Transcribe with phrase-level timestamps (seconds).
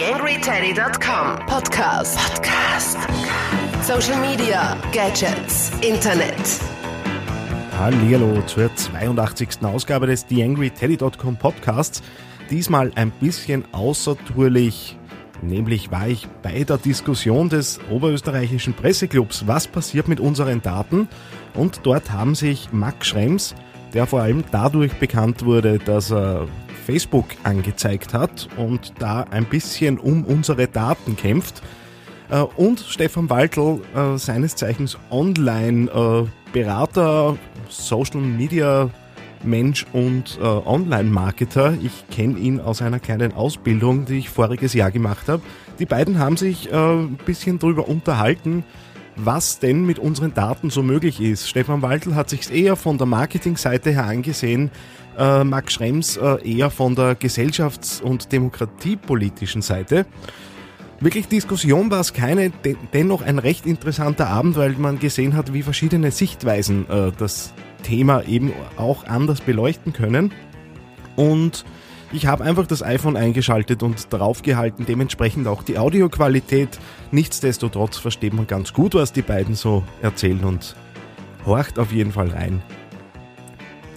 [0.00, 2.16] TheAngryTeddy.com Podcast.
[2.16, 2.96] Podcast.
[3.82, 6.32] Social Media, Gadgets, Internet.
[7.78, 9.62] Hallihallo zur 82.
[9.62, 12.02] Ausgabe des TheAngryTeddy.com Podcasts.
[12.48, 14.96] Diesmal ein bisschen außertourlich,
[15.42, 21.10] nämlich war ich bei der Diskussion des oberösterreichischen Presseclubs, was passiert mit unseren Daten?
[21.52, 23.54] Und dort haben sich Max Schrems,
[23.92, 26.48] der vor allem dadurch bekannt wurde, dass er
[26.90, 31.62] Facebook angezeigt hat und da ein bisschen um unsere Daten kämpft.
[32.30, 37.36] Äh, und Stefan Waltl, äh, seines Zeichens Online-Berater,
[37.68, 38.90] Social Media
[39.44, 41.74] Mensch und äh, Online-Marketer.
[41.80, 45.42] Ich kenne ihn aus einer kleinen Ausbildung, die ich voriges Jahr gemacht habe.
[45.78, 48.64] Die beiden haben sich ein bisschen darüber unterhalten,
[49.16, 51.48] was denn mit unseren Daten so möglich ist.
[51.48, 54.72] Stefan Waltl hat sich eher von der Marketingseite her angesehen,
[55.20, 60.06] äh, Max Schrems äh, eher von der gesellschafts- und demokratiepolitischen Seite.
[60.98, 65.52] Wirklich Diskussion war es keine, de dennoch ein recht interessanter Abend, weil man gesehen hat,
[65.52, 70.32] wie verschiedene Sichtweisen äh, das Thema eben auch anders beleuchten können.
[71.16, 71.64] Und
[72.12, 76.78] ich habe einfach das iPhone eingeschaltet und draufgehalten, dementsprechend auch die Audioqualität.
[77.12, 80.74] Nichtsdestotrotz versteht man ganz gut, was die beiden so erzählen und
[81.46, 82.62] horcht auf jeden Fall rein.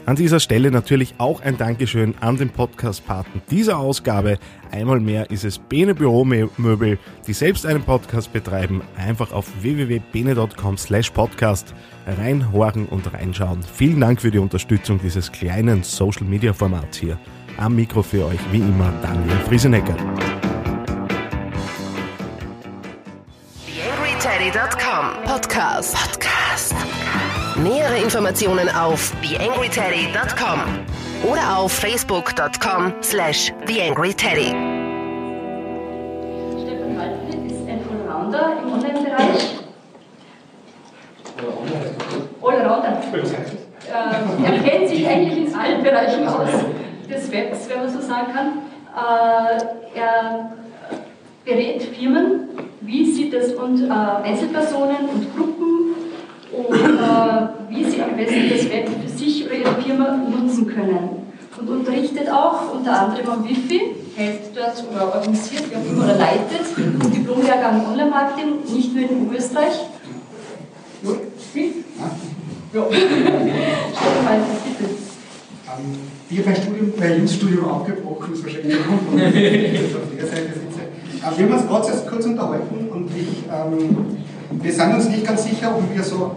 [0.05, 4.37] An dieser Stelle natürlich auch ein Dankeschön an den Podcast-Paten dieser Ausgabe.
[4.71, 8.81] Einmal mehr ist es Bene Büromöbel, die selbst einen Podcast betreiben.
[8.97, 11.73] Einfach auf www.bene.com slash podcast
[12.05, 13.63] reinhorchen und reinschauen.
[13.63, 17.17] Vielen Dank für die Unterstützung dieses kleinen Social-Media-Formats hier.
[17.55, 19.95] Am Mikro für euch wie immer Daniel Friesenecker.
[23.65, 25.95] TheAngryTeddy.com Podcast.
[25.95, 26.82] Podcast.
[27.57, 30.59] Nähere Informationen auf TheAngryTeddy.com
[31.29, 34.47] oder auf Facebook.com slash TheAngryTeddy.
[36.57, 39.59] Stefan Waldwitt ist ein Allrounder im Online-Bereich.
[42.41, 43.01] Allrounder.
[43.13, 46.49] Äh, er kennt sich eigentlich in allen Bereichen aus
[47.07, 48.47] des Webs, wenn man so sagen kann.
[48.97, 50.53] Äh, er
[51.45, 52.49] berät Firmen,
[52.81, 56.02] wie sie das und äh, Einzelpersonen und Gruppen
[56.55, 61.23] und äh, wie sie am besten das Web für sich oder ihre Firma nutzen können.
[61.59, 63.81] Und unterrichtet auch unter anderem am Wifi,
[64.15, 66.65] hält dort oder organisiert, wie auch immer, oder leitet
[67.13, 69.73] Diplomlehrgang Online-Marketing, nicht nur in Österreich.
[72.73, 72.83] Ja.
[72.83, 73.03] Bitte.
[75.73, 75.99] Ähm,
[76.29, 80.25] ich habe mein Studium, mein Jus-Studium abgebrochen, ist wahrscheinlich der Grund, warum ich auf der
[80.25, 80.81] Seite sitze.
[81.23, 84.17] Ähm, wir haben uns erst kurz unterhalten und ich, ähm,
[84.61, 86.35] wir sind uns nicht ganz sicher, ob wir so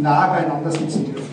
[0.00, 1.28] nah beieinander sitzen dürfen.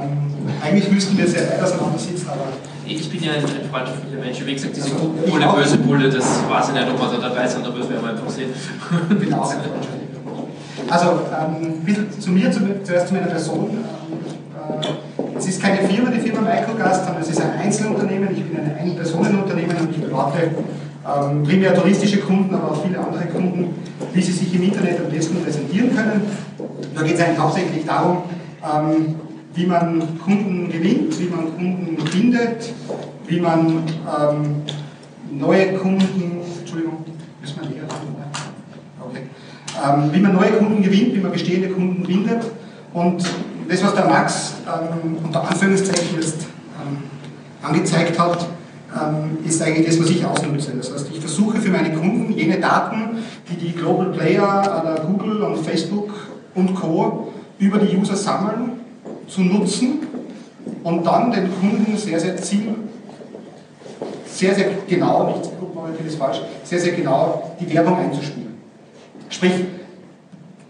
[0.00, 2.44] Ähm, eigentlich müssten wir sehr weit auseinander sitzen, aber.
[2.88, 4.46] Ich bin ja ein, ein freundschaftlicher Mensch.
[4.46, 7.66] Wie gesagt, diese Bulle, böse Bulle, das weiß ich nicht, ob wir da dabei sind,
[7.66, 8.50] aber das werden wir einfach sehen.
[9.10, 10.88] Ich bin auch ein freundschaftlicher Mensch.
[10.88, 13.70] Also, ähm, zu mir, zu, zuerst zu meiner Person.
[13.70, 14.80] Ähm,
[15.18, 18.28] äh, es ist keine Firma, die Firma Microgast, sondern es ist ein Einzelunternehmen.
[18.30, 20.50] Ich bin ein Ein-Personen-Unternehmen und ich berate
[21.06, 23.74] ähm, primär touristische Kunden, aber auch viele andere Kunden,
[24.16, 26.22] wie sie sich im Internet am besten präsentieren können.
[26.94, 28.22] Da geht es eigentlich hauptsächlich darum,
[28.64, 29.14] ähm,
[29.54, 32.72] wie man Kunden gewinnt, wie man Kunden bindet,
[33.26, 34.62] wie man ähm,
[35.30, 37.04] neue Kunden, Entschuldigung,
[37.40, 37.84] müssen wir näher
[39.00, 39.22] okay.
[39.84, 42.42] Ähm, wie man neue Kunden gewinnt, wie man bestehende Kunden bindet
[42.94, 43.22] und
[43.68, 46.46] das, was der Max ähm, unter Anführungszeichen jetzt
[46.80, 46.98] ähm,
[47.62, 48.46] angezeigt hat,
[49.44, 50.72] ist eigentlich das, was ich ausnutze.
[50.76, 53.18] Das heißt, ich versuche für meine Kunden jene Daten,
[53.48, 56.10] die die Global Player, Google und Facebook
[56.54, 57.32] und Co.
[57.58, 58.80] über die User sammeln,
[59.28, 59.98] zu nutzen
[60.82, 62.74] und dann den Kunden sehr, sehr ziel,
[64.24, 68.54] sehr, sehr genau, nicht Gruppenorientiert ist falsch, sehr, sehr genau die Werbung einzuspielen.
[69.28, 69.64] Sprich,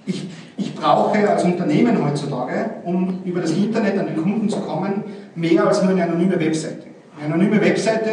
[0.07, 5.05] ich, ich brauche als Unternehmen heutzutage, um über das Internet an den Kunden zu kommen,
[5.35, 6.86] mehr als nur eine anonyme Webseite.
[7.19, 8.11] Eine anonyme Webseite,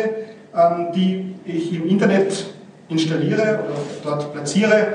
[0.55, 2.45] ähm, die ich im Internet
[2.87, 4.93] installiere oder dort platziere,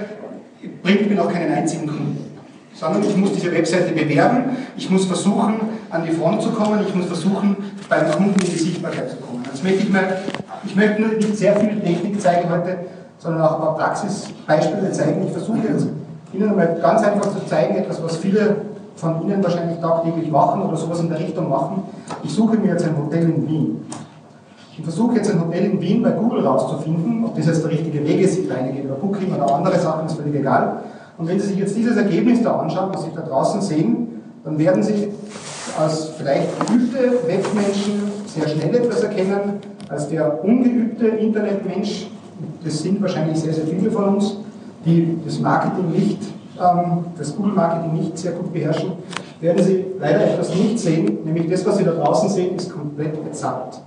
[0.83, 2.25] bringt mir noch keinen einzigen Kunden.
[2.73, 5.57] Sondern ich muss diese Webseite bewerben, ich muss versuchen,
[5.91, 7.57] an die Front zu kommen, ich muss versuchen,
[7.89, 9.45] beim Kunden in die Sichtbarkeit zu kommen.
[9.45, 10.19] Jetzt möchte ich mal,
[10.65, 12.79] ich möchte nur nicht sehr viel Technik zeigen heute,
[13.19, 15.27] sondern auch ein paar Praxisbeispiele zeigen.
[15.27, 15.89] Ich versuche jetzt
[16.33, 18.57] Ihnen mal ganz einfach zu zeigen, etwas, was viele
[18.99, 21.85] von Ihnen wahrscheinlich tagtäglich machen oder sowas in der Richtung machen.
[22.23, 23.87] Ich suche mir jetzt ein Hotel in Wien.
[24.77, 28.05] Ich versuche jetzt ein Hotel in Wien bei Google rauszufinden, ob das jetzt der richtige
[28.05, 30.83] Weg ist, ich reingehe über Booking oder andere Sachen, ist völlig egal.
[31.17, 34.59] Und wenn Sie sich jetzt dieses Ergebnis da anschauen, was Sie da draußen sehen, dann
[34.59, 35.09] werden Sie
[35.79, 42.09] als vielleicht geübte Webmenschen sehr schnell etwas erkennen, als der ungeübte Internetmensch
[42.65, 44.37] das sind wahrscheinlich sehr, sehr viele von uns,
[44.85, 46.19] die das Marketing nicht,
[46.61, 48.93] ähm, das Google-Marketing nicht sehr gut beherrschen,
[49.41, 53.23] werden Sie leider etwas nicht sehen, nämlich das, was Sie da draußen sehen, ist komplett
[53.25, 53.81] bezahlt.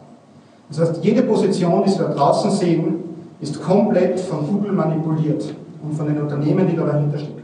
[0.69, 2.95] Das heißt, jede Position, die Sie da draußen sehen,
[3.41, 5.44] ist komplett von Google manipuliert
[5.83, 7.44] und von den Unternehmen, die da dahinter stecken.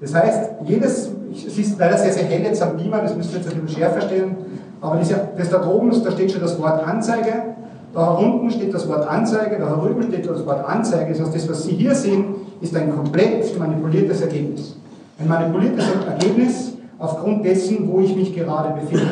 [0.00, 3.38] Das heißt, jedes, es ist leider sehr, sehr hell jetzt am Beamer, das müsst ihr
[3.38, 4.36] jetzt ein bisschen schärfer stellen,
[4.80, 7.56] aber das, das da droben, da steht schon das Wort Anzeige,
[7.94, 11.12] da unten steht das Wort Anzeige, da drüben steht das Wort Anzeige.
[11.12, 12.26] Das heißt, das, was Sie hier sehen,
[12.60, 14.76] ist ein komplett manipuliertes Ergebnis.
[15.18, 19.06] Ein manipuliertes Ergebnis aufgrund dessen, wo ich mich gerade befinde.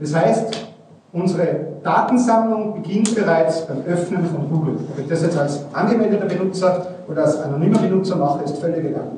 [0.00, 0.66] Das heißt,
[1.12, 4.76] unsere Datensammlung beginnt bereits beim Öffnen von Google.
[4.90, 9.08] Ob ich das jetzt als angemeldeter Benutzer oder als anonymer Benutzer mache, ist völlig egal.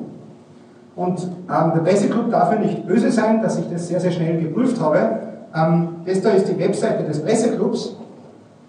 [0.95, 4.41] Und ähm, der Presseclub darf ja nicht böse sein, dass ich das sehr, sehr schnell
[4.41, 4.99] geprüft habe.
[5.55, 7.95] Ähm, das da ist die Webseite des Presseclubs.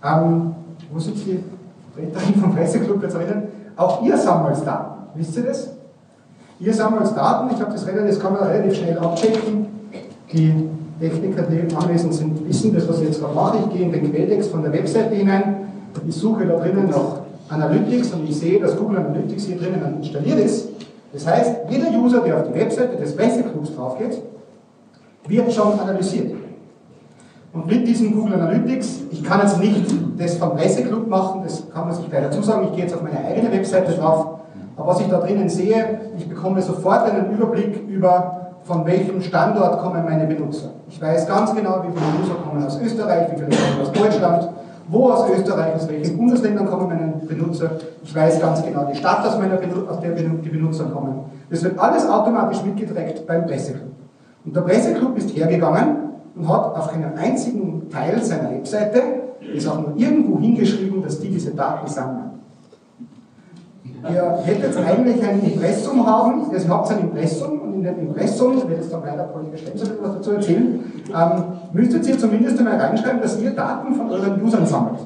[0.05, 0.55] Ähm,
[0.93, 1.43] wo sitzt die
[1.95, 3.49] Vertreterin vom Presseclub jetzt drinnen?
[3.77, 5.03] Auch ihr sammelt Daten.
[5.15, 5.71] Wisst ihr das?
[6.61, 9.67] Ihr sammelt Daten, ich habe das das kann man relativ schnell abchecken.
[10.33, 10.69] Die
[11.01, 13.59] Techniker, die anwesend sind, wissen das, was ich jetzt gerade mache.
[13.59, 15.69] Ich gehe in den Quelltext von der Webseite hinein,
[16.07, 20.39] ich suche da drinnen nach Analytics und ich sehe, dass Google Analytics hier drinnen installiert
[20.39, 20.69] ist.
[21.13, 24.23] Das heißt, jeder User, der auf die Webseite des Presseclubs draufgeht,
[25.27, 26.33] wird schon analysiert.
[27.53, 29.85] Und mit diesem Google Analytics, ich kann jetzt nicht
[30.17, 33.03] das vom Presseclub machen, das kann man sich gleich dazu sagen, ich gehe jetzt auf
[33.03, 34.39] meine eigene Webseite drauf,
[34.75, 39.79] aber was ich da drinnen sehe, ich bekomme sofort einen Überblick über, von welchem Standort
[39.81, 40.71] kommen meine Benutzer.
[40.89, 44.49] Ich weiß ganz genau, wie viele User kommen aus Österreich, wie viele kommen aus Deutschland,
[44.89, 47.73] wo aus Österreich, aus welchen Bundesländern kommen meine Benutzer.
[48.03, 49.59] Ich weiß ganz genau die Stadt, aus, meiner
[49.91, 51.25] aus der die Benutzer kommen.
[51.51, 53.91] Das wird alles automatisch mitgetrackt beim Presseclub.
[54.47, 59.03] Und der Presseclub ist hergegangen und hat auf keinem einzigen Teil seiner Webseite
[59.55, 62.31] ist auch nur irgendwo hingeschrieben, dass die diese Daten sammeln.
[63.85, 68.63] Ihr hättet eigentlich ein Impressum haben, ihr habt ein Impressum und in dem Impressum, ich
[68.63, 73.21] werde jetzt dann leider Kollege Stetzer etwas dazu erzählen, ähm, müsstet ihr zumindest einmal reinschreiben,
[73.21, 74.99] dass ihr Daten von euren Usern sammelt.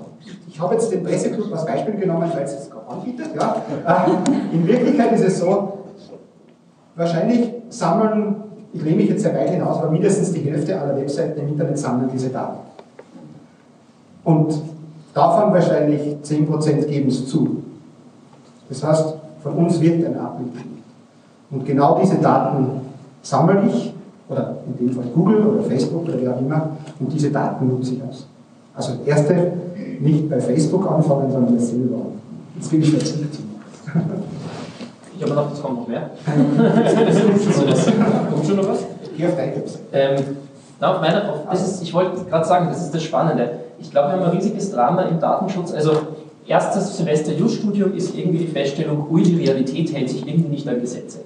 [0.49, 3.31] Ich habe jetzt den Presseclub als Beispiel genommen, weil es es gerade anbietet.
[3.34, 3.56] Ja.
[3.87, 5.78] Äh, in Wirklichkeit ist es so,
[6.94, 8.37] wahrscheinlich sammeln
[8.76, 11.78] ich lehne mich jetzt sehr weit hinaus, aber mindestens die Hälfte aller Webseiten im Internet
[11.78, 12.58] sammeln diese Daten.
[14.25, 14.61] Und
[15.14, 17.62] davon wahrscheinlich 10% geben es zu.
[18.69, 20.52] Das heißt, von uns wird ein Abbild.
[21.50, 22.81] Und genau diese Daten
[23.23, 23.94] sammle ich,
[24.28, 27.94] oder in dem Fall Google oder Facebook oder wer auch immer, und diese Daten nutze
[27.94, 28.26] ich aus.
[28.75, 29.52] Also erste
[30.00, 32.06] nicht bei Facebook anfangen, sondern bei selber.
[32.56, 33.31] Jetzt bin ich verzögert.
[35.16, 36.10] Ich habe gedacht, es kommt noch mehr.
[38.30, 38.84] Kommt schon noch was?
[39.16, 40.36] Geh auf deine ähm,
[40.78, 43.60] na, auf meiner, auf, das ist, ich wollte gerade sagen, das ist das Spannende.
[43.78, 45.72] Ich glaube, wir haben ein riesiges Drama im Datenschutz.
[45.72, 45.92] Also,
[46.46, 50.80] erstes Semester Just-Studium ist irgendwie die Feststellung, ui, die Realität hält sich irgendwie nicht an
[50.80, 51.20] Gesetze.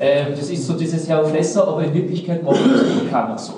[0.00, 3.52] Ähm, das ist so dieses Herr Flesser, aber in Wirklichkeit macht das keiner so.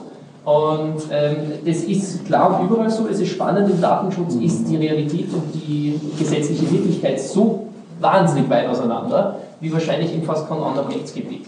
[0.44, 3.08] Und ähm, das ist klar und überall so.
[3.08, 7.68] Es ist spannend im Datenschutz, ist die Realität und die gesetzliche Wirklichkeit so
[8.00, 11.46] wahnsinnig weit auseinander, wie wahrscheinlich in fast keinem anderen Rechtsgebiet.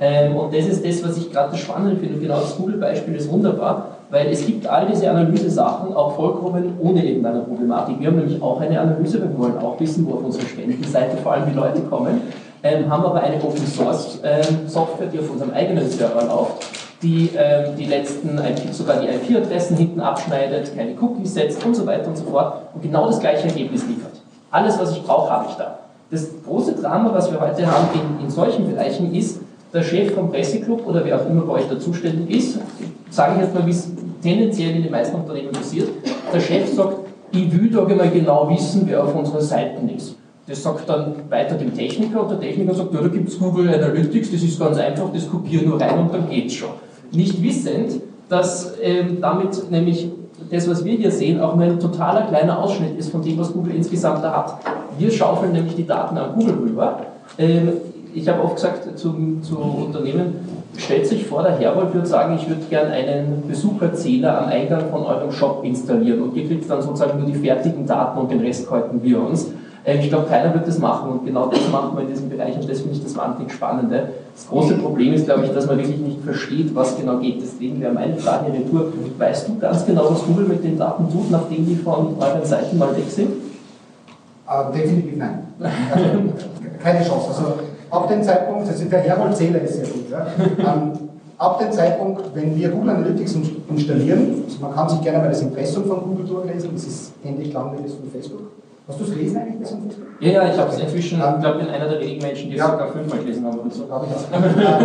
[0.00, 2.14] Ähm, und das ist das, was ich gerade spannend finde.
[2.14, 7.04] Und genau das Google-Beispiel ist wunderbar, weil es gibt all diese Analyse-Sachen auch vollkommen ohne
[7.04, 8.00] irgendeine Problematik.
[8.00, 11.32] Wir haben nämlich auch eine Analyse, wir wollen auch wissen, wo auf unsere Spendenseite vor
[11.32, 12.20] allem die Leute kommen,
[12.62, 16.66] ähm, haben aber eine Open-Source-Software, ähm, die auf unserem eigenen Server läuft,
[17.02, 21.86] die ähm, die letzten IP, sogar die IP-Adressen hinten abschneidet, keine Cookies setzt und so
[21.86, 24.12] weiter und so fort und genau das gleiche Ergebnis liefert.
[24.50, 25.78] Alles, was ich brauche, habe ich da.
[26.12, 29.40] Das große Drama, was wir heute haben in, in solchen Bereichen, ist,
[29.72, 32.58] der Chef vom Presseclub oder wer auch immer bei euch da zuständig ist,
[33.08, 33.90] sage ich jetzt mal, wie es
[34.22, 35.88] tendenziell in den meisten Unternehmen passiert,
[36.30, 36.98] der Chef sagt,
[37.32, 40.14] ich will da mal genau wissen, wer auf unseren Seiten ist.
[40.46, 43.72] Das sagt dann weiter dem Techniker und der Techniker sagt, ja, da gibt es Google
[43.72, 46.72] Analytics, das ist ganz einfach, das kopiere nur rein und dann geht's schon.
[47.10, 50.10] Nicht wissend, dass ähm, damit nämlich
[50.50, 53.52] das, was wir hier sehen, auch nur ein totaler kleiner Ausschnitt ist von dem, was
[53.52, 54.58] Google insgesamt da hat.
[54.98, 56.98] Wir schaufeln nämlich die Daten an Google rüber.
[57.38, 57.72] Ähm,
[58.14, 60.34] ich habe oft gesagt zu, zu Unternehmen,
[60.76, 65.04] stellt sich vor, der Herwold würde sagen, ich würde gerne einen Besucherzähler am Eingang von
[65.04, 68.70] eurem Shop installieren und ihr kriegt dann sozusagen nur die fertigen Daten und den Rest
[68.70, 69.50] halten wir uns.
[69.84, 72.70] Ich glaube, keiner wird das machen und genau das machen wir in diesem Bereich und
[72.70, 74.10] das finde ich das wahnsinnig Spannende.
[74.32, 77.42] Das große Problem ist, glaube ich, dass man wirklich nicht versteht, was genau geht.
[77.42, 78.92] Deswegen wäre meine Frage retour.
[79.18, 82.78] Weißt du ganz genau, was Google mit den Daten tut, nachdem die von euren Seiten
[82.78, 83.30] mal weg sind?
[84.46, 85.46] Uh, definitiv nein.
[86.82, 87.28] Keine Chance.
[87.28, 87.54] Also,
[87.90, 90.26] ab dem Zeitpunkt, also der Herold Zähler ist sehr gut, ja,
[90.58, 90.92] ähm,
[91.38, 93.36] ab dem Zeitpunkt, wenn wir Google Analytics
[93.68, 97.52] installieren, also man kann sich gerne mal das Impressum von Google durchlesen, das ist ähnlich
[97.52, 98.50] lang wie das von Facebook,
[98.88, 101.58] Hast du es lesen eigentlich bis zum Ja, ja, ich habe es inzwischen, ich glaube,
[101.58, 103.84] bin einer der wenigen Menschen, die es sogar fünfmal gelesen haben oder so.
[103.86, 104.80] Glaube ich auch.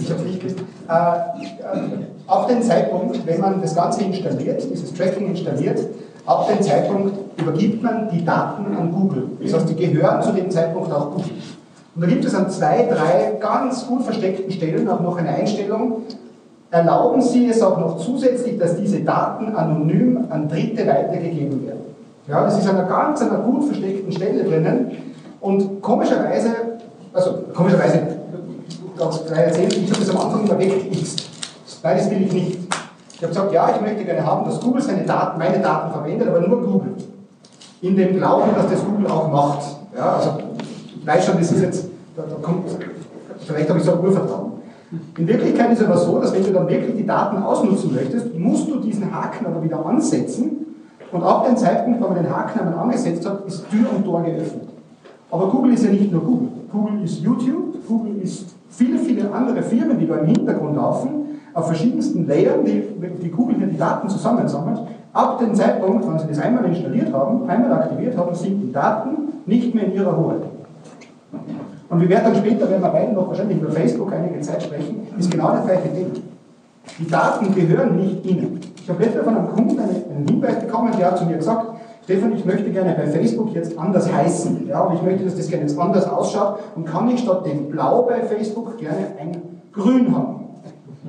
[0.00, 0.66] ich habe es nicht gelesen.
[0.88, 5.78] Äh, äh, ab dem Zeitpunkt, wenn man das Ganze installiert, dieses Tracking installiert,
[6.26, 9.28] ab dem Zeitpunkt übergibt man die Daten an Google.
[9.40, 11.30] Das heißt, die gehören zu dem Zeitpunkt auch Google.
[11.94, 16.02] Und da gibt es an zwei, drei ganz gut versteckten Stellen auch noch eine Einstellung,
[16.72, 21.81] erlauben Sie es auch noch zusätzlich, dass diese Daten anonym an Dritte weitergegeben werden.
[22.28, 24.92] Ja, das ist an einer ganz einer gut versteckten Stelle drinnen
[25.40, 26.50] und komischerweise,
[27.12, 28.00] also komischerweise,
[28.96, 31.28] ganz frei erzählt, ich habe das am Anfang immer weggext.
[31.82, 32.58] Nein, das will ich nicht.
[33.14, 36.28] Ich habe gesagt, ja, ich möchte gerne haben, dass Google seine Daten, meine Daten verwendet,
[36.28, 36.94] aber nur Google.
[37.80, 39.64] In dem Glauben, dass das Google auch macht.
[39.96, 40.38] Ja, also,
[41.00, 41.86] ich weiß schon, das ist jetzt,
[42.16, 42.68] da, da kommt,
[43.40, 44.52] vielleicht habe ich so ein Urvertrauen.
[45.18, 48.32] In Wirklichkeit ist es aber so, dass wenn du dann wirklich die Daten ausnutzen möchtest,
[48.38, 50.71] musst du diesen Haken aber wieder ansetzen
[51.12, 54.68] und ab dem Zeitpunkt, wo man den einmal angesetzt hat, ist Tür und Tor geöffnet.
[55.30, 56.48] Aber Google ist ja nicht nur Google.
[56.70, 61.10] Google ist YouTube, Google ist viele, viele andere Firmen, die da im Hintergrund laufen,
[61.52, 62.82] auf verschiedensten Layern, die,
[63.22, 64.80] die Google hier die Daten zusammensammelt.
[65.12, 69.10] Ab dem Zeitpunkt, wenn sie das einmal installiert haben, einmal aktiviert haben, sind die Daten
[69.44, 70.42] nicht mehr in ihrer Hoheit.
[71.90, 75.06] Und wir werden dann später, werden wir beide noch wahrscheinlich über Facebook einige Zeit sprechen,
[75.18, 76.10] ist genau das gleiche Ding.
[76.98, 78.60] Die Daten gehören nicht Ihnen.
[78.82, 81.66] Ich habe letztens von einem Kunden einen Hinweis bekommen, der hat zu mir gesagt,
[82.02, 84.66] Stefan, ich möchte gerne bei Facebook jetzt anders heißen.
[84.66, 87.68] Ja, und ich möchte, dass das gerne jetzt anders ausschaut und kann ich statt dem
[87.68, 89.36] Blau bei Facebook gerne ein
[89.72, 90.40] Grün haben.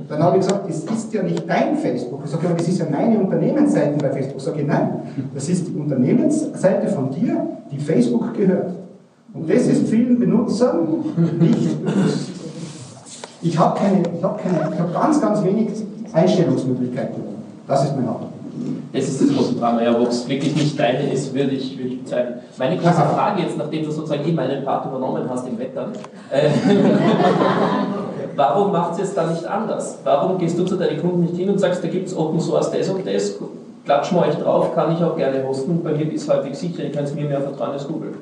[0.07, 2.21] Dann habe ich gesagt, das ist ja nicht dein Facebook.
[2.25, 4.37] Ich sage, das ist ja meine Unternehmensseite bei Facebook.
[4.37, 5.01] Ich sage, nein,
[5.33, 8.75] das ist die Unternehmensseite von dir, die Facebook gehört.
[9.33, 10.87] Und das ist vielen Benutzern
[11.39, 11.77] nicht.
[13.41, 15.69] Ich habe keine, ich habe keine, ich habe ganz, ganz wenig
[16.13, 17.32] Einstellungsmöglichkeiten.
[17.67, 18.43] Das ist mein Hauptproblem.
[18.91, 21.89] Das ist das große Drama, ja, ob es wirklich nicht deine ist, würde ich, würde
[21.89, 22.35] ich bezeichnen.
[22.57, 25.91] Meine große Frage jetzt, nachdem du sozusagen eben meinen Part übernommen hast im Wettern,
[26.29, 26.49] äh,
[28.35, 29.97] warum macht es da nicht anders?
[30.03, 32.69] Warum gehst du zu deinen Kunden nicht hin und sagst, da gibt es Open Source
[32.71, 33.35] das und das,
[33.85, 36.83] klatschen wir euch drauf, kann ich auch gerne hosten, bei mir ist es halbwegs sicher,
[36.83, 38.13] ihr könnt es mir mehr vertrauen als Google.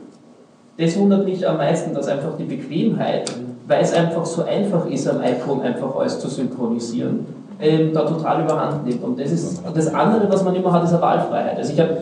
[0.78, 3.32] Das wundert mich am meisten, dass einfach die Bequemheit,
[3.68, 7.26] weil es einfach so einfach ist, am iPhone einfach alles zu synchronisieren,
[7.62, 9.04] ähm, da total überhand nimmt.
[9.04, 11.58] Und das ist das andere, was man immer hat, ist eine Wahlfreiheit.
[11.58, 11.98] Also ich habe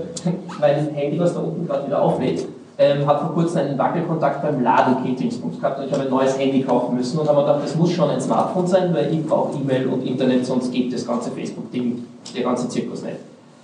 [0.60, 2.46] mein Handy, was da unten gerade wieder auflädt,
[2.78, 6.62] ähm, hat vor kurzem einen Wackelkontakt beim Ladekietingsbus gehabt und ich habe ein neues Handy
[6.62, 9.58] kaufen müssen und habe mir gedacht, das muss schon ein Smartphone sein, weil ich brauche
[9.58, 13.18] E-Mail und Internet, sonst geht das ganze Facebook-Ding, der ganze Zirkus nicht.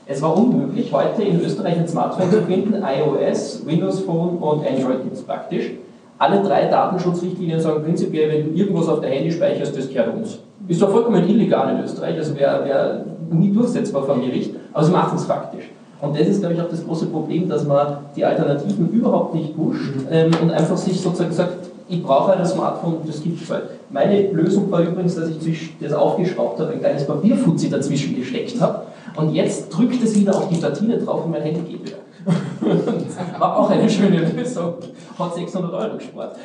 [0.05, 5.03] Es war unmöglich, heute in Österreich ein Smartphone zu finden, iOS, Windows Phone und Android
[5.03, 5.71] gibt es praktisch.
[6.17, 10.39] Alle drei Datenschutzrichtlinien sagen prinzipiell, wenn du irgendwas auf der Handy speicherst, das gehört uns.
[10.67, 14.91] Ist zwar vollkommen illegal in Österreich, das wäre wär nie durchsetzbar vom Gericht, aber sie
[14.91, 15.65] machen es faktisch.
[16.01, 19.55] Und das ist, glaube ich, auch das große Problem, dass man die Alternativen überhaupt nicht
[19.55, 23.63] pusht ähm, und einfach sich sozusagen sagt, ich brauche ein Smartphone, das gibt es bald.
[23.89, 28.83] Meine Lösung war übrigens, dass ich das aufgeschraubt habe, ein kleines Papierfuzzi dazwischen gesteckt habe
[29.15, 31.97] und jetzt drückt es wieder auf die Platine drauf und mein Handy geht wieder.
[33.39, 34.75] War auch eine schöne Lösung.
[35.17, 36.35] Hat 600 Euro gespart.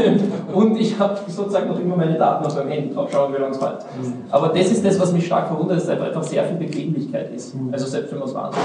[0.54, 3.08] Und ich habe sozusagen noch immer meine Daten auf meinem Handy drauf.
[3.12, 3.84] Schauen wir uns halt.
[4.30, 7.54] Aber das ist das, was mich stark verwundert, dass es einfach sehr viel Bequemlichkeit ist.
[7.72, 8.56] Also selbst wenn man es wahrnimmt.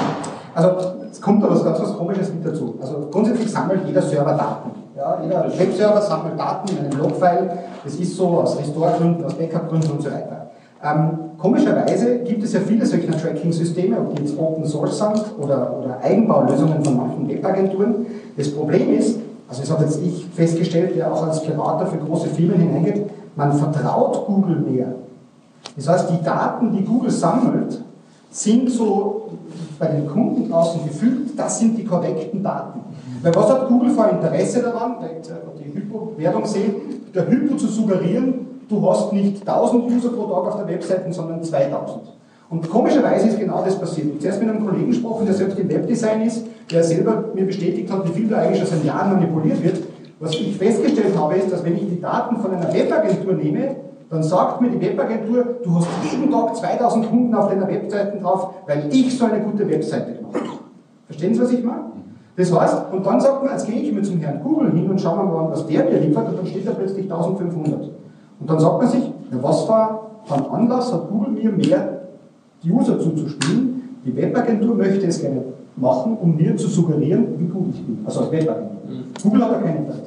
[0.53, 0.69] Also
[1.09, 2.77] es kommt da was ganz was Komisches mit dazu.
[2.79, 4.71] Also grundsätzlich sammelt jeder Server Daten.
[4.95, 7.57] Ja, jeder Webserver sammelt Daten in einem Logfile.
[7.83, 10.51] Das ist so aus Restore-Gründen, aus Backup-Gründen und so weiter.
[10.83, 15.79] Ähm, komischerweise gibt es ja viele solcher Tracking-Systeme, ob die jetzt Open Source sind oder,
[15.79, 18.05] oder Eigenbaulösungen von manchen Webagenturen.
[18.38, 22.27] Das Problem ist, also das habe jetzt ich festgestellt, der auch als Berater für große
[22.27, 24.88] Firmen hineingeht, man vertraut Google mehr.
[25.75, 27.81] Das heißt, die Daten, die Google sammelt,
[28.31, 29.29] sind so
[29.79, 32.81] bei den Kunden draußen gefühlt, das sind die korrekten Daten.
[33.24, 36.75] Weil was hat Google vor Interesse daran, wenn die Hypo-Werbung sehen,
[37.13, 41.43] der Hypo zu suggerieren, du hast nicht 1000 User pro Tag auf der Webseite, sondern
[41.43, 42.01] 2000.
[42.49, 44.07] Und komischerweise ist genau das passiert.
[44.07, 47.45] Ich habe zuerst mit einem Kollegen gesprochen, der selbst im Webdesign ist, der selber mir
[47.45, 49.83] bestätigt hat, wie viel da eigentlich schon seit Jahren manipuliert wird.
[50.19, 53.75] Was ich festgestellt habe, ist, dass wenn ich die Daten von einer Webagentur nehme,
[54.09, 58.55] dann sagt mir die Webagentur, du hast jeden Tag 2000 Kunden auf deiner Webseite drauf,
[58.65, 60.59] weil ich so eine gute Webseite gemacht habe.
[61.05, 61.83] Verstehen Sie, was ich meine?
[62.35, 64.99] Das heißt, und dann sagt man, jetzt gehe ich mit zum Herrn Google hin und
[64.99, 67.91] schaue mal, was der mir liefert, und dann steht da plötzlich 1500.
[68.39, 72.00] Und dann sagt man sich, ja, was war von Anlass, hat Google mir mehr
[72.65, 73.98] User zuzuspielen?
[74.05, 75.43] Die Webagentur möchte es gerne
[75.75, 78.00] machen, um mir zu suggerieren, wie gut ich bin.
[78.05, 78.79] Also als Webagentur.
[78.88, 79.03] Mhm.
[79.22, 80.01] Google hat da keinen Interesse.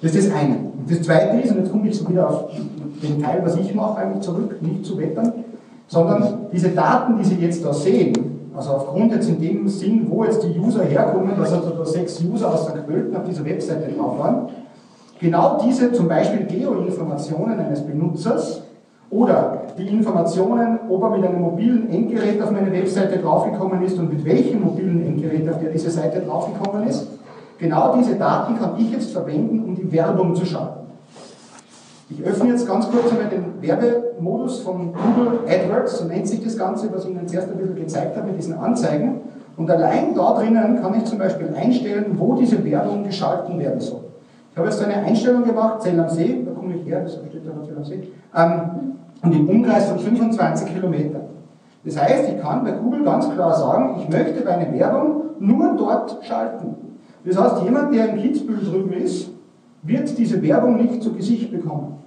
[0.00, 0.54] Das ist das eine.
[0.56, 2.50] Und das zweite ist, und jetzt komme ich so wieder auf
[3.02, 5.32] den Teil, was ich mache, eigentlich zurück, nicht zu wettern,
[5.88, 8.12] sondern diese Daten, die Sie jetzt da sehen,
[8.54, 12.22] also aufgrund jetzt in dem Sinn, wo jetzt die User herkommen, dass also da sechs
[12.22, 14.48] User aus der Quölten auf dieser Webseite drauf waren,
[15.18, 18.62] genau diese zum Beispiel Geoinformationen eines Benutzers
[19.10, 24.12] oder die Informationen, ob er mit einem mobilen Endgerät auf meine Webseite draufgekommen ist und
[24.12, 27.08] mit welchem mobilen Endgerät auf der diese Seite draufgekommen ist,
[27.58, 30.78] genau diese Daten kann ich jetzt verwenden, um die Werbung zu schalten.
[32.10, 36.56] Ich öffne jetzt ganz kurz einmal den Werbemodus von Google AdWords, so nennt sich das
[36.56, 39.20] Ganze, was ich Ihnen zuerst ein bisschen gezeigt habe mit diesen Anzeigen.
[39.58, 44.07] Und allein da drinnen kann ich zum Beispiel einstellen, wo diese Werbung geschalten werden soll.
[44.58, 47.62] Habe jetzt eine Einstellung gemacht, Zell am See, da komme ich her, das steht da
[47.62, 51.22] Zell am See, ähm, und im Umkreis von 25 Kilometern.
[51.84, 56.18] Das heißt, ich kann bei Google ganz klar sagen, ich möchte meine Werbung nur dort
[56.22, 56.74] schalten.
[57.24, 59.30] Das heißt, jemand, der in Kitzbühel drüben ist,
[59.82, 61.98] wird diese Werbung nicht zu Gesicht bekommen.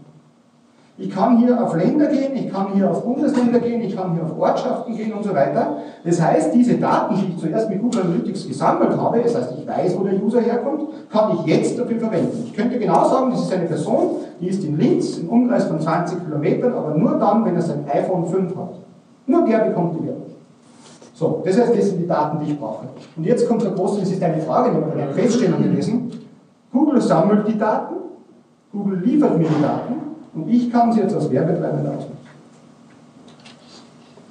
[0.97, 4.23] Ich kann hier auf Länder gehen, ich kann hier auf Bundesländer gehen, ich kann hier
[4.23, 5.77] auf Ortschaften gehen und so weiter.
[6.03, 9.67] Das heißt, diese Daten, die ich zuerst mit Google Analytics gesammelt habe, das heißt, ich
[9.67, 12.43] weiß, wo der User herkommt, kann ich jetzt dafür verwenden.
[12.45, 15.79] Ich könnte genau sagen, das ist eine Person, die ist in Linz, im Umkreis von
[15.79, 18.75] 20 Kilometern, aber nur dann, wenn er sein iPhone 5 hat.
[19.25, 20.25] Nur der bekommt die Werbung.
[21.13, 22.85] So, das heißt, das sind die Daten, die ich brauche.
[23.15, 26.11] Und jetzt kommt der große, das ist eine Frage, die wir eine Feststellung gelesen.
[26.71, 27.95] Google sammelt die Daten,
[28.71, 32.21] Google liefert mir die Daten und ich kann sie jetzt als Werbetreibender ausnutzen.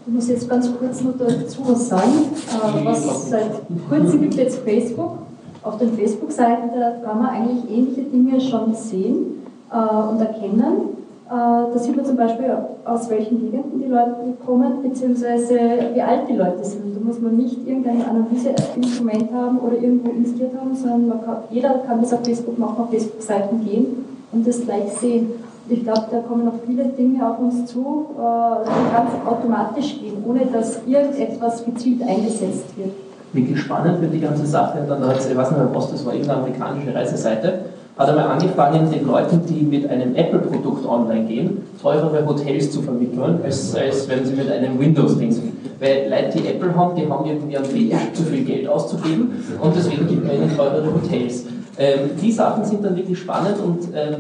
[0.07, 2.31] Ich muss jetzt ganz kurz noch dazu was sagen.
[2.49, 3.51] Äh, was seit
[3.89, 5.19] kurzem gibt jetzt Facebook.
[5.63, 6.71] Auf den Facebook-Seiten
[7.05, 10.97] kann man eigentlich ähnliche Dinge schon sehen äh, und erkennen.
[11.29, 12.47] Äh, da sieht man zum Beispiel,
[12.85, 15.61] aus welchen Gegenden die Leute kommen, beziehungsweise
[15.95, 16.97] wie alt die Leute sind.
[16.97, 22.01] Da muss man nicht irgendein Analyseinstrument haben oder irgendwo installiert haben, sondern kann, jeder kann
[22.01, 25.31] das auf Facebook machen, auf Facebook-Seiten gehen und das gleich sehen.
[25.73, 30.17] Ich glaube, da kommen noch viele Dinge auf uns zu, äh, die ganz automatisch gehen,
[30.27, 32.91] ohne dass irgendetwas gezielt eingesetzt wird.
[33.33, 34.79] Wirklich spannend wird die ganze Sache.
[34.89, 37.61] Dann hat ich weiß nicht, Post, das war irgendeine amerikanische Reiseseite,
[37.97, 43.39] hat einmal angefangen, den Leuten, die mit einem Apple-Produkt online gehen, teurere Hotels zu vermitteln,
[43.45, 45.53] als, als wenn sie mit einem Windows-Ding sind.
[45.79, 49.31] Weil Leute, die Apple haben, die haben irgendwie am Fetisch zu viel Geld auszugeben
[49.63, 51.45] und deswegen gibt man ihnen teurere Hotels.
[51.79, 54.17] Ähm, die Sachen sind dann wirklich spannend und ähm,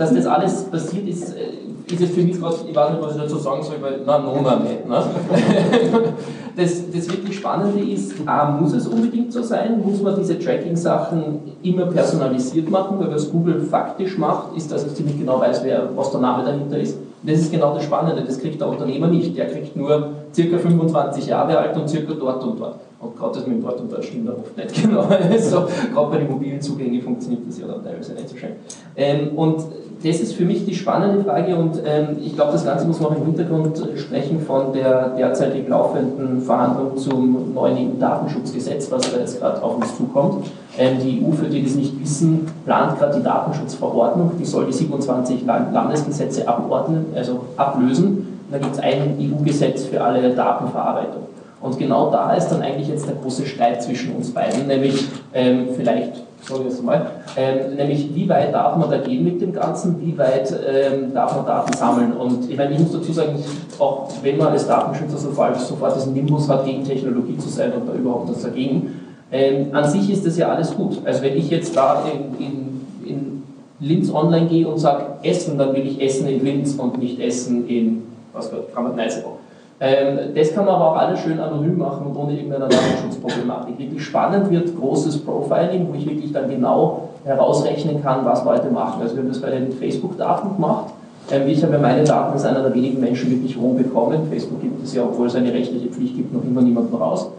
[0.00, 3.16] dass das alles passiert ist, äh, ist jetzt für mich gerade, ich weiß nicht, was
[3.16, 4.88] ich dazu sagen soll, weil, na, Nona nicht.
[4.88, 5.02] Ne?
[6.56, 11.40] Das, das wirklich Spannende ist, A, muss es unbedingt so sein, muss man diese Tracking-Sachen
[11.62, 15.88] immer personalisiert machen, weil was Google faktisch macht, ist, dass es ziemlich genau weiß, wer,
[15.94, 16.98] was der Name dahinter ist.
[17.22, 19.36] Das ist genau das Spannende, das kriegt der Unternehmer nicht.
[19.38, 22.80] Der kriegt nur circa 25 Jahre alt und circa dort und dort.
[22.98, 25.02] Und gerade das mit dem dort und dort stimmt oft nicht genau.
[25.02, 28.50] Also, gerade bei den mobilen Zugängen funktioniert das ja dann teilweise nicht so schön.
[28.96, 29.62] Ähm, und
[30.02, 33.12] das ist für mich die spannende Frage und ähm, ich glaube, das Ganze muss man
[33.12, 39.40] auch im Hintergrund sprechen von der derzeitig laufenden Verhandlung zum neuen EU-Datenschutzgesetz, was da jetzt
[39.40, 40.46] gerade auf uns zukommt.
[40.78, 44.72] Ähm, die EU, für die das nicht wissen, plant gerade die Datenschutzverordnung, die soll die
[44.72, 48.06] 27 Landesgesetze abordnen, also ablösen.
[48.46, 51.24] Und da gibt es ein EU-Gesetz für alle Datenverarbeitung.
[51.60, 55.68] Und genau da ist dann eigentlich jetzt der große Streit zwischen uns beiden, nämlich ähm,
[55.76, 59.52] vielleicht sage ich jetzt mal, ähm, nämlich wie weit darf man da gehen mit dem
[59.52, 62.12] Ganzen, wie weit ähm, darf man Daten sammeln.
[62.12, 63.36] Und ich meine, ich muss dazu sagen,
[63.78, 67.88] auch wenn man als Datenschützer sofort, sofort diesen Nimbus hat, gegen Technologie zu sein und
[67.88, 69.00] da überhaupt was dagegen,
[69.32, 70.98] ähm, an sich ist das ja alles gut.
[71.04, 73.42] Also wenn ich jetzt da in, in, in
[73.78, 77.68] Linz online gehe und sage Essen, dann will ich Essen in Linz und nicht Essen
[77.68, 79.39] in, was Gott, Kramat-Neißebau.
[79.82, 83.78] Ähm, das kann man aber auch alles schön anonym machen und ohne irgendeine Datenschutzproblematik.
[83.78, 89.00] Wirklich spannend wird großes Profiling, wo ich wirklich dann genau herausrechnen kann, was Leute machen.
[89.00, 90.92] Also wir haben das bei den Facebook-Daten gemacht.
[91.30, 94.26] Ähm, ich habe meine Daten als einer der wenigen Menschen wirklich roh bekommen.
[94.28, 97.30] Facebook gibt es ja, obwohl es eine rechtliche Pflicht gibt, noch immer niemanden raus.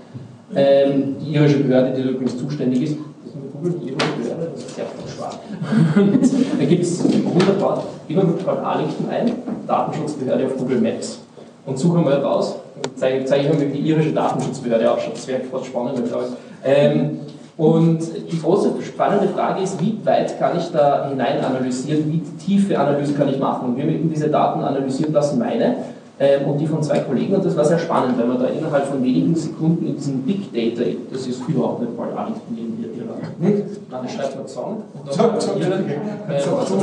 [0.55, 2.97] Ähm, die irische Behörde, die übrigens zuständig ist,
[3.63, 5.37] das ist sehr schwarz.
[6.59, 9.31] da gibt es wunderbar, immer mit Portalinken ein,
[9.67, 11.20] Datenschutzbehörde auf Google Maps
[11.65, 12.55] und suche mal raus.
[12.95, 15.13] Zeige, zeige ich wie die irische Datenschutzbehörde ausschaut.
[15.13, 16.69] Das wäre fast spannend, glaube ich.
[16.69, 17.19] Ähm,
[17.57, 17.99] und
[18.31, 23.13] die große spannende Frage ist, wie weit kann ich da hinein analysieren, wie tiefe Analyse
[23.13, 23.69] kann ich machen?
[23.69, 25.75] Und wir haben eben diese Daten analysieren lassen, meine,
[26.45, 27.33] und die von zwei Kollegen.
[27.33, 30.53] Und das war sehr spannend, weil man da innerhalb von wenigen Sekunden in diesem Big
[30.53, 33.15] Data, das ist überhaupt nicht mal mir ihrer.
[33.39, 34.83] Nein, das schreibt man Song.
[34.93, 36.75] Und dann so, so, ihre, äh, so,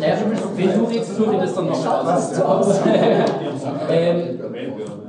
[0.00, 0.14] naja,
[0.56, 2.80] wenn du redest, tue ich das dann noch raus.
[3.90, 4.38] ähm,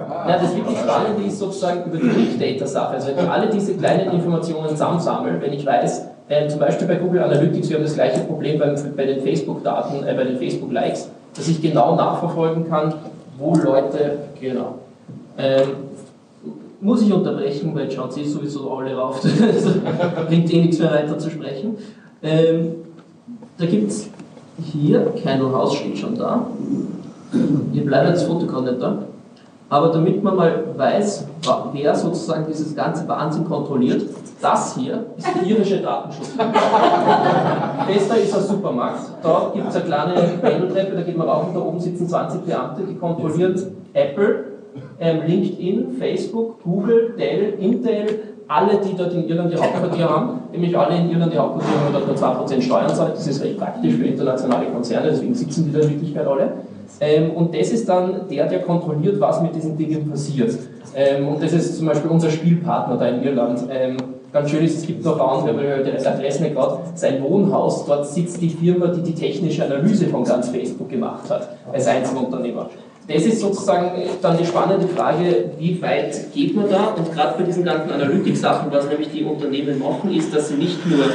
[0.07, 2.93] na, das wirklich Spannende ist sozusagen über die Big Data-Sache.
[2.95, 6.95] Also wenn ich alle diese kleinen Informationen zusammensammle, wenn ich weiß, äh, zum Beispiel bei
[6.95, 11.09] Google Analytics, wir haben das gleiche Problem bei, bei den Facebook-Daten, äh, bei den Facebook-Likes,
[11.35, 12.93] dass ich genau nachverfolgen kann,
[13.37, 14.79] wo Leute, genau,
[15.37, 15.67] ähm,
[16.81, 19.21] muss ich unterbrechen, weil jetzt schauen sie sowieso alle rauf.
[20.27, 21.77] Bringt eh nichts mehr weiter zu sprechen.
[22.21, 22.75] Ähm,
[23.57, 24.09] da gibt es
[24.71, 26.47] hier, Candle House steht schon da.
[27.73, 28.99] Hier bleibt das Foto gerade nicht da.
[29.67, 31.27] Aber damit man mal weiß,
[31.73, 34.03] wer sozusagen dieses ganze Wahnsinn kontrolliert,
[34.39, 36.37] das hier ist der irische Datenschutz.
[37.87, 38.99] Bester ist ein Supermarkt.
[39.23, 42.41] Da gibt es eine kleine Pendeltreppe, da geht man rauf und da oben sitzen 20
[42.41, 43.55] Beamte, die kontrollieren
[43.93, 44.45] Apple,
[44.99, 48.05] ähm, LinkedIn, Facebook, Google, Dell, Intel,
[48.47, 51.93] alle, die dort in Irland ihr Hauptquartier haben, nämlich alle in Irland ihr Hauptquartier haben
[51.93, 53.15] dort nur 2% Steuern zahlt.
[53.15, 56.51] Das ist recht praktisch für internationale Konzerne, deswegen sitzen die da in Wirklichkeit alle.
[56.99, 60.57] Ähm, und das ist dann der, der kontrolliert, was mit diesen Dingen passiert.
[60.95, 63.61] Ähm, und das ist zum Beispiel unser Spielpartner da in Irland.
[63.69, 63.97] Ähm,
[64.31, 68.07] ganz schön ist, es gibt noch andere, weil der Adresse nicht gerade, sein Wohnhaus, dort
[68.07, 72.69] sitzt die Firma, die die technische Analyse von ganz Facebook gemacht hat, als Einzelunternehmer.
[73.07, 76.95] Das ist sozusagen dann die spannende Frage, wie weit geht man da?
[76.97, 80.85] Und gerade bei diesen ganzen Analytik-Sachen, was nämlich die Unternehmen machen, ist, dass sie nicht
[80.87, 81.05] nur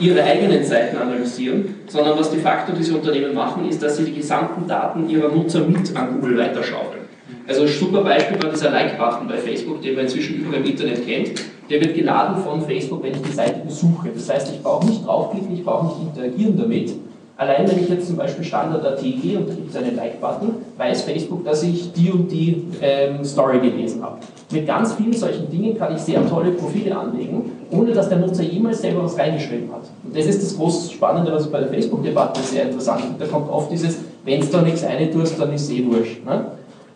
[0.00, 4.14] ihre eigenen Seiten analysieren, sondern was de facto diese Unternehmen machen, ist, dass sie die
[4.14, 7.02] gesamten Daten ihrer Nutzer mit an Google weiterschaufeln.
[7.46, 11.06] Also ein super Beispiel war dieser Like-Button bei Facebook, den man inzwischen überall im Internet
[11.06, 11.42] kennt.
[11.68, 14.08] Der wird geladen von Facebook, wenn ich die Seite besuche.
[14.14, 16.92] Das heißt, ich brauche nicht draufklicken, ich brauche nicht interagieren damit.
[17.40, 21.00] Allein wenn ich jetzt zum Beispiel Standard.at gehe und da gibt es einen Like-Button, weiß
[21.00, 24.18] Facebook, dass ich die und die ähm, Story gelesen habe.
[24.50, 28.42] Mit ganz vielen solchen Dingen kann ich sehr tolle Profile anlegen, ohne dass der Nutzer
[28.42, 29.84] jemals selber was reingeschrieben hat.
[30.04, 33.24] Und das ist das groß Spannende, was bei der Facebook-Debatte sehr interessant finde.
[33.24, 36.22] Da kommt oft dieses, wenn es da nichts eine tust, dann ist es eh wurscht.
[36.26, 36.44] Ne?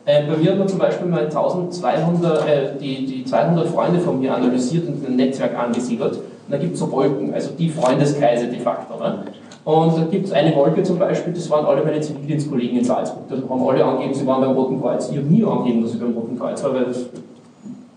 [0.05, 4.21] Äh, bei mir hat man zum Beispiel mal 1200, äh, die, die 200 Freunde von
[4.21, 6.17] mir analysiert und ein Netzwerk angesiedelt.
[6.17, 8.99] Und da gibt es so Wolken, also die Freundeskreise de facto.
[9.03, 9.25] Ne?
[9.64, 13.24] Und da gibt es eine Wolke zum Beispiel, das waren alle meine Zivildienstkollegen in Salzburg.
[13.29, 15.09] Da haben alle angegeben, sie waren beim Roten Kreuz.
[15.09, 17.07] Ich habe nie angegeben, dass ich beim Roten Kreuz war, weil das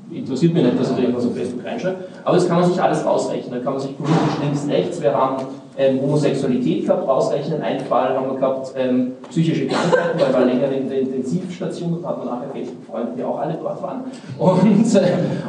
[0.09, 1.97] interessiert mich nicht, dass ich da irgendwas auf Facebook reinschreibe.
[2.23, 3.51] Aber das kann man sich alles rausrechnen.
[3.51, 5.43] Da kann man sich politisch links, rechts, wir haben
[5.77, 7.61] ähm, Homosexualität gehabt, rausrechnen.
[7.61, 12.05] Einen Fall haben wir gehabt, ähm, psychische Krankheiten, weil wir länger in der Intensivstation und
[12.05, 14.01] hat man nachher Facebook-Freunde, die auch alle dort waren.
[14.39, 15.01] Und, äh,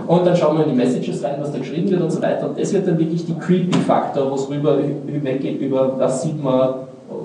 [0.07, 2.49] und dann schauen wir in die Messages rein, was da geschrieben wird und so weiter.
[2.49, 6.75] Und das wird dann wirklich die Creepy-Faktor, wo es rüber weggeht über, was sieht man,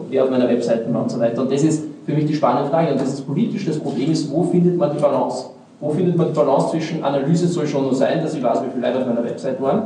[0.09, 1.41] wer auf meiner Webseite war und so weiter.
[1.41, 2.91] Und das ist für mich die spannende Frage.
[2.91, 3.65] Und das ist politisch.
[3.65, 5.47] Das Problem ist, wo findet man die Balance?
[5.81, 8.71] Wo findet man die Balance zwischen Analyse soll schon nur sein, dass ich weiß, wie
[8.73, 9.83] viele Leute auf meiner Website waren,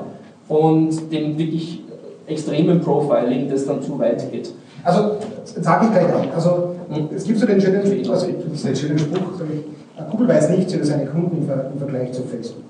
[0.48, 1.82] und dem wirklich
[2.28, 4.54] extremen Profiling, das dann zu weit geht.
[4.84, 6.36] Also, sage ich gleich auch.
[6.36, 7.08] Also, hm?
[7.16, 11.06] es gibt so den schönen, also, den schönen Spruch, ich, Google weiß nicht über seine
[11.06, 12.64] Kunden im, Vergleich zu Facebook.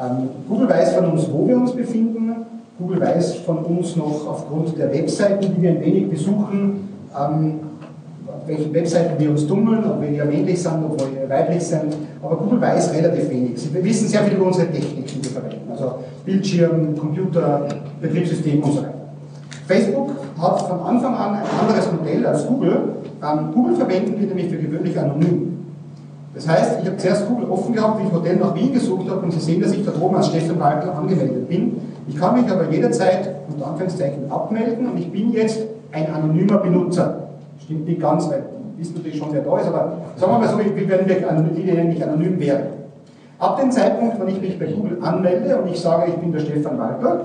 [0.00, 2.34] Ähm, Google weiß von uns, wo wir uns befinden.
[2.78, 7.60] Google weiß von uns noch aufgrund der Webseiten, die wir ein wenig besuchen, ähm,
[8.26, 11.94] auf welchen Webseiten wir uns tummeln, ob wir eher männlich sind, ob wir weiblich sind.
[12.22, 13.60] Aber Google weiß relativ wenig.
[13.60, 15.70] Sie wissen sehr viel über unsere Technik, die wir verwenden.
[15.70, 15.94] Also
[16.24, 17.66] Bildschirm, Computer,
[18.00, 18.94] Betriebssystem und so weiter.
[19.66, 20.10] Facebook
[20.40, 22.96] hat von Anfang an ein anderes Modell als Google.
[23.22, 25.54] Ähm, Google verwenden wir nämlich für gewöhnlich anonym.
[26.34, 29.20] Das heißt, ich habe zuerst Google offen gehabt, wie ich Hotel nach Wien gesucht habe
[29.20, 31.80] und Sie sehen, dass ich da oben als Stefan Walter angemeldet bin.
[32.08, 35.60] Ich kann mich aber jederzeit unter Anführungszeichen abmelden und ich bin jetzt
[35.92, 37.28] ein anonymer Benutzer.
[37.62, 38.42] Stimmt nicht ganz, weil
[38.76, 42.02] wissen natürlich schon, wer da ist, aber sagen wir mal so, wie wenn wir anonym,
[42.02, 42.83] anonym wären.
[43.38, 46.40] Ab dem Zeitpunkt, wenn ich mich bei Google anmelde und ich sage, ich bin der
[46.40, 47.20] Stefan Walter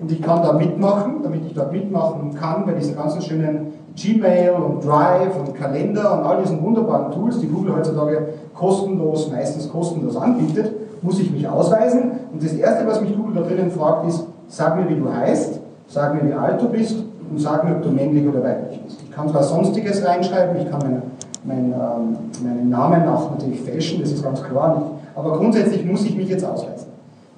[0.00, 4.52] und ich kann da mitmachen, damit ich dort mitmachen kann bei diesen ganzen schönen Gmail
[4.52, 10.16] und Drive und Kalender und all diesen wunderbaren Tools, die Google heutzutage kostenlos, meistens kostenlos
[10.16, 12.12] anbietet, muss ich mich ausweisen.
[12.32, 15.60] Und das Erste, was mich Google da drinnen fragt, ist, sag mir, wie du heißt,
[15.88, 16.96] sag mir, wie alt du bist
[17.30, 19.02] und sag mir, ob du männlich oder weiblich bist.
[19.02, 21.02] Ich kann zwar Sonstiges reinschreiben, ich kann meine,
[21.44, 24.82] mein, ähm, meinen Namen auch natürlich fälschen, das ist ganz klar.
[25.14, 26.88] Aber grundsätzlich muss ich mich jetzt ausweisen.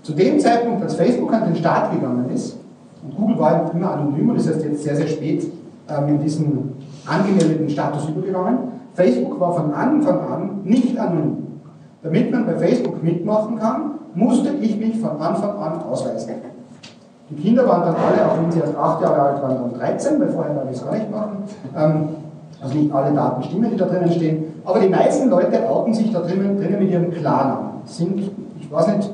[0.03, 2.59] Zu dem Zeitpunkt, als Facebook an den Start gegangen ist,
[3.05, 5.47] und Google war immer anonym und ist erst jetzt sehr, sehr spät
[5.89, 6.73] ähm, in diesen
[7.07, 8.59] angemeldeten Status übergegangen,
[8.95, 11.61] Facebook war von Anfang an nicht anonym.
[12.03, 16.35] Damit man bei Facebook mitmachen kann, musste ich mich von Anfang an ausweisen.
[17.31, 20.21] Die Kinder waren dann alle, auch wenn sie erst acht Jahre alt waren, dann 13,
[20.21, 21.45] weil vorher darf ich es gar nicht machen.
[21.77, 22.09] Ähm,
[22.61, 24.45] also nicht alle Daten stimmen, die da drinnen stehen.
[24.65, 27.83] Aber die meisten Leute outen sich da drinnen, drinnen mit ihrem Klarnamen.
[27.85, 28.19] Sind,
[28.61, 29.11] ich weiß nicht,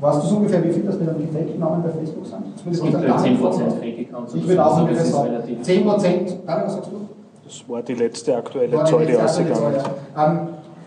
[0.00, 2.44] weißt du so ungefähr, wie viel das mit einem Fake-Namen bei Facebook sind?
[2.70, 4.34] Es gibt 10% Fake-Accounts.
[4.34, 5.30] Ich würde auch ungefähr sagen,
[5.62, 7.00] 10%, Daniel, was sagst du?
[7.44, 9.90] Das war die letzte aktuelle Zahl, die ausgegangen ist.
[10.16, 10.38] Ähm,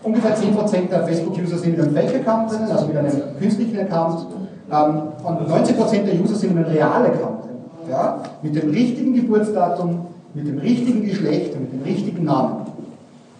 [0.02, 4.26] ungefähr 10% der Facebook-User sind mit einem Fake-Account drinnen, also mit einem künstlichen Account.
[4.72, 7.90] Ähm, und 90% der User sind mit einem realen Account drin.
[7.90, 8.22] Ja?
[8.42, 12.63] Mit dem richtigen Geburtsdatum, mit dem richtigen Geschlecht und mit dem richtigen Namen.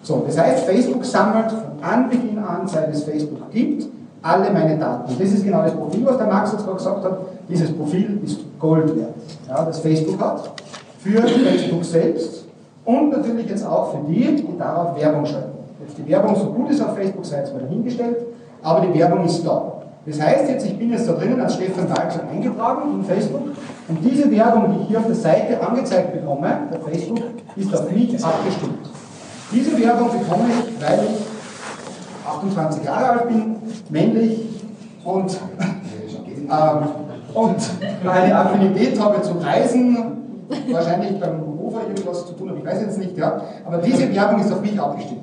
[0.04, 3.86] So, das heißt, Facebook sammelt von Anbeginn an, seit es Facebook gibt,
[4.20, 5.10] alle meine Daten.
[5.10, 7.18] Und das ist genau das Profil, was der Max jetzt gerade gesagt hat.
[7.48, 9.14] Dieses Profil ist Gold wert,
[9.48, 10.52] ja, das Facebook hat,
[10.98, 12.44] für Facebook selbst
[12.84, 15.58] und natürlich jetzt auch für die, die darauf Werbung schalten.
[15.86, 18.16] Jetzt die Werbung so gut ist auf Facebook, sei jetzt mal dahingestellt,
[18.62, 19.72] aber die Werbung ist da.
[20.04, 23.42] Das heißt jetzt, ich bin jetzt da drinnen als Stefan Walkser eingetragen in Facebook
[23.88, 27.20] und diese Werbung, die ich hier auf der Seite angezeigt bekomme, bei Facebook,
[27.56, 28.86] ist auf mich abgestimmt.
[29.54, 33.56] Diese Werbung bekomme ich, weil ich 28 Jahre alt bin,
[33.88, 34.40] männlich
[35.04, 35.38] und,
[36.50, 36.88] ähm,
[37.34, 37.56] und
[38.04, 39.96] eine Affinität habe zu Reisen,
[40.72, 44.40] wahrscheinlich beim Hofer irgendwas zu tun habe, ich weiß jetzt nicht, ja, aber diese Werbung
[44.40, 45.20] ist auf mich abgestimmt.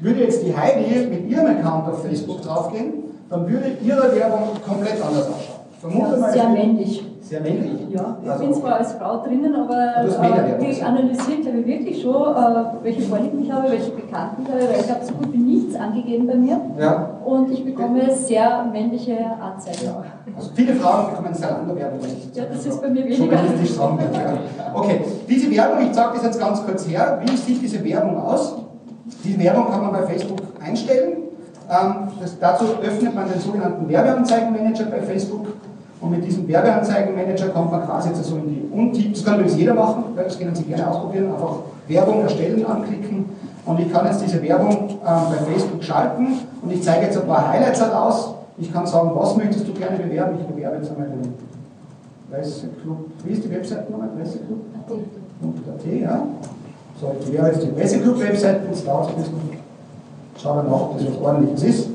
[0.00, 2.92] Würde jetzt die Heidi mit ihrem Account auf Facebook draufgehen,
[3.30, 5.60] dann würde ihre Werbung komplett anders ausschauen.
[5.80, 7.09] Vermute ja, mal, sehr männlich.
[7.30, 7.86] Sehr männlich?
[7.90, 12.02] Ja, ich also, bin zwar als Frau drinnen, aber äh, ich analysiere, glaube ich, wirklich
[12.02, 15.32] schon, äh, welche Vorlieben ich habe, welche Bekannten ich habe, weil ich habe so gut
[15.32, 16.60] wie nichts angegeben bei mir.
[16.76, 17.20] Ja.
[17.24, 20.02] Und ich bekomme sehr männliche Anzeigen auch.
[20.36, 22.00] Also viele Frauen bekommen Zalando-Werbung.
[22.34, 23.38] Ja, das ist bei mir weniger.
[24.74, 28.56] Okay, diese Werbung, ich sage das jetzt ganz kurz her, wie sieht diese Werbung aus?
[29.22, 31.18] Diese Werbung kann man bei Facebook einstellen.
[31.70, 35.46] Ähm, das, dazu öffnet man den sogenannten Werbeanzeigenmanager bei Facebook
[36.00, 39.10] und mit diesem Werbeanzeigenmanager kommt man quasi jetzt so in die Untiefe.
[39.10, 41.32] Das kann übrigens jeder machen, das können Sie gerne ausprobieren.
[41.32, 41.56] Einfach
[41.88, 43.24] Werbung erstellen, anklicken
[43.66, 46.28] und ich kann jetzt diese Werbung ähm, bei Facebook schalten
[46.62, 48.34] und ich zeige jetzt ein paar Highlights halt aus.
[48.58, 50.38] Ich kann sagen, was möchtest du gerne bewerben?
[50.40, 51.34] Ich bewerbe jetzt einmal den
[52.30, 53.10] Presseclub.
[53.24, 54.08] Wie ist die Webseite nochmal?
[54.16, 56.22] Presseclub.at, ja.
[57.00, 59.60] So, ich bewerbe jetzt die Presseclub-Webseite, das dauert ein bisschen.
[60.36, 61.88] Schauen wir nach, ob das was ordentliches ist.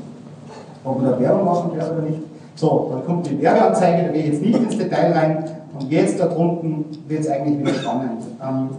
[0.84, 2.20] Ob wir da Werbung machen werden oder nicht.
[2.56, 5.44] So, dann kommt die Werbeanzeige, da gehe ich jetzt nicht ins Detail rein.
[5.78, 8.22] Und jetzt da drunten wird es eigentlich wieder spannend.
[8.42, 8.70] Ähm,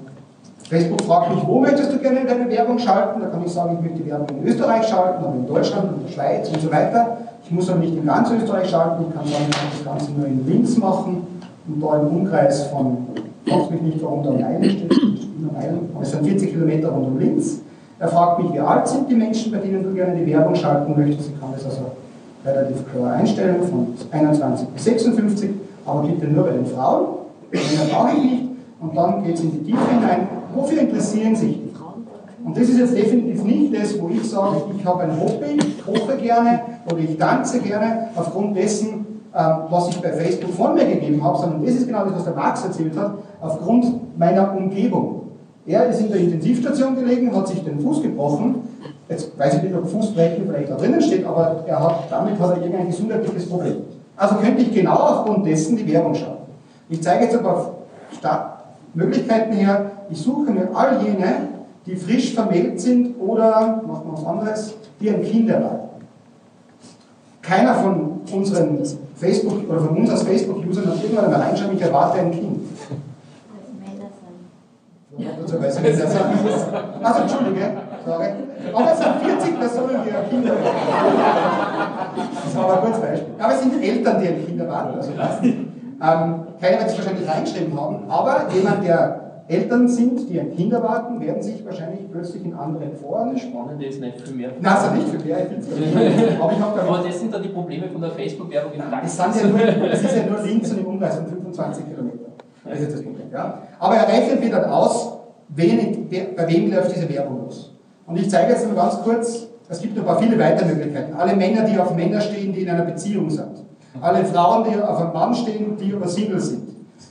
[0.67, 3.21] Facebook fragt mich, wo möchtest du gerne deine Werbung schalten?
[3.21, 6.05] Da kann ich sagen, ich möchte die Werbung in Österreich schalten, aber in Deutschland, in
[6.05, 7.17] der Schweiz und so weiter.
[7.45, 10.11] Ich muss aber nicht in ganz Österreich schalten, ich kann sagen, ich kann das Ganze
[10.11, 11.27] nur in Linz machen
[11.67, 13.07] und da im Umkreis von,
[13.47, 14.91] fragt mich nicht, warum da Meilen steht,
[15.93, 17.61] aber es sind 40 Kilometer rund um Linz.
[17.99, 20.93] Er fragt mich, wie alt sind die Menschen, bei denen du gerne die Werbung schalten
[20.97, 21.29] möchtest.
[21.29, 21.91] Ich kann das also
[22.47, 25.49] relativ klar einstellen, von 21 bis 56,
[25.85, 27.05] aber bitte nur bei den Frauen.
[27.51, 28.43] Männer brauche ich nicht.
[28.79, 30.27] Und dann geht es in die Tiefe hinein.
[30.53, 32.05] Wofür interessieren sich die Frauen?
[32.45, 35.83] Und das ist jetzt definitiv nicht das, wo ich sage, ich habe ein Hobby, ich
[35.83, 39.05] koche gerne oder ich tanze gerne aufgrund dessen,
[39.35, 42.23] ähm, was ich bei Facebook von mir gegeben habe, sondern das ist genau das, was
[42.25, 45.23] der Max erzählt hat, aufgrund meiner Umgebung.
[45.65, 48.55] Er ist in der Intensivstation gelegen, hat sich den Fuß gebrochen.
[49.09, 52.57] Jetzt weiß ich nicht, ob Fußbrechen vielleicht da drinnen steht, aber er hat, damit hat
[52.57, 53.77] er irgendein gesundheitliches Problem.
[54.17, 56.37] Also könnte ich genau aufgrund dessen die Werbung schauen.
[56.89, 57.75] Ich zeige jetzt aber
[58.93, 61.47] Möglichkeiten her, ich suche mir all jene,
[61.85, 65.87] die frisch vermählt sind oder, machen wir was anderes, die ein Kind erwarten.
[67.41, 68.79] Keiner von unseren
[69.15, 72.59] Facebook oder von uns als Facebook-Usern hat irgendwann einmal reinschreiben, ich erwarte ein Kind.
[77.03, 77.71] Also Entschuldige,
[78.73, 80.77] Aber es sind 40 Personen, die ein Kind erwarten.
[82.43, 83.33] Das war aber ein kurzes Beispiel.
[83.39, 84.99] Aber es sind Eltern, die ein Kind erwarten.
[84.99, 85.11] Also
[85.99, 90.73] ähm, keiner wird es wahrscheinlich reingeschrieben haben, aber jemand, der Eltern sind, die ein Kind
[90.73, 93.33] erwarten, werden sich wahrscheinlich plötzlich in anderen Foren.
[93.33, 94.51] Das Spannende ist nicht viel mehr.
[94.59, 95.37] Nein, also nicht viel mehr.
[95.39, 99.19] Ich aber, ich aber das sind dann die Probleme von der Facebook-Werbung im Praxis.
[99.19, 102.31] Es, ja nur, es ist ja nur links und im Umkreis von 25 Kilometern.
[102.65, 103.31] Das ist das Problem.
[103.31, 103.61] Ja?
[103.79, 105.17] Aber er rechnet dann aus,
[105.47, 107.76] wen, bei wem läuft diese Werbung los.
[108.07, 111.13] Und ich zeige jetzt mal ganz kurz, es gibt noch ein paar viele weitere Möglichkeiten.
[111.13, 113.65] Alle Männer, die auf Männer stehen, die in einer Beziehung sind.
[113.99, 116.63] Alle Frauen, die auf einen Mann stehen, die über Single sind.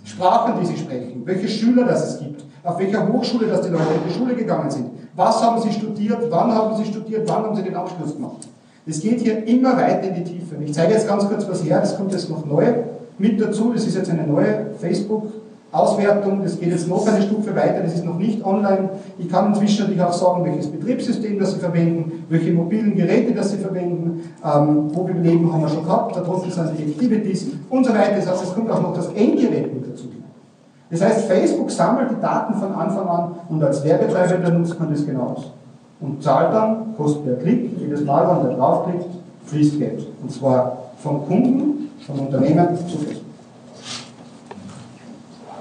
[0.05, 1.23] Sprachen, die sie sprechen.
[1.25, 2.45] Welche Schüler das es gibt.
[2.65, 4.87] Auf welcher Hochschule dass die Leute in die Schule gegangen sind.
[5.15, 8.49] Was haben sie studiert, wann haben sie studiert, wann haben sie den Abschluss gemacht.
[8.87, 10.57] Es geht hier immer weiter in die Tiefe.
[10.57, 12.65] Und ich zeige jetzt ganz kurz was her, das kommt jetzt noch neu
[13.19, 13.73] mit dazu.
[13.73, 15.33] Das ist jetzt eine neue Facebook-
[15.77, 18.91] Auswertung, das geht jetzt noch eine Stufe weiter, das ist noch nicht online.
[19.19, 23.51] Ich kann inzwischen natürlich auch sagen, welches Betriebssystem das Sie verwenden, welche mobilen Geräte das
[23.51, 27.85] Sie verwenden, ähm, wo wir leben, haben wir schon gehabt, darunter sind die Activities und
[27.85, 28.17] so weiter.
[28.17, 30.07] Das heißt, es kommt auch noch das Endgerät mit dazu.
[30.91, 35.05] Das heißt, Facebook sammelt die Daten von Anfang an und als Werbetreiber nutzt man das
[35.05, 35.53] genau aus.
[36.01, 39.07] Und zahlt dann, kostet per Klick, jedes Mal, wenn der draufklickt,
[39.47, 40.07] fließt Geld.
[40.23, 43.26] Und zwar vom Kunden, vom Unternehmen zu Facebook.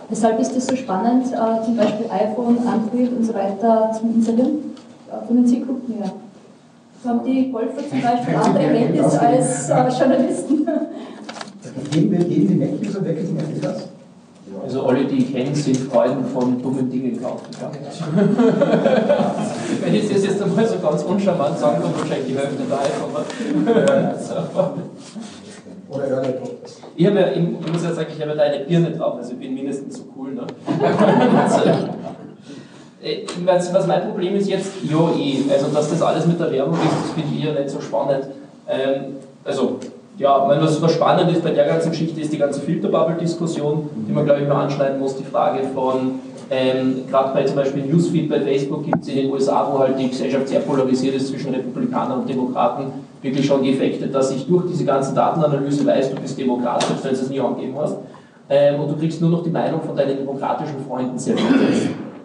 [0.09, 4.75] Weshalb ist es so spannend, äh, zum Beispiel iPhone, Android und so weiter zu installieren?
[5.09, 6.11] Äh, von den Zielgruppen her.
[7.03, 10.67] So haben die Golfer zum Beispiel andere Erlebnisse als äh, Journalisten.
[11.91, 13.89] Geben, geben die Mac-User wirklich mehr Gas?
[14.63, 17.45] Also alle, die ich kenne, sind Freuden von dummen Dingen kaufen.
[19.81, 23.25] Wenn ich das jetzt einmal so ganz uncharmant sagen kann, wahrscheinlich die Hälfte da einfach.
[26.95, 29.33] Ich, habe ja, ich, muss ja sagen, ich habe ja da eine Birne drauf, also
[29.33, 30.33] ich bin mindestens so cool.
[30.33, 30.45] Ne?
[33.03, 36.73] Äh, was mein Problem ist jetzt, ja eh, also dass das alles mit der Werbung
[36.73, 38.25] ist, das finde ich ja nicht so spannend.
[38.67, 39.77] Ähm, also
[40.17, 44.11] ja, meine, was, was spannend ist bei der ganzen Geschichte, ist die ganze Filterbubble-Diskussion, die
[44.11, 45.17] man, glaube ich, mal anschneiden muss.
[45.17, 49.31] Die Frage von, ähm, gerade bei zum Beispiel Newsfeed bei Facebook gibt es in den
[49.31, 52.85] USA, wo halt die Gesellschaft sehr polarisiert ist zwischen Republikanern und Demokraten,
[53.21, 57.03] wirklich schon die Effekte, dass ich durch diese ganze Datenanalyse weiß, du bist Demokrat, selbst
[57.03, 57.97] wenn du es nie angegeben hast.
[58.47, 61.47] Ähm, und du kriegst nur noch die Meinung von deinen demokratischen Freunden serviert.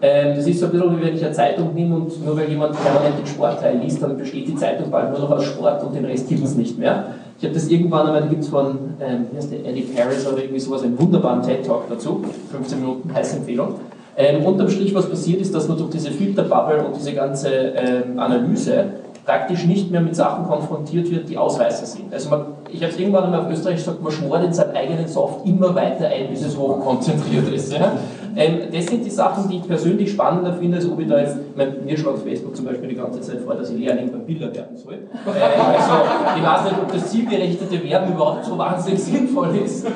[0.02, 2.48] Ähm, das ist so ein bisschen wie wenn ich eine Zeitung nehme und nur weil
[2.48, 5.94] jemand permanent den Sportteil liest, dann besteht die Zeitung bald nur noch aus Sport und
[5.94, 7.14] den Rest gibt es nicht mehr.
[7.38, 10.26] Ich habe das irgendwann einmal, da gibt es von ähm, wie heißt der, Eddie Paris
[10.26, 13.74] oder irgendwie sowas, einen wunderbaren TED-Talk dazu, 15 Minuten, heiße Empfehlung.
[14.20, 18.18] Ähm, unterm Strich, was passiert ist, dass man durch diese Filterbubble und diese ganze ähm,
[18.18, 18.84] Analyse
[19.24, 22.12] praktisch nicht mehr mit Sachen konfrontiert wird, die Ausreißer sind.
[22.12, 25.06] Also man, ich habe es irgendwann einmal auf Österreich gesagt, man schmort in seinem eigenen
[25.06, 27.72] Soft immer weiter ein, bis es hochkonzentriert ist.
[27.72, 27.92] Ja?
[28.36, 31.36] Ähm, das sind die Sachen, die ich persönlich spannender finde, als ob ich da jetzt,
[31.56, 34.54] mein, mir schlägt Facebook zum Beispiel die ganze Zeit vor, dass ich Lehrling beim Bilder
[34.54, 34.94] werden soll.
[34.94, 35.92] Äh, also,
[36.36, 39.86] ich weiß nicht, ob das zielgerechtete Werben überhaupt so wahnsinnig sinnvoll ist.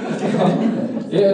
[1.10, 1.32] ja,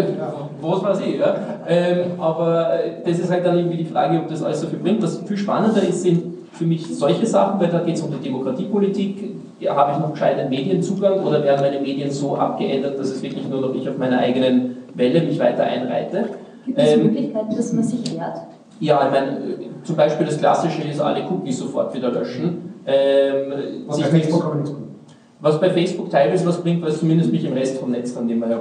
[0.62, 1.34] was weiß ich, ja.
[1.68, 2.70] Ähm, aber
[3.04, 5.02] das ist halt dann irgendwie die Frage, ob das alles so viel bringt.
[5.02, 8.18] Was viel spannender ist, sind für mich solche Sachen, weil da geht es um die
[8.18, 9.36] Demokratiepolitik.
[9.60, 13.46] Ja, habe ich noch gescheiten Medienzugang oder werden meine Medien so abgeändert, dass es wirklich
[13.48, 16.24] nur noch ich auf meiner eigenen Welle mich weiter einreite?
[16.64, 18.38] Gibt es ähm, Möglichkeiten, dass man sich wehrt?
[18.80, 19.38] Ja, ich meine,
[19.84, 22.74] zum Beispiel das Klassische ist, alle Cookies sofort wieder löschen.
[22.86, 24.72] Ähm, was, bei Facebook aber nichts
[25.40, 28.28] was bei Facebook teilweise was bringt, weil es zumindest mich im Rest vom Netz dann
[28.28, 28.48] immer.
[28.48, 28.58] Ja,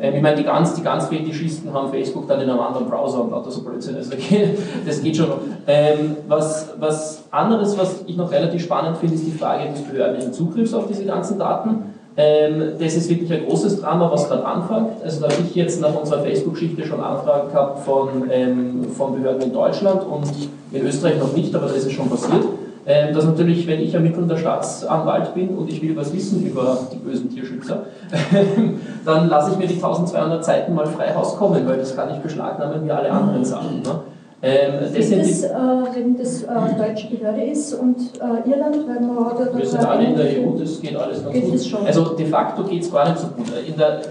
[0.00, 3.22] ähm, ich meine, die ganz, die ganz Fetischisten haben Facebook dann in einem anderen Browser
[3.22, 3.96] und lauter so Blödsinn.
[3.96, 4.12] Also
[4.86, 5.28] das geht schon.
[5.66, 10.32] Ähm, was, was anderes, was ich noch relativ spannend finde, ist die Frage des behördlichen
[10.32, 11.94] Zugriffs auf diese ganzen Daten.
[12.16, 15.02] Ähm, das ist wirklich ein großes Drama, was gerade anfängt.
[15.02, 19.42] Also da habe ich jetzt nach unserer Facebook-Geschichte schon Anfragen gehabt von, ähm, von Behörden
[19.42, 20.30] in Deutschland und
[20.70, 22.44] in Österreich noch nicht, aber da ist schon passiert.
[22.86, 26.98] Ähm, dass natürlich, wenn ich ermittelnder Staatsanwalt bin und ich will was wissen über die
[26.98, 27.84] bösen Tierschützer,
[29.06, 32.18] dann lasse ich mir die 1200 Seiten mal frei Haus kommen, weil das kann ich
[32.18, 33.80] beschlagnahmen wie alle anderen Sachen.
[33.80, 34.00] Ne?
[34.42, 35.50] Ähm, das wenn, das, äh,
[35.94, 39.86] wenn das äh, deutsche Behörde ist und äh, Irland, weil man hat ja Wir sind
[39.86, 41.64] alle in der EU, das geht alles ganz gut.
[41.64, 41.86] Schon.
[41.86, 43.46] Also de facto geht es gar nicht so gut.
[43.66, 44.02] In der,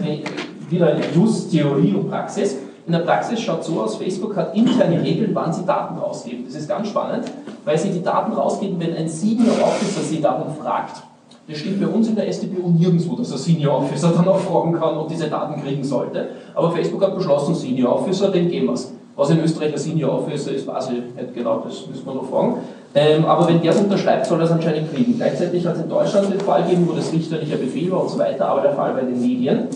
[0.69, 2.57] wieder Just, Theorie und Praxis.
[2.88, 6.45] In der Praxis schaut es so aus, Facebook hat interne Regeln, wann sie Daten rausgeben.
[6.45, 7.25] Das ist ganz spannend,
[7.65, 11.04] weil sie die Daten rausgeben, wenn ein Senior Officer sie darum fragt.
[11.47, 14.73] Das steht bei uns in der StPO nirgendwo, dass ein Senior Officer dann auch fragen
[14.73, 16.30] kann und diese Daten kriegen sollte.
[16.56, 18.93] Aber Facebook hat beschlossen, Senior Officer, den geben wir es.
[19.15, 22.30] Was in Österreich ein Senior Officer ist, weiß ich nicht genau, das müssen wir noch
[22.30, 22.58] fragen.
[22.95, 25.17] Ähm, aber wenn der es unterschreibt, soll er es anscheinend kriegen.
[25.17, 28.17] Gleichzeitig hat es in Deutschland den Fall gegeben, wo das richterlicher Befehl war und so
[28.17, 29.67] weiter, aber der Fall bei den Medien.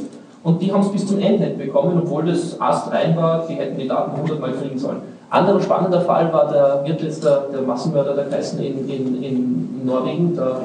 [0.44, 3.56] Und die haben es bis zum Ende nicht bekommen, obwohl das Ast rein war, die
[3.56, 5.02] hätten die Daten hundertmal kriegen sollen.
[5.30, 9.86] Anderer spannender Fall war der, wird jetzt der, der Massenmörder der Kreisen in, in, in
[9.86, 10.62] Norwegen, der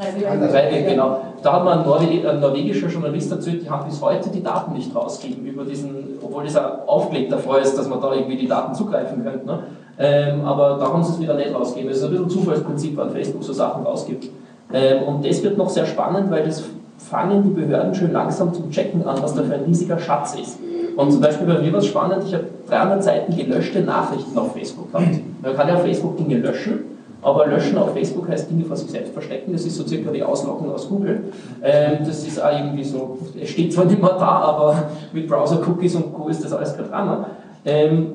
[0.00, 1.20] Breivik, genau.
[1.42, 4.94] Da hat man ein, ein norwegischer Journalist erzählt, die haben bis heute die Daten nicht
[4.94, 8.74] rausgegeben über diesen, obwohl das ein aufgelegter Fall ist, dass man da irgendwie die Daten
[8.74, 9.46] zugreifen könnte.
[9.46, 9.58] Ne?
[9.98, 11.90] Ähm, aber da haben sie es wieder nicht rausgegeben.
[11.90, 14.28] Es ist ein bisschen Zufallsprinzip, wann Facebook so Sachen rausgibt.
[14.72, 16.62] Ähm, und das wird noch sehr spannend, weil das
[16.98, 20.58] fangen die Behörden schön langsam zum Checken an, was da für ein riesiger Schatz ist.
[20.96, 24.52] Und zum Beispiel bei mir war es spannend, ich habe 300 Seiten gelöschte Nachrichten auf
[24.52, 25.20] Facebook gehabt.
[25.42, 26.90] Man kann ja auf Facebook Dinge löschen
[27.22, 29.52] aber löschen auf Facebook heißt Dinge vor sich selbst verstecken.
[29.52, 31.24] Das ist so circa die Ausloggung aus Google.
[31.62, 35.96] Ähm, das ist auch irgendwie so, es steht zwar nicht mehr da, aber mit Browser-Cookies
[35.96, 36.28] und Co.
[36.28, 37.26] ist das alles kein Drama.
[37.64, 38.12] Ähm,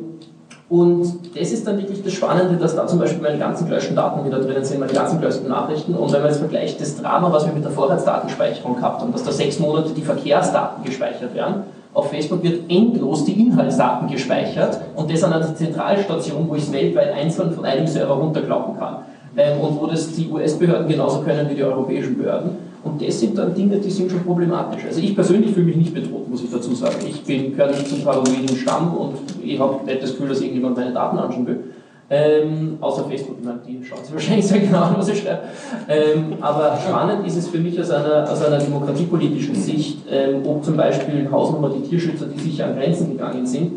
[0.68, 1.06] und
[1.38, 4.40] das ist dann wirklich das Spannende, dass da zum Beispiel meine ganzen gelöschten Daten wieder
[4.40, 5.94] drinnen sind, meine ganzen gelöschten Nachrichten.
[5.94, 9.24] Und wenn man jetzt vergleicht, das Drama, was wir mit der Vorratsdatenspeicherung gehabt haben, dass
[9.24, 11.64] da sechs Monate die Verkehrsdaten gespeichert werden,
[11.96, 16.72] auf Facebook wird endlos die Inhaltsdaten gespeichert und das an einer Zentralstation, wo ich es
[16.72, 18.98] weltweit einzeln von einem Server runterklappen kann.
[19.38, 22.52] Ähm, und wo das die US-Behörden genauso können wie die europäischen Behörden.
[22.84, 24.84] Und das sind dann Dinge, die sind schon problematisch.
[24.86, 26.98] Also ich persönlich fühle mich nicht bedroht, muss ich dazu sagen.
[27.08, 30.93] Ich gehöre nicht zum paranoiden Stamm und ich habe nicht das Gefühl, dass irgendjemand meine
[30.93, 31.64] Daten anschauen will.
[32.08, 35.41] Ähm, außer Facebook, meine, die schauen sich wahrscheinlich sehr genau an, was ich schreibe.
[35.89, 40.64] Ähm, aber spannend ist es für mich aus einer, aus einer demokratiepolitischen Sicht, ähm, ob
[40.64, 43.72] zum Beispiel Hausnummer die Tierschützer, die sicher an Grenzen gegangen sind,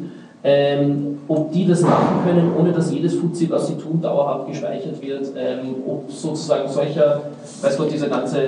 [0.45, 5.03] ähm, ob die das machen können, ohne dass jedes Fuzzi, was sie tun, dauerhaft gespeichert
[5.03, 7.23] wird, ähm, ob sozusagen solcher,
[7.61, 8.39] weiß Gott, dieser ganze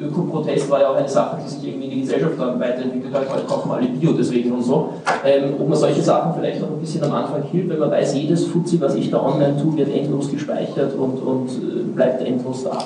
[0.00, 3.32] Ökoprotest war ja auch eine Sache, die sich irgendwie in die Gesellschaft dann weiterentwickelt hat,
[3.32, 4.94] heute kaufen alle Bio deswegen und so,
[5.24, 8.14] ähm, ob man solche Sachen vielleicht noch ein bisschen am Anfang hielt, wenn man weiß,
[8.14, 12.64] jedes Fuzzi, was ich da online tue, wird endlos gespeichert und, und äh, bleibt endlos
[12.64, 12.76] da.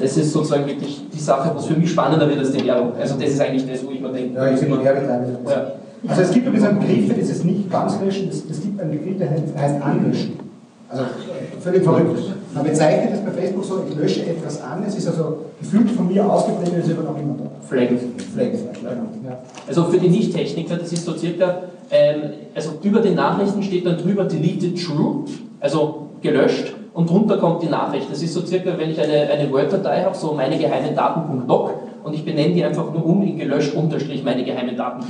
[0.00, 2.92] Das ist sozusagen wirklich die Sache, was für mich spannender wird als die Werbung.
[2.98, 4.36] Also das ist eigentlich das, wo ich mir denke.
[4.36, 5.38] Ja, ich bin die Werbetreibende.
[5.46, 5.72] Ja.
[6.06, 8.90] Also es gibt übrigens einen Begriff für dieses nicht ganz löschen, es, es gibt einen
[8.90, 10.32] Begriff, der heißt, anlöschen.
[10.88, 11.04] Also
[11.60, 12.18] völlig verrückt.
[12.52, 16.08] Man bezeichnet es bei Facebook so, ich lösche etwas an, es ist also gefühlt von
[16.08, 17.50] mir ausgeblendet, es ist aber noch immer da.
[17.68, 17.88] Flag.
[18.34, 18.52] Flag.
[19.24, 19.38] Ja.
[19.68, 22.22] Also für die Nicht-Techniker, das ist so circa, ähm,
[22.54, 25.24] also über den Nachrichten steht dann drüber deleted true,
[25.60, 28.10] also gelöscht und drunter kommt die Nachricht.
[28.10, 31.70] Das ist so circa, wenn ich eine, eine Word-Datei habe, so meine geheimen Daten.log
[32.02, 35.04] und ich benenne die einfach nur um in gelöscht unterstrich meine geheimen Daten.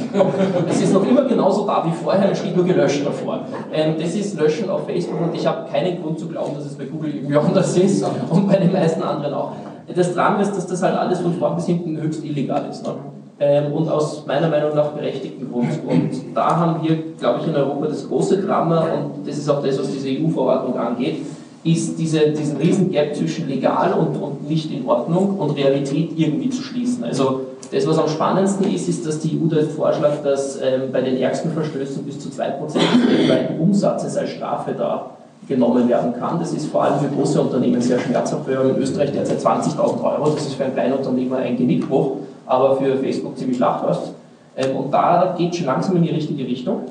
[0.68, 3.40] Es ist noch immer genauso da wie vorher, es steht nur gelöscht davor.
[3.72, 6.74] Ähm, das ist Löschen auf Facebook und ich habe keinen Grund zu glauben, dass es
[6.74, 9.52] bei Google irgendwie anders ist und bei den meisten anderen auch.
[9.94, 12.86] Das Drama ist, dass das halt alles von vorn bis hinten höchst illegal ist.
[12.86, 12.94] Ne?
[13.40, 15.70] Ähm, und aus meiner Meinung nach berechtigten Grund.
[15.86, 19.62] Und da haben wir, glaube ich, in Europa das große Drama und das ist auch
[19.62, 21.22] das, was diese EU-Verordnung angeht
[21.62, 26.48] ist diese, diesen riesen Gap zwischen legal und, und nicht in Ordnung und Realität irgendwie
[26.48, 27.04] zu schließen.
[27.04, 31.02] Also das, was am spannendsten ist, ist, dass die EU da vorschlägt, dass ähm, bei
[31.02, 35.10] den ärgsten Verstößen bis zu 2% des weltweiten Umsatzes als Strafe da
[35.46, 36.38] genommen werden kann.
[36.38, 38.48] Das ist vor allem für große Unternehmen sehr schmerzhaft.
[38.48, 42.76] Wir haben in Österreich derzeit 20.000 Euro, das ist für ein Kleinunternehmer ein Genickbruch, aber
[42.76, 44.14] für Facebook ziemlich Schlachtwurst.
[44.56, 46.82] Ähm, und da geht schon langsam in die richtige Richtung.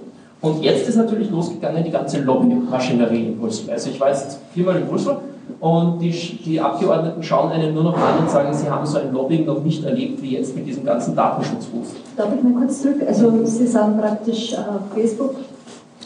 [0.41, 3.71] Und jetzt ist natürlich losgegangen die ganze Lobbymaschinerie in Brüssel.
[3.71, 5.17] Also ich war jetzt viermal in Brüssel
[5.59, 9.11] und die, die, Abgeordneten schauen einen nur noch an und sagen, sie haben so ein
[9.11, 11.87] Lobbying noch nicht erlebt wie jetzt mit diesem ganzen Datenschutzruf.
[12.15, 13.01] Darf ich mal kurz zurück?
[13.05, 14.57] Also Sie sagen praktisch äh,
[14.95, 15.35] Facebook,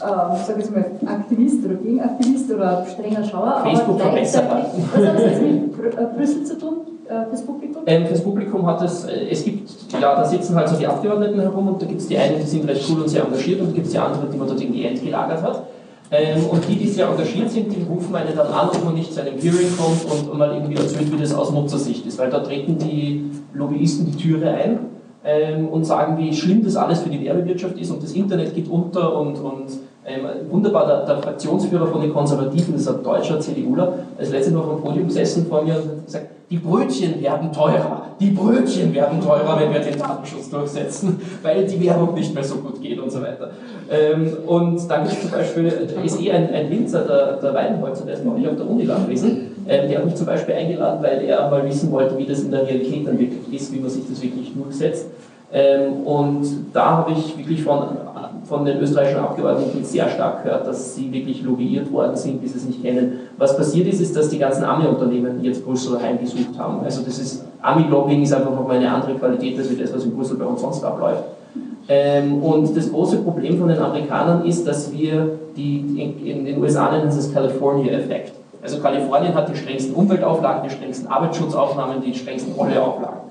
[0.00, 3.60] sag ich mal, Aktivist oder Gegenaktivist oder strenger Schauer.
[3.62, 4.44] Facebook verbessert.
[4.50, 6.74] Was hat das mit äh, Brüssel zu tun?
[7.08, 7.82] Äh, fürs Publikum?
[7.86, 9.63] Ähm, fürs Publikum hat es, äh, es gibt,
[10.00, 12.46] ja, da sitzen halt so die Abgeordneten herum und da gibt es die einen, die
[12.46, 14.60] sind recht cool und sehr engagiert und da gibt es die anderen, die man dort
[14.60, 15.62] irgendwie entgelagert hat.
[16.10, 19.12] Ähm, und die, die sehr engagiert sind, die rufen einen dann an, ob man nicht
[19.12, 22.40] zu einem Hearing kommt und mal irgendwie erzählt, wie das aus Nutzersicht ist, weil da
[22.40, 24.78] treten die Lobbyisten die Türe ein
[25.24, 28.68] ähm, und sagen, wie schlimm das alles für die Werbewirtschaft ist und das Internet geht
[28.68, 29.68] unter und, und
[30.06, 34.56] ähm, wunderbar, der, der, Fraktionsführer von den Konservativen, das ist ein deutscher CDUler, ist letztens
[34.56, 39.20] noch am Podium gesessen vor mir und gesagt, die Brötchen werden teurer, die Brötchen werden
[39.20, 43.10] teurer, wenn wir den Datenschutz durchsetzen, weil die Werbung nicht mehr so gut geht und
[43.10, 43.50] so weiter.
[43.90, 45.66] Ähm, und dann gibt es zum Beispiel,
[46.04, 48.84] ist eh ein, ein Winzer, der, der Weidenholzer, der ist noch nicht auf der Uni
[48.84, 52.40] gewesen, ähm, der hat mich zum Beispiel eingeladen, weil er mal wissen wollte, wie das
[52.40, 55.06] in der Realität dann wirklich ist, wie man sich das wirklich durchsetzt.
[55.56, 57.86] Ähm, und da habe ich wirklich von,
[58.42, 62.64] von den österreichischen Abgeordneten sehr stark gehört, dass sie wirklich lobbyiert worden sind, sie es
[62.64, 63.20] nicht kennen.
[63.38, 66.80] Was passiert ist, ist, dass die ganzen Ami-Unternehmen jetzt Brüssel heimgesucht haben.
[66.82, 70.36] Also das ist, Ami-Lobbying ist einfach nochmal eine andere Qualität als das, was in Brüssel
[70.38, 71.22] bei uns sonst abläuft.
[71.88, 76.60] Ähm, und das große Problem von den Amerikanern ist, dass wir die, in, in den
[76.60, 78.32] USA nennen sie es California-Effekt.
[78.60, 83.24] Also Kalifornien hat die strengsten Umweltauflagen, die strengsten Arbeitsschutzaufnahmen, die strengsten Rolleauflagen.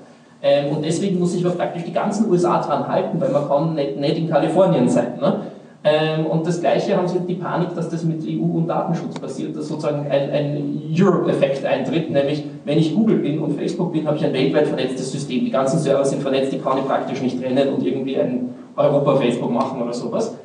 [0.46, 3.98] Ähm, und deswegen muss sich praktisch die ganzen USA dran halten, weil man kann nicht,
[3.98, 5.14] nicht in Kalifornien sein.
[5.18, 5.36] Ne?
[5.82, 9.56] Ähm, und das Gleiche haben sie die Panik, dass das mit EU und Datenschutz passiert,
[9.56, 14.18] dass sozusagen ein, ein Europe-Effekt eintritt, nämlich wenn ich Google bin und Facebook bin, habe
[14.18, 15.46] ich ein weltweit vernetztes System.
[15.46, 19.50] Die ganzen Server sind vernetzt, die kann ich praktisch nicht trennen und irgendwie ein Europa-Facebook
[19.50, 20.36] machen oder sowas.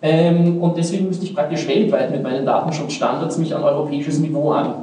[0.00, 4.74] Ähm, und deswegen müsste ich praktisch weltweit mit meinen Datenschutzstandards mich an europäisches Niveau an,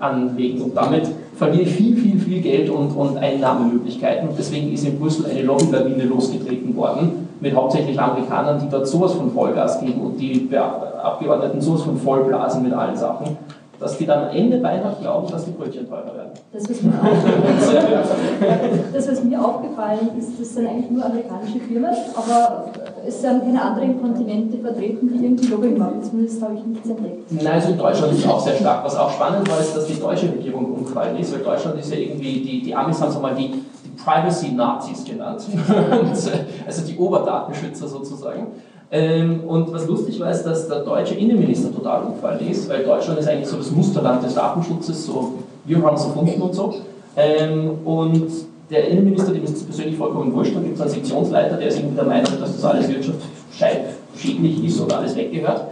[0.00, 1.06] anlegen und damit
[1.36, 4.28] verliere ich viel, viel, viel Geld und, und Einnahmemöglichkeiten.
[4.28, 9.12] Und deswegen ist in Brüssel eine Lobbylawine losgetreten worden, mit hauptsächlich Amerikanern, die dort sowas
[9.12, 13.36] von Vollgas geben und die Abgeordneten sowas von vollblasen mit allen Sachen
[13.78, 16.30] dass die dann am Ende beinahe glauben, dass die Brötchen teurer werden.
[16.52, 16.92] Das, was mir,
[18.92, 22.66] das, was mir aufgefallen ist, das sind eigentlich nur amerikanische Firmen, aber
[23.06, 26.02] es sind keine anderen Kontinente vertreten, die irgendwie Lobbying machen.
[26.02, 27.32] Zumindest habe ich nichts entdeckt.
[27.32, 28.84] Nein, also in Deutschland ist auch sehr stark.
[28.84, 31.98] Was auch spannend war, ist, dass die deutsche Regierung umgefallen ist, weil Deutschland ist ja
[31.98, 35.42] irgendwie, die, die Amis haben es mal die, die Privacy-Nazis genannt.
[36.66, 38.48] also die Oberdatenschützer sozusagen.
[38.90, 43.18] Ähm, und was lustig war, ist, dass der deutsche Innenminister total umgefallen ist, weil Deutschland
[43.18, 45.34] ist eigentlich so das Musterland des Datenschutzes, so
[45.64, 46.74] wir haben es erfunden und so.
[47.16, 48.30] Ähm, und
[48.70, 52.04] der Innenminister, dem ist das persönlich vollkommen wurscht, es einen Sektionsleiter, der ist irgendwie der
[52.04, 55.62] Meinung, dass das alles wirtschaftsschädlich ist und alles weggehört.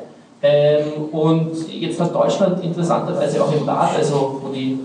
[0.42, 4.78] Ähm, und jetzt hat Deutschland interessanterweise auch im Rat, also wo die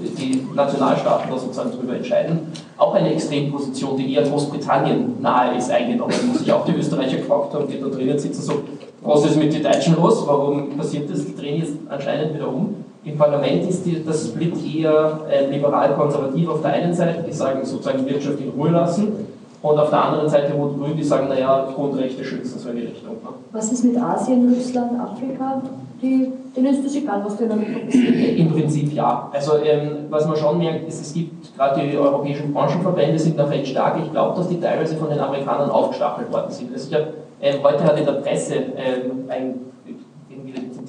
[0.00, 6.14] die Nationalstaaten da sozusagen darüber entscheiden, auch eine Extremposition, die eher Großbritannien nahe ist, eingenommen.
[6.28, 8.62] Muss sich auch die Österreicher gefragt haben, die da drinnen sitzen, so,
[9.02, 10.24] was ist mit den Deutschen los?
[10.26, 11.24] Warum passiert das?
[11.24, 12.76] Die drehen jetzt anscheinend wieder um.
[13.04, 17.64] Im Parlament ist die, das Split eher äh, liberal-konservativ auf der einen Seite, die sagen
[17.64, 19.26] sozusagen Wirtschaft in Ruhe lassen,
[19.62, 23.12] und auf der anderen Seite Rot-Grün, die sagen, naja, Grundrechte schützen, so in die Richtung.
[23.12, 23.28] Ne?
[23.52, 25.60] Was ist mit Asien, Russland, Afrika?
[26.00, 28.38] Die, denen ist das egal, was damit passiert?
[28.38, 29.28] Im Prinzip ja.
[29.30, 33.50] Also ähm, was man schon merkt, ist, es gibt gerade die europäischen Branchenverbände sind noch
[33.50, 33.98] recht stark.
[34.02, 36.72] Ich glaube, dass die teilweise von den Amerikanern aufgestachelt worden sind.
[36.72, 37.08] Also ich hab,
[37.42, 39.54] ähm, heute hat in der Presse ähm, ein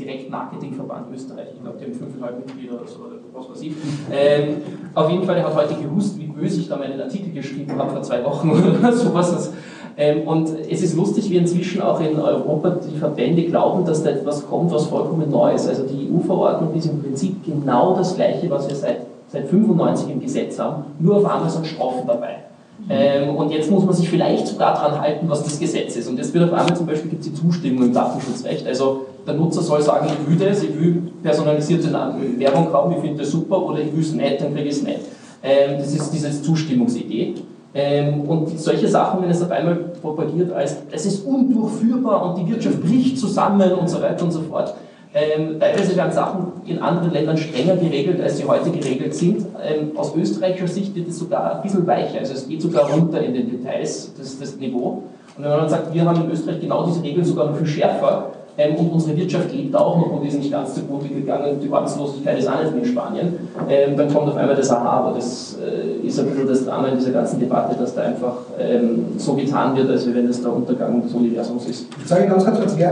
[0.01, 3.73] Direktmarketingverband Österreich, ich glaube, die haben 5,5 Mitglieder oder so, oder was weiß ich.
[4.11, 4.57] Ähm,
[4.93, 7.91] auf jeden Fall, der hat heute gewusst, wie böse ich da meinen Artikel geschrieben habe
[7.91, 9.51] vor zwei Wochen oder sowas.
[9.97, 14.11] Ähm, und es ist lustig, wie inzwischen auch in Europa die Verbände glauben, dass da
[14.11, 15.67] etwas kommt, was vollkommen neu ist.
[15.67, 20.21] Also die EU-Verordnung ist im Prinzip genau das Gleiche, was wir seit, seit 95 im
[20.21, 22.37] Gesetz haben, nur auf einmal sind Strafen dabei.
[22.89, 26.07] Ähm, und jetzt muss man sich vielleicht sogar daran halten, was das Gesetz ist.
[26.07, 28.65] Und jetzt wird auf einmal zum Beispiel gibt es die Zustimmung im Datenschutzrecht.
[28.65, 33.19] Also der Nutzer soll sagen, ich will das, ich will personalisierte Werbung haben, ich finde
[33.19, 34.99] das super, oder ich will es nicht, dann kriege ich es nicht.
[35.43, 37.35] Ähm, das ist diese Zustimmungsidee.
[37.73, 42.51] Ähm, und solche Sachen, wenn es auf einmal propagiert als, es ist undurchführbar und die
[42.51, 44.73] Wirtschaft bricht zusammen und so weiter und so fort.
[45.13, 49.45] Ähm, teilweise werden Sachen in anderen Ländern strenger geregelt, als sie heute geregelt sind.
[49.61, 53.21] Ähm, aus österreichischer Sicht wird es sogar ein bisschen weicher, also es geht sogar runter
[53.21, 55.03] in den Details, das, das Niveau.
[55.37, 58.31] Und wenn man sagt, wir haben in Österreich genau diese Regeln sogar noch viel schärfer,
[58.57, 61.59] ähm, und unsere Wirtschaft lebt auch noch und ist nicht ganz zugrunde gegangen.
[61.61, 63.33] Die Arbeitslosigkeit ist auch nicht in Spanien.
[63.69, 66.87] Ähm, dann kommt auf einmal das Aha, aber das äh, ist ein bisschen das Drama
[66.89, 70.53] in dieser ganzen Debatte, dass da einfach ähm, so getan wird, als wenn es der
[70.53, 71.87] Untergang des Universums ist.
[72.01, 72.87] Ich sage ganz kurz, als äh,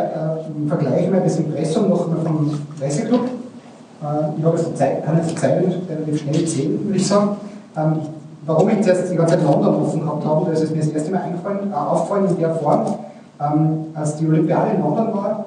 [0.68, 3.22] vergleichen wir das Impressum noch vom Presseclub.
[3.22, 4.06] Äh,
[4.38, 7.38] ich habe jetzt Zeit, kann jetzt die Zeit relativ schnell zählen, würde ich sagen.
[7.76, 7.94] Ähm,
[8.46, 11.12] warum ich zuerst die ganze Zeit London offen gehabt habe, das ist mir das erste
[11.12, 12.86] Mal eingefallen, äh, aufgefallen in der Form,
[13.42, 15.39] ähm, als die Olympiade in London war,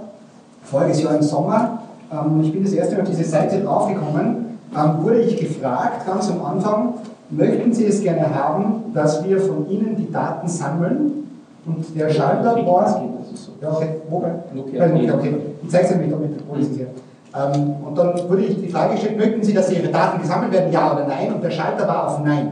[0.72, 5.04] voriges Jahr im Sommer, ähm, ich bin das erste Mal auf diese Seite draufgekommen, ähm,
[5.04, 6.94] wurde ich gefragt, ganz am Anfang,
[7.30, 11.18] möchten Sie es gerne haben, dass wir von Ihnen die Daten sammeln?
[11.64, 13.02] Und der Schalter war.
[13.60, 14.32] Ja, okay, wo bei?
[14.52, 14.88] Nokia.
[14.88, 15.36] Nokia, okay.
[15.62, 16.88] Ich zeige es Ihnen damit, wo ist es hier?
[17.86, 20.92] Und dann wurde ich die Frage gestellt, möchten Sie, dass Ihre Daten gesammelt werden, ja
[20.92, 21.32] oder nein?
[21.32, 22.50] Und der Schalter war auf Nein.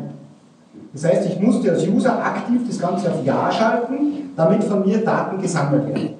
[0.92, 5.04] Das heißt, ich musste als User aktiv das Ganze auf Ja schalten, damit von mir
[5.04, 6.19] Daten gesammelt werden.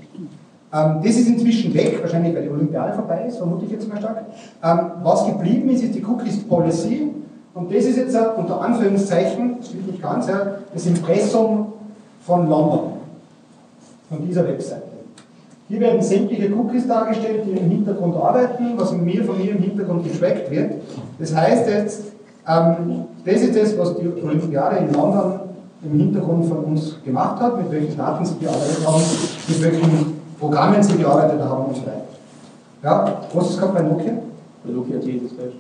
[0.72, 3.98] Ähm, das ist inzwischen weg, wahrscheinlich weil die Olympiade vorbei ist, vermute ich jetzt mal
[3.98, 4.24] stark.
[4.62, 7.10] Ähm, was geblieben ist, ist die Cookies Policy.
[7.54, 10.28] Und das ist jetzt unter Anführungszeichen, das stimmt nicht ganz,
[10.72, 11.72] das Impressum
[12.24, 12.92] von London,
[14.08, 14.82] von dieser Webseite.
[15.68, 20.04] Hier werden sämtliche Cookies dargestellt, die im Hintergrund arbeiten, was mir von mir im Hintergrund
[20.04, 20.74] getrackt wird.
[21.18, 22.02] Das heißt jetzt,
[22.46, 25.40] ähm, das ist das, was die Olympiade in London
[25.82, 29.02] im Hintergrund von uns gemacht hat, mit welchen Daten sie gearbeitet haben,
[29.48, 30.09] mit welchen
[30.40, 32.06] Programmen sie gearbeitet haben und so weiter.
[32.82, 34.14] Ja, was ist gerade bei Nokia?
[34.64, 35.52] Bei Nokia T ist gleich.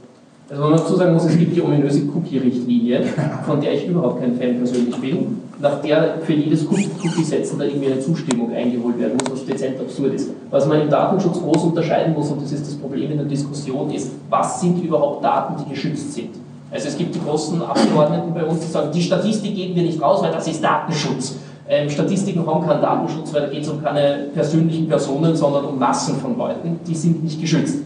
[0.48, 3.04] Also wenn man dazu sagen muss, es gibt die ominöse Cookie-Richtlinie,
[3.46, 7.92] von der ich überhaupt kein Fan persönlich bin, nach der für jedes Cookie-Setzen da irgendwie
[7.92, 10.30] eine Zustimmung eingeholt werden muss, was dezent absurd ist.
[10.50, 13.90] Was man im Datenschutz groß unterscheiden muss, und das ist das Problem in der Diskussion,
[13.90, 16.30] ist, was sind überhaupt Daten, die geschützt sind.
[16.72, 20.00] Also es gibt die großen Abgeordneten bei uns, die sagen, die Statistik geben wir nicht
[20.00, 21.36] raus, weil das ist Datenschutz.
[21.72, 25.78] Ähm, Statistiken haben keinen Datenschutz, weil da geht es um keine persönlichen Personen, sondern um
[25.78, 27.84] Massen von Leuten, die sind nicht geschützt.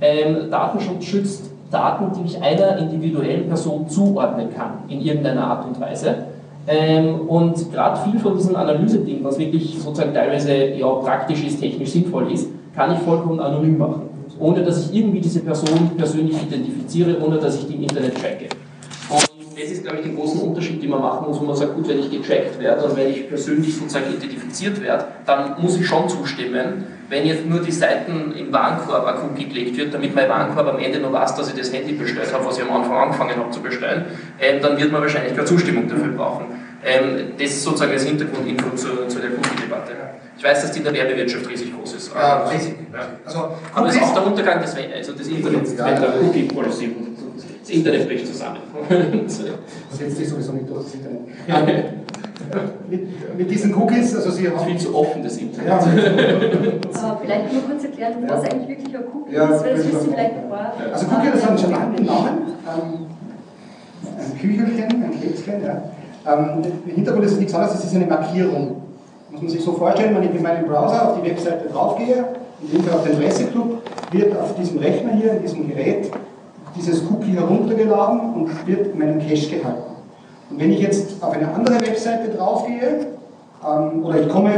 [0.00, 5.80] Ähm, Datenschutz schützt Daten, die ich einer individuellen Person zuordnen kann, in irgendeiner Art und
[5.80, 6.24] Weise.
[6.66, 11.90] Ähm, und gerade viel von diesen Analyse-Dingen, was wirklich sozusagen teilweise ja, praktisch ist, technisch
[11.90, 14.02] sinnvoll ist, kann ich vollkommen anonym machen,
[14.40, 18.48] ohne dass ich irgendwie diese Person persönlich identifiziere, ohne dass ich die im Internet tracke
[19.80, 21.98] ist, glaube ich, der große Unterschied, den man machen muss, wo man sagt, gut, wenn
[21.98, 26.84] ich getrackt werde und wenn ich persönlich sozusagen identifiziert werde, dann muss ich schon zustimmen.
[27.08, 30.78] Wenn jetzt nur die Seiten im Warenkorb ein Cookie gelegt wird, damit mein Warenkorb am
[30.78, 33.50] Ende noch weiß, dass ich das Handy bestellt habe, was ich am Anfang angefangen habe
[33.50, 34.04] zu bestellen,
[34.38, 36.44] ähm, dann wird man wahrscheinlich keine Zustimmung dafür brauchen.
[36.84, 39.92] Ähm, das ist sozusagen das Hintergrundinfo zu, zu der Cookie-Debatte.
[40.38, 42.14] Ich weiß, dass die in der Werbewirtschaft riesig groß ist.
[42.14, 42.74] Ja, riesig.
[42.92, 43.00] Ja.
[43.26, 46.96] Also, Aber es ist auch der Untergang des, also des Internets, ja, wenn der Cookie-Policy
[47.70, 48.58] das Internet bricht zusammen.
[49.28, 51.20] Das setzt sich sowieso nicht durch, das Internet.
[51.46, 51.62] Ja.
[52.88, 54.58] mit, mit, diesen Cookies, also Sie haben...
[54.64, 55.68] Viel zu offen, das Internet.
[55.68, 55.78] Ja.
[55.78, 60.12] Aber vielleicht nur kurz erklären, was eigentlich wirklich ein Cookie ja, ist, weil das wissen
[60.12, 60.72] vielleicht ein paar.
[60.92, 62.38] Also Cookie, das hat einen charmanten Namen.
[62.66, 63.06] Ähm,
[64.18, 65.82] ein Küchelchen, ein Kekschen, ja.
[66.26, 68.82] Ähm, Im Hintergrund ist es nichts anderes, es ist eine Markierung.
[69.30, 72.24] Muss man sich so vorstellen, wenn ich mit meinem Browser auf die Webseite draufgehe,
[72.62, 76.10] in dem Fall auf den Presseclub, wird auf diesem Rechner hier, in diesem Gerät,
[76.80, 79.82] dieses Cookie heruntergeladen und wird in meinem Cache gehalten.
[80.50, 83.06] Und wenn ich jetzt auf eine andere Webseite draufgehe,
[83.64, 84.50] ähm, oder ich komme,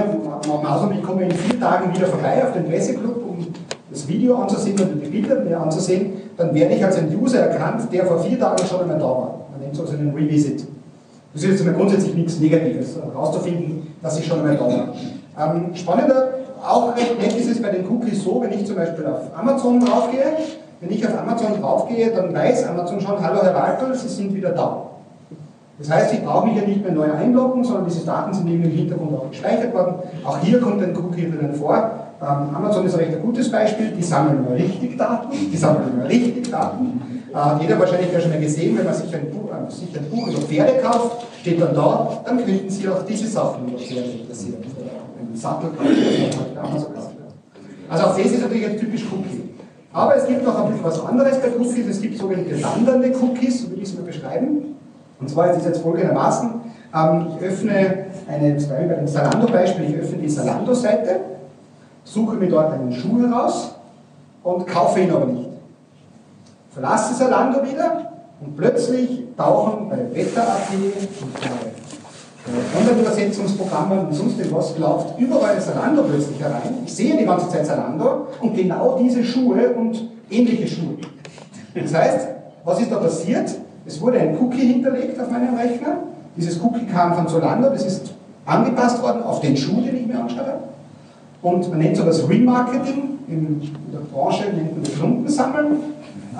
[0.47, 3.47] Mausam, ich komme in vier Tagen wieder vorbei auf den Presseclub, um
[3.91, 7.93] das Video anzusehen oder die Bilder mir anzusehen, dann werde ich als ein User erkannt,
[7.93, 9.41] der vor vier Tagen schon einmal da war.
[9.51, 10.67] Man nennt es also einen Revisit.
[11.35, 15.57] Das ist jetzt einmal grundsätzlich nichts Negatives, herauszufinden, dass ich schon einmal da war.
[15.57, 16.29] Ähm, spannender,
[16.67, 19.81] auch recht nett ist es bei den Cookies so, wenn ich zum Beispiel auf Amazon
[19.81, 20.37] draufgehe,
[20.83, 24.51] wenn ich auf Amazon draufgehe, dann weiß Amazon schon, hallo Herr Walter, Sie sind wieder
[24.51, 24.89] da.
[25.79, 28.65] Das heißt, ich brauche mich ja nicht mehr neu einloggen, sondern diese Daten sind eben
[28.65, 29.95] im Hintergrund auch gespeichert worden.
[30.25, 31.91] Auch hier kommt ein Cookie drinnen vor.
[32.21, 36.09] Ähm, Amazon ist ein recht gutes Beispiel, die sammeln immer richtig Daten, die sammeln immer
[36.09, 37.01] richtig Daten.
[37.33, 40.11] Äh, jeder wahrscheinlich ja schon mal gesehen, wenn man sich ein, Buch, äh, sich ein
[40.11, 44.11] Buch über Pferde kauft, steht dann da, dann finden Sie auch diese Sachen über Pferde
[44.21, 44.59] interessiert.
[44.63, 46.89] Ein Sattel kauft,
[47.89, 49.53] Also auch das ist natürlich ein typisch Cookie.
[49.93, 53.63] Aber es gibt noch ein bisschen was anderes bei Cookies, es gibt sogenannte wandernde Cookies,
[53.63, 54.77] so will ich es mal beschreiben.
[55.21, 56.51] Und zwar ist es jetzt folgendermaßen,
[56.95, 61.21] ähm, ich öffne eine, bei dem Salando-Beispiel, ich öffne die Salando-Seite,
[62.05, 63.75] suche mir dort einen Schuh heraus
[64.43, 65.51] und kaufe ihn aber nicht.
[66.71, 71.82] Verlasse Salando wieder und plötzlich tauchen bei Wetter.at und bei
[72.77, 76.75] Online-Übersetzungsprogrammen und sonst was läuft überall Salando plötzlich herein.
[76.85, 80.97] Ich sehe die ganze Zeit Salando und genau diese Schuhe und ähnliche Schuhe.
[81.75, 82.29] Das heißt,
[82.65, 83.51] was ist da passiert?
[83.87, 85.99] Es wurde ein Cookie hinterlegt auf meinem Rechner.
[86.37, 88.13] Dieses Cookie kam von Solando, das ist
[88.45, 90.55] angepasst worden auf den Schuh, den ich mir anschaue.
[91.43, 93.61] Und man nennt sowas Remarketing, in
[93.93, 95.77] der Branche nennt man das Klumpensammeln.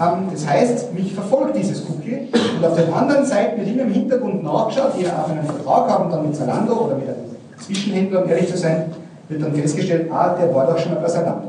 [0.03, 3.93] Ähm, das heißt, mich verfolgt dieses Cookie und auf den anderen Seiten wird immer im
[3.93, 7.17] Hintergrund nachgeschaut, die auf einen Vertrag haben, dann mit Zalando oder mit einem
[7.59, 8.87] Zwischenhändler, um ehrlich zu sein,
[9.29, 11.49] wird dann festgestellt, ah, der war doch schon mal bei Zalando.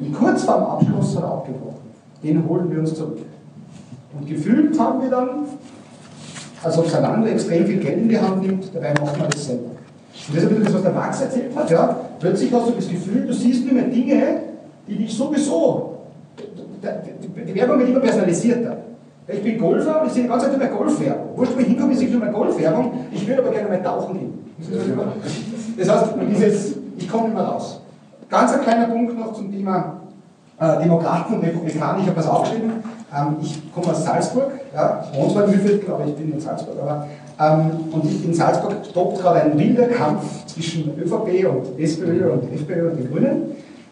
[0.00, 1.78] Und kurz vor dem Abschluss hat er abgebrochen.
[2.22, 3.18] Den holen wir uns zurück.
[4.18, 5.28] Und gefühlt haben wir dann,
[6.62, 9.70] als ob Zalando extrem viel Geld in die Hand nimmt, dabei macht man das selber.
[10.28, 11.70] Und das ist ein bisschen das, was der Max erzählt hat.
[11.70, 11.96] Ja?
[12.18, 14.40] Plötzlich hast du das Gefühl, du siehst nur mehr Dinge,
[14.86, 15.94] die dich sowieso.
[17.46, 18.76] Die Werbung wird immer personalisierter.
[19.28, 21.36] Ich bin Golfer und ich sehe die ganze Zeit über Golfwerbung.
[21.36, 23.06] Wurscht, wo ich hinkomme, ich sehe schon mal Golfwerbung.
[23.12, 24.38] Ich würde aber gerne mal tauchen gehen.
[25.76, 27.80] Das heißt, dieses, ich komme nicht mehr raus.
[28.28, 30.00] Ganz ein kleiner Punkt noch zum Thema
[30.58, 31.98] äh, Demokraten und Republikaner.
[32.00, 32.72] Ich habe das aufgeschrieben.
[33.14, 36.74] Ähm, ich komme aus Salzburg, ja, wohne zwar in Mühlviertel, aber ich bin in Salzburg.
[36.80, 37.06] Aber,
[37.40, 42.90] ähm, und in Salzburg tobt gerade ein wilder Kampf zwischen ÖVP und SPÖ und FPÖ
[42.90, 43.42] und den Grünen.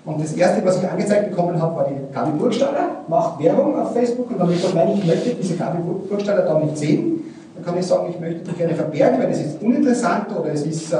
[0.06, 3.92] Und das erste, was ich angezeigt bekommen habe, war die Gabi Burgstaller, macht Werbung auf
[3.92, 7.24] Facebook und dann habe ich gesagt, nein, ich möchte diese Gabi Burgstaller da nicht sehen.
[7.56, 10.64] Dann kann ich sagen, ich möchte die gerne verbergen, weil es ist uninteressant oder es
[10.64, 10.96] ist äh,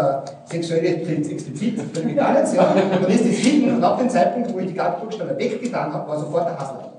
[0.46, 2.56] sexuell explizit, völlig egal jetzt.
[2.56, 2.74] Ja.
[2.74, 6.08] Dann ist das hin und ab dem Zeitpunkt, wo ich die Gabi Burgstaller weggetan habe,
[6.08, 6.92] war sofort der Hassler.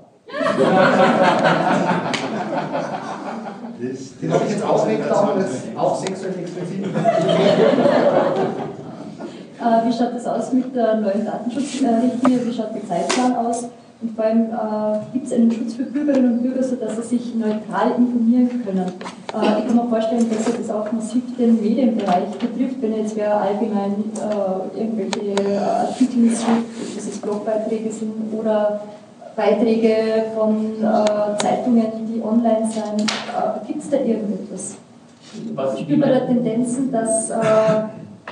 [4.22, 6.86] Den habe ich jetzt ausweggetan, das ist auch sexuell explizit.
[9.84, 12.46] wie schaut das aus mit der neuen Datenschutzrichtlinie?
[12.46, 13.68] Wie schaut der Zeitplan aus?
[14.00, 17.34] Und vor allem äh, gibt es einen Schutz für Bürgerinnen und Bürger, sodass sie sich
[17.34, 18.86] neutral informieren können.
[18.86, 23.34] Äh, ich kann mir vorstellen, dass das auch massiv den Medienbereich betrifft, wenn jetzt wer
[23.34, 28.82] allgemein äh, irgendwelche äh, Artikel schreibt, dass es Blogbeiträge sind oder
[29.34, 33.02] Beiträge von äh, Zeitungen, die online sind.
[33.02, 34.76] Äh, Gibt es da irgendetwas?
[35.54, 37.30] Was Über der Tendenzen, dass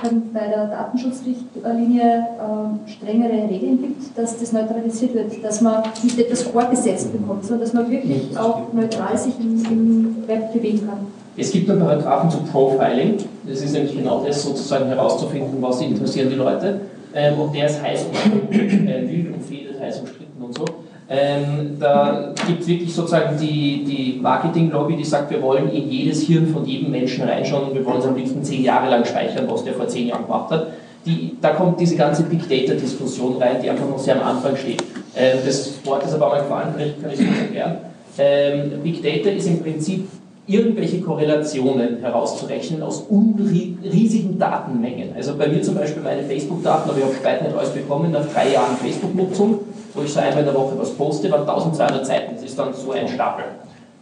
[0.03, 6.19] äh, bei der Datenschutzrichtlinie äh, strengere Regeln gibt, dass das neutralisiert wird, dass man nicht
[6.19, 11.07] etwas vorgesetzt bekommt, sondern dass man wirklich auch neutral sich im, im Web bewegen kann.
[11.35, 13.17] Es gibt einen Paragraphen zu Profiling,
[13.47, 16.81] das ist nämlich genau das, sozusagen herauszufinden, was interessieren die Leute.
[17.13, 20.65] Ähm, und der ist heiß umstritten, äh, wild umfädet, heiß umstritten und so.
[21.09, 26.23] Ähm, da gibt es wirklich sozusagen die, die Marketing-Lobby, die sagt, wir wollen in jedes
[26.23, 29.45] Hirn von jedem Menschen reinschauen und wir wollen es am liebsten zehn Jahre lang speichern,
[29.47, 30.67] was der vor zehn Jahren gemacht hat.
[31.05, 34.83] Die, da kommt diese ganze Big Data-Diskussion rein, die einfach noch sehr am Anfang steht.
[35.15, 37.77] Ähm, das Wort ist aber mal gefallen, vielleicht kann ich es kurz erklären.
[38.17, 40.07] Ähm, Big Data ist im Prinzip
[40.45, 45.09] irgendwelche Korrelationen herauszurechnen aus riesigen Datenmengen.
[45.15, 48.53] Also bei mir zum Beispiel meine Facebook-Daten, aber ich habe nicht alles bekommen nach drei
[48.53, 49.59] Jahren Facebook-Nutzung
[49.97, 52.35] wo ich so einmal in der Woche was poste, waren 1200 Seiten.
[52.35, 53.45] Das ist dann so ein Stapel.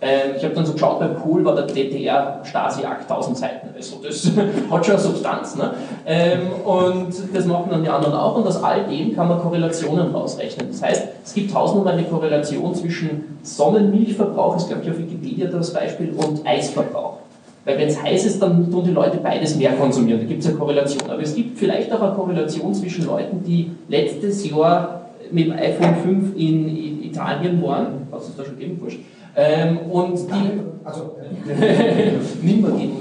[0.02, 3.70] Ähm, ich habe dann so geschaut, beim Kohl war der DDR-Stasi-Akt 1000 Seiten.
[3.76, 4.30] Also das
[4.70, 5.56] hat schon Substanz.
[5.56, 5.72] Ne?
[6.06, 8.36] Ähm, und das machen dann die anderen auch.
[8.36, 10.68] Und aus all dem kann man Korrelationen rausrechnen.
[10.70, 15.72] Das heißt, es gibt tausendmal eine Korrelation zwischen Sonnenmilchverbrauch, ist glaube ich auf Wikipedia das
[15.72, 17.20] Beispiel, und Eisverbrauch.
[17.64, 20.20] Weil wenn es heiß ist, dann tun die Leute beides mehr konsumieren.
[20.20, 21.10] Da gibt es eine Korrelation.
[21.10, 25.96] Aber es gibt vielleicht auch eine Korrelation zwischen Leuten, die letztes Jahr mit dem iPhone
[25.96, 29.00] 5 in, Italien waren, was es da schon gegeben, wurscht,
[29.38, 30.62] Ähm, und die.
[30.84, 31.18] Also,
[32.42, 32.92] Nimmer geht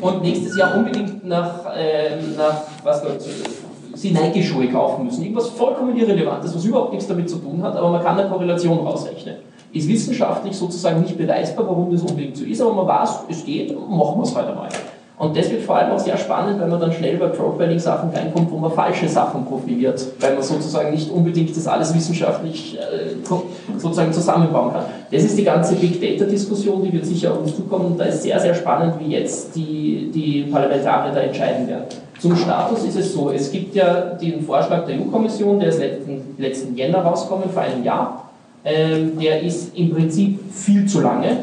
[0.00, 3.18] Und nächstes Jahr unbedingt nach, äh, nach was Gott,
[3.94, 5.22] sie Nike-Schuhe kaufen müssen.
[5.22, 8.78] Irgendwas vollkommen Irrelevantes, was überhaupt nichts damit zu tun hat, aber man kann eine Korrelation
[8.78, 9.36] rausrechnen.
[9.72, 13.74] Ist wissenschaftlich sozusagen nicht beweisbar, warum das unbedingt so ist, aber man weiß, es geht,
[13.74, 14.68] machen wir es halt einmal.
[15.18, 18.50] Und das wird vor allem auch sehr spannend, weil man dann schnell bei Profiling-Sachen reinkommt,
[18.50, 23.24] wo man falsche Sachen profiliert, weil man sozusagen nicht unbedingt das alles wissenschaftlich äh,
[23.78, 24.84] sozusagen zusammenbauen kann.
[25.10, 28.24] Das ist die ganze Big Data-Diskussion, die wird sicher auf uns zukommen und da ist
[28.24, 31.84] sehr, sehr spannend, wie jetzt die, die Parlamentarier da entscheiden werden.
[32.18, 36.34] Zum Status ist es so, es gibt ja den Vorschlag der EU-Kommission, der ist letzten,
[36.36, 38.30] letzten Jänner rausgekommen, vor einem Jahr.
[38.64, 41.38] Ähm, der ist im Prinzip viel zu lange.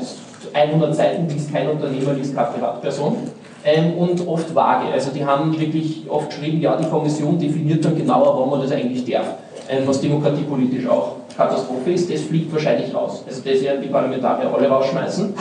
[0.53, 3.17] 100 Seiten liest kein Unternehmer, liest keine Privatperson
[3.65, 4.91] ähm, und oft vage.
[4.91, 8.71] Also die haben wirklich oft geschrieben, ja, die Kommission definiert dann genauer, wann man das
[8.71, 9.35] eigentlich darf,
[9.69, 13.23] ähm, was demokratiepolitisch auch Katastrophe ist, das fliegt wahrscheinlich raus.
[13.27, 15.33] Also das werden die Parlamentarier alle rausschmeißen.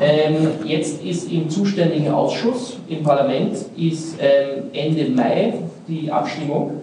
[0.00, 5.54] Ähm, jetzt ist im zuständigen Ausschuss im Parlament ist ähm, Ende Mai
[5.86, 6.80] die Abstimmung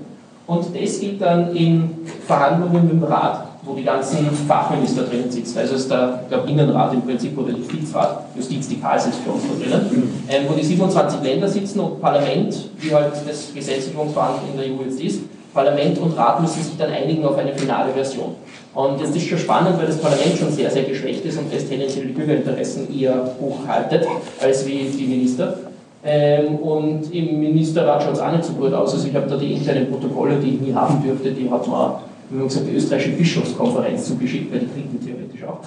[0.48, 1.90] und das geht dann in
[2.28, 5.60] Verhandlungen mit dem Rat wo die ganzen Fachminister drin sitzen.
[5.60, 9.44] Also ist der, der Innenrat im Prinzip oder Justizrat, Justiz, die Karl sitzt für uns
[9.44, 14.58] da drinnen, ähm, wo die 27 Länder sitzen und Parlament, wie halt das Gesetzgebungsverhandlung in
[14.58, 15.22] der EU jetzt ist,
[15.54, 18.36] Parlament und Rat müssen sich dann einigen auf eine finale Version.
[18.74, 21.68] Und das ist schon spannend, weil das Parlament schon sehr, sehr geschwächt ist und es
[21.68, 24.08] tendenziell die Bürgerinteressen eher hochhaltet
[24.42, 25.58] als wie die Minister.
[26.04, 28.94] Ähm, und im Ministerrat schaut es auch nicht so gut aus.
[28.94, 31.96] Also ich habe da die internen Protokolle, die ich nie haben dürfte, die hat man
[32.32, 35.60] wir haben gesagt, die österreichische Bischofskonferenz zugeschickt, weil die kriegen theoretisch auch.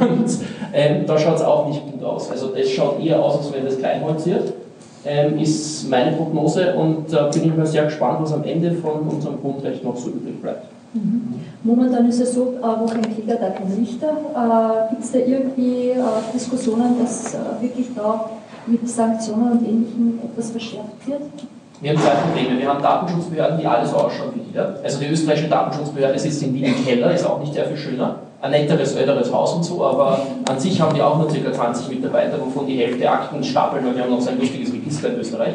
[0.00, 0.26] Und
[0.72, 2.30] ähm, da schaut es auch nicht gut aus.
[2.30, 4.54] Also das schaut eher aus, als wenn das kleinholziert,
[5.04, 8.72] ähm, ist meine Prognose und da äh, bin ich mal sehr gespannt, was am Ende
[8.72, 10.66] von unserem Grundrecht noch so übrig bleibt.
[10.92, 11.34] Mhm.
[11.62, 14.08] Momentan ist es so, äh, wo kein Kläger, da kein Richter.
[14.08, 16.02] Äh, Gibt es da irgendwie äh,
[16.34, 18.30] Diskussionen, dass wirklich da
[18.66, 21.20] mit Sanktionen und Ähnlichem etwas verschärft wird?
[21.80, 22.58] Wir haben zwei Probleme.
[22.58, 24.80] Wir haben Datenschutzbehörden, die alles ausschauen wie jeder.
[24.82, 28.16] Also die österreichische Datenschutzbehörde sitzt in Wien im Keller, ist auch nicht sehr viel schöner.
[28.40, 31.52] Ein netteres, älteres Haus und so, aber an sich haben die auch nur ca.
[31.52, 35.08] 20 Mitarbeiter, wovon die Hälfte Akten stapeln, weil wir haben noch so ein lustiges Register
[35.08, 35.54] in Österreich.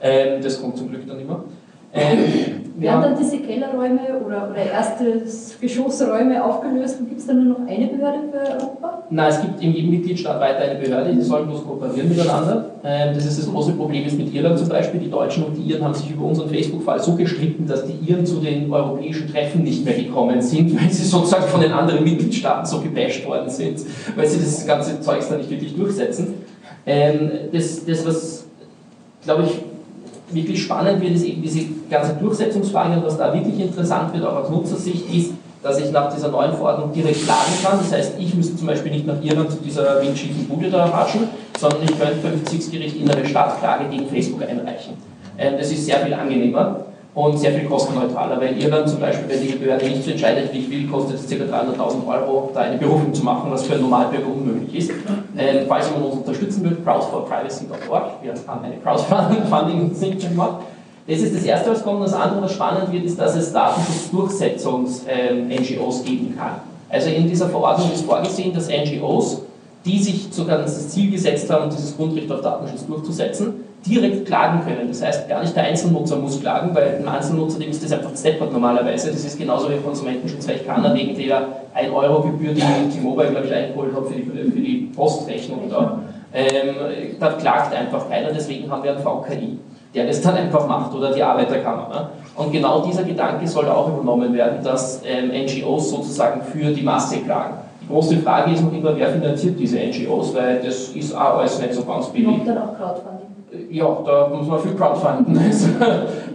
[0.00, 1.44] Ähm, das kommt zum Glück dann immer.
[1.92, 5.22] Ähm, werden dann diese Kellerräume oder, oder erste
[5.60, 9.02] Geschossräume aufgelöst und gibt es dann nur noch eine Behörde für Europa?
[9.08, 12.70] Nein, es gibt in jedem Mitgliedstaat weiter eine Behörde, die sollen bloß kooperieren miteinander.
[12.84, 15.00] Ähm, das ist das große Problem jetzt mit Irland zum Beispiel.
[15.00, 18.26] Die Deutschen und die Iren haben sich über unseren Facebook-Fall so gestritten, dass die Iren
[18.26, 22.66] zu den europäischen Treffen nicht mehr gekommen sind, weil sie sozusagen von den anderen Mitgliedstaaten
[22.66, 23.80] so gebasht worden sind,
[24.16, 26.34] weil sie das ganze Zeugs dann nicht wirklich durchsetzen.
[26.84, 28.44] Ähm, das, das was,
[29.24, 29.62] glaube ich,
[30.30, 31.60] wirklich spannend wird, ist eben diese
[31.90, 36.12] ganze Durchsetzungsfrage und was da wirklich interessant wird, auch aus Nutzersicht, ist, dass ich nach
[36.12, 37.78] dieser neuen Verordnung direkt klagen kann.
[37.78, 41.22] Das heißt, ich müsste zum Beispiel nicht nach Irland zu dieser windschiefen Bude da ratschen,
[41.58, 44.94] sondern ich könnte beim Bezirksgericht innere Stadtklage gegen Facebook einreichen.
[45.38, 46.86] Ähm, das ist sehr viel angenehmer
[47.16, 50.58] und sehr viel kostenneutraler, weil Irland zum Beispiel, wenn die Behörde nicht so entscheidet, wie
[50.58, 51.34] ich will, kostet es ca.
[51.34, 54.90] 300.000 Euro, da eine Berufung zu machen, was für einen Normalbürger unmöglich ist.
[55.34, 60.56] Ähm, falls jemand uns unterstützen will, crowdforprivacy.org, wir haben eine Crowdfunding-Sitzung gemacht.
[61.08, 62.04] Das ist das Erste, was kommt.
[62.04, 66.56] Das andere, was spannend wird, ist, dass es Datenschutzdurchsetzungs-NGOs ähm, geben kann.
[66.90, 69.40] Also in dieser Verordnung ist vorgesehen, dass NGOs,
[69.86, 74.88] die sich sogar das Ziel gesetzt haben, dieses Grundrecht auf Datenschutz durchzusetzen, direkt klagen können.
[74.88, 78.16] Das heißt, gar nicht der Einzelnutzer muss klagen, weil ein Einzelnutzer, dem ist das einfach
[78.16, 79.10] steppert normalerweise.
[79.10, 83.46] Das ist genauso wie Konsumentenschutzrecht kann er wegen der 1 Euro Gebühr, die T-Mobile, glaube
[83.46, 86.00] ich, eingeholt hat für die, für die Postrechnung da.
[86.34, 86.74] Ähm,
[87.18, 89.58] da klagt einfach keiner, deswegen haben wir einen VKI,
[89.94, 91.88] der das dann einfach macht oder die Arbeiterkammer.
[91.88, 92.08] Ne?
[92.36, 97.18] Und genau dieser Gedanke soll auch übernommen werden, dass ähm, NGOs sozusagen für die Masse
[97.20, 97.54] klagen.
[97.80, 101.60] Die große Frage ist noch immer, wer finanziert diese NGOs, weil das ist auch alles
[101.60, 102.28] nicht so ganz billig.
[102.28, 103.25] Und dann auch Crowdfunding
[103.70, 105.38] ja, da muss man viel crowdfunden.
[105.46, 105.68] Also,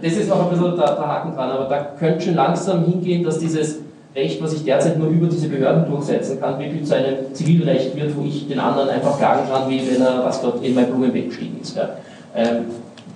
[0.02, 3.22] das ist noch ein bisschen der, der Haken dran, aber da könnte schon langsam hingehen,
[3.22, 3.78] dass dieses
[4.14, 8.16] Recht, was ich derzeit nur über diese Behörden durchsetzen kann, wirklich zu einem Zivilrecht wird,
[8.16, 11.30] wo ich den anderen einfach klagen kann, wie wenn er was dort in mein Blumenbeet
[11.30, 11.76] gestiegen ist.
[11.76, 11.90] Ja.
[12.34, 12.66] Ähm,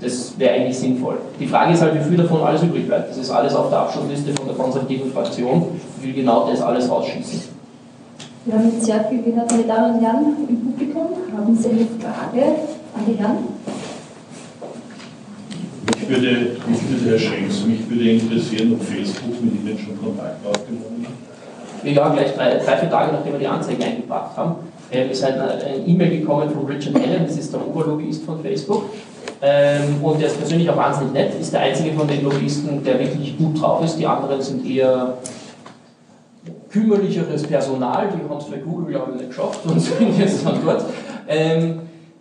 [0.01, 1.17] das wäre eigentlich sinnvoll.
[1.41, 3.11] Die Frage ist halt, wie viel davon alles übrig bleibt.
[3.11, 5.81] Das ist alles auf der Abschlussliste von der konservativen Fraktion.
[5.99, 7.57] Ich will genau das alles rausschießen.
[8.45, 11.07] Wir haben jetzt sehr viel gehört, meine Damen und Herren im Publikum.
[11.37, 12.47] Haben Sie eine Frage
[12.95, 13.56] an die Herren?
[16.09, 20.47] Mich würde, mich würde Herr Schenks, mich würde interessieren, ob Facebook mit Ihnen schon Kontakt
[20.47, 21.87] aufgenommen hat.
[21.87, 24.57] Ja, gleich drei, drei vier Tage nachdem wir die Anzeige eingebracht haben,
[24.93, 28.91] äh, ist halt ein E-Mail gekommen von Richard Allen, das ist der Oberlobbyist von Facebook.
[29.43, 32.99] Ähm, und der ist persönlich auch wahnsinnig nett, ist der einzige von den Lobbyisten, der
[33.01, 33.97] wirklich gut drauf ist.
[33.97, 35.15] Die anderen sind eher
[36.71, 40.65] kümmerlicheres Personal, die haben es bei Google, glaube ich, nicht geschafft und sind jetzt dann
[40.65, 40.85] dort.
[41.29, 41.81] Ähm,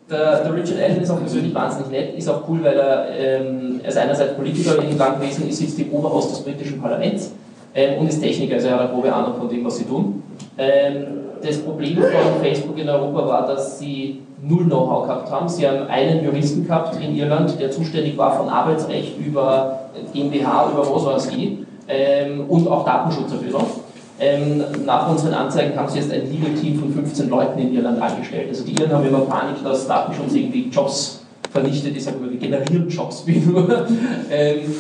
[0.10, 3.80] der, der, Richard Allen ist auch persönlich wahnsinnig nett, ist auch cool, weil er, ähm,
[3.82, 7.32] er ist einerseits Politiker in lang gewesen, ist jetzt im Oberhaus des britischen Parlaments
[7.74, 10.24] ähm, und ist Techniker, also er hat eine grobe Ahnung von dem, was sie tun.
[10.58, 11.06] Ähm,
[11.42, 15.50] das Problem von Facebook in Europa war, dass sie null Know-how gehabt haben.
[15.50, 20.96] Sie haben einen Juristen gehabt in Irland, der zuständig war von Arbeitsrecht über GmbH, über
[20.96, 23.85] was weiß ich, ähm, und auch Datenschutz ein bisschen.
[24.20, 28.48] Ähm, nach unseren Anzeigen haben sie jetzt ein Legal-Team von 15 Leuten in Irland angestellt.
[28.50, 31.98] Also die Iren haben immer Panik, dass Datenschutz irgendwie Jobs vernichtet.
[31.98, 33.88] Ich sage wir generieren Jobs wie nur.
[34.32, 34.76] ähm,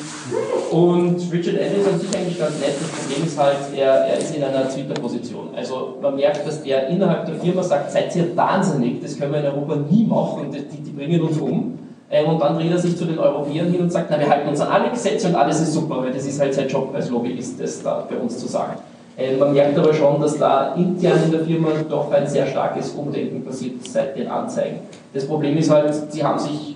[0.72, 2.76] und Richard Allen ist an sich eigentlich ganz nett.
[2.80, 5.50] Das Problem ist halt, er, er ist in einer Twitter-Position.
[5.56, 9.40] Also man merkt, dass der innerhalb der Firma sagt, seid ihr wahnsinnig, das können wir
[9.40, 11.78] in Europa nie machen, die, die bringen uns um.
[12.10, 14.48] Ähm, und dann dreht er sich zu den Europäern hin und sagt, na, wir halten
[14.48, 17.10] uns an alle Gesetze und alles ist super, weil das ist halt sein Job als
[17.10, 18.76] Lobbyist, das da bei uns zu sagen.
[19.18, 22.92] Ähm, man merkt aber schon, dass da intern in der Firma doch ein sehr starkes
[22.92, 24.80] Umdenken passiert seit den Anzeigen.
[25.14, 26.76] Das Problem ist halt, sie haben sich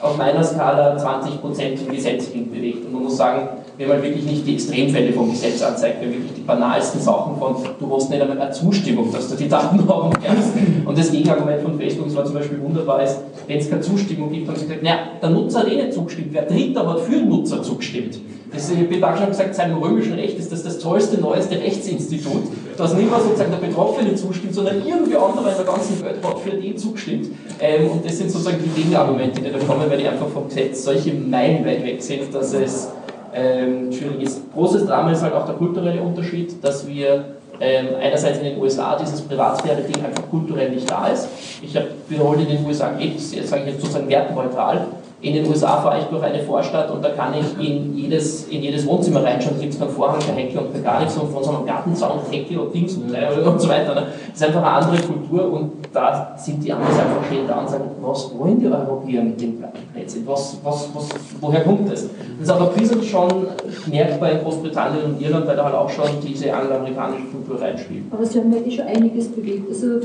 [0.00, 2.86] auf meiner Skala 20% im Gesetz bewegt.
[2.86, 3.48] Und man muss sagen,
[3.78, 7.54] wenn man wirklich nicht die Extremfälle vom Gesetz anzeigt, wenn wirklich die banalsten Sachen von,
[7.78, 10.48] du hast nicht einmal eine Zustimmung, dass du die Daten haben kannst.
[10.84, 14.32] Und das Gegenargument von Facebook, das war zum Beispiel wunderbar, ist, wenn es keine Zustimmung
[14.32, 17.12] gibt, haben sie gesagt, naja, der Nutzer hat eh nicht zugestimmt, wer Dritter hat für
[17.12, 18.18] den Nutzer zugestimmt.
[18.52, 22.44] Das, ich habe schon gesagt, seit dem römischen Recht ist das das tollste, neueste Rechtsinstitut,
[22.76, 26.38] dass nicht mehr sozusagen der Betroffene zustimmt, sondern irgendwie andere in der ganzen Welt hat
[26.38, 27.28] für den zugestimmt.
[27.60, 30.82] Ähm, und das sind sozusagen die Gegenargumente, die da kommen, weil die einfach vom Gesetz
[30.82, 32.88] solche meilenweit weg sind, dass es
[33.34, 34.52] ähm, schwierig ist.
[34.52, 37.24] Großes Drama ist halt auch der kulturelle Unterschied, dass wir
[37.60, 41.28] ähm, einerseits in den USA dieses Privatsphäre-Ding einfach kulturell nicht da ist.
[41.62, 44.86] Ich habe wiederholt in den USA gelebt, sage ich jetzt sozusagen wertneutral.
[45.20, 48.62] In den USA fahre ich durch eine Vorstadt und da kann ich in jedes, in
[48.62, 49.56] jedes Wohnzimmer reinschauen.
[49.56, 52.20] Da gibt es keinen Vorhang, kein Heckel und gar nichts und von so einem Gartenzaun
[52.30, 53.96] Heckel und Dings und, und so weiter.
[53.96, 54.06] Ne?
[54.28, 57.68] Das ist einfach eine andere Kultur und da sind die Amis einfach stehen da und
[57.68, 59.62] sagen, was wollen die Europäer mit den
[59.92, 60.22] Plätzen?
[60.26, 61.08] Was, was, was,
[61.40, 62.02] woher kommt das?
[62.02, 62.10] Das
[62.42, 63.46] ist aber ein bisschen schon
[63.90, 68.04] merkbar in Großbritannien und Irland, weil da halt auch schon diese angloamerikanische Kultur reinspielt.
[68.10, 69.68] Aber Sie haben ja eh schon einiges bewegt.
[69.68, 70.02] Also äh,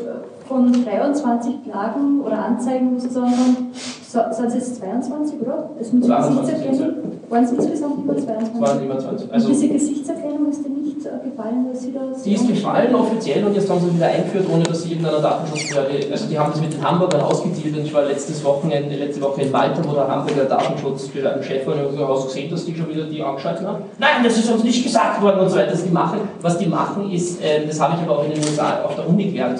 [0.47, 3.33] von 23 Klagen oder Anzeigen, muss ich sagen,
[3.73, 5.69] sind es jetzt 22, oder?
[5.77, 6.93] Das mit der Gesichtserkennung?
[7.29, 8.53] Waren es insgesamt immer 22?
[8.53, 9.33] Es waren immer 20.
[9.33, 12.23] Also und diese Gesichtserkennung ist dir nicht gefallen, dass Sie das.
[12.23, 16.07] Die ist gefallen offiziell und jetzt haben sie wieder eingeführt, ohne dass sie irgendeiner Datenschutzbehörde.
[16.11, 19.41] Also die haben das mit den Hamburgern ausgezielt und ich war letztes Wochenende, letzte Woche
[19.41, 23.05] in Malta, wo der Hamburger Datenschutzbehördenchef war und ich habe gesehen, dass die schon wieder
[23.05, 23.83] die angeschaltet haben.
[23.99, 25.71] Nein, das ist uns nicht gesagt worden und so weiter.
[25.71, 28.43] Das die machen, was die machen ist, äh, das habe ich aber auch in den
[28.43, 29.59] USA auf der Uni gelernt.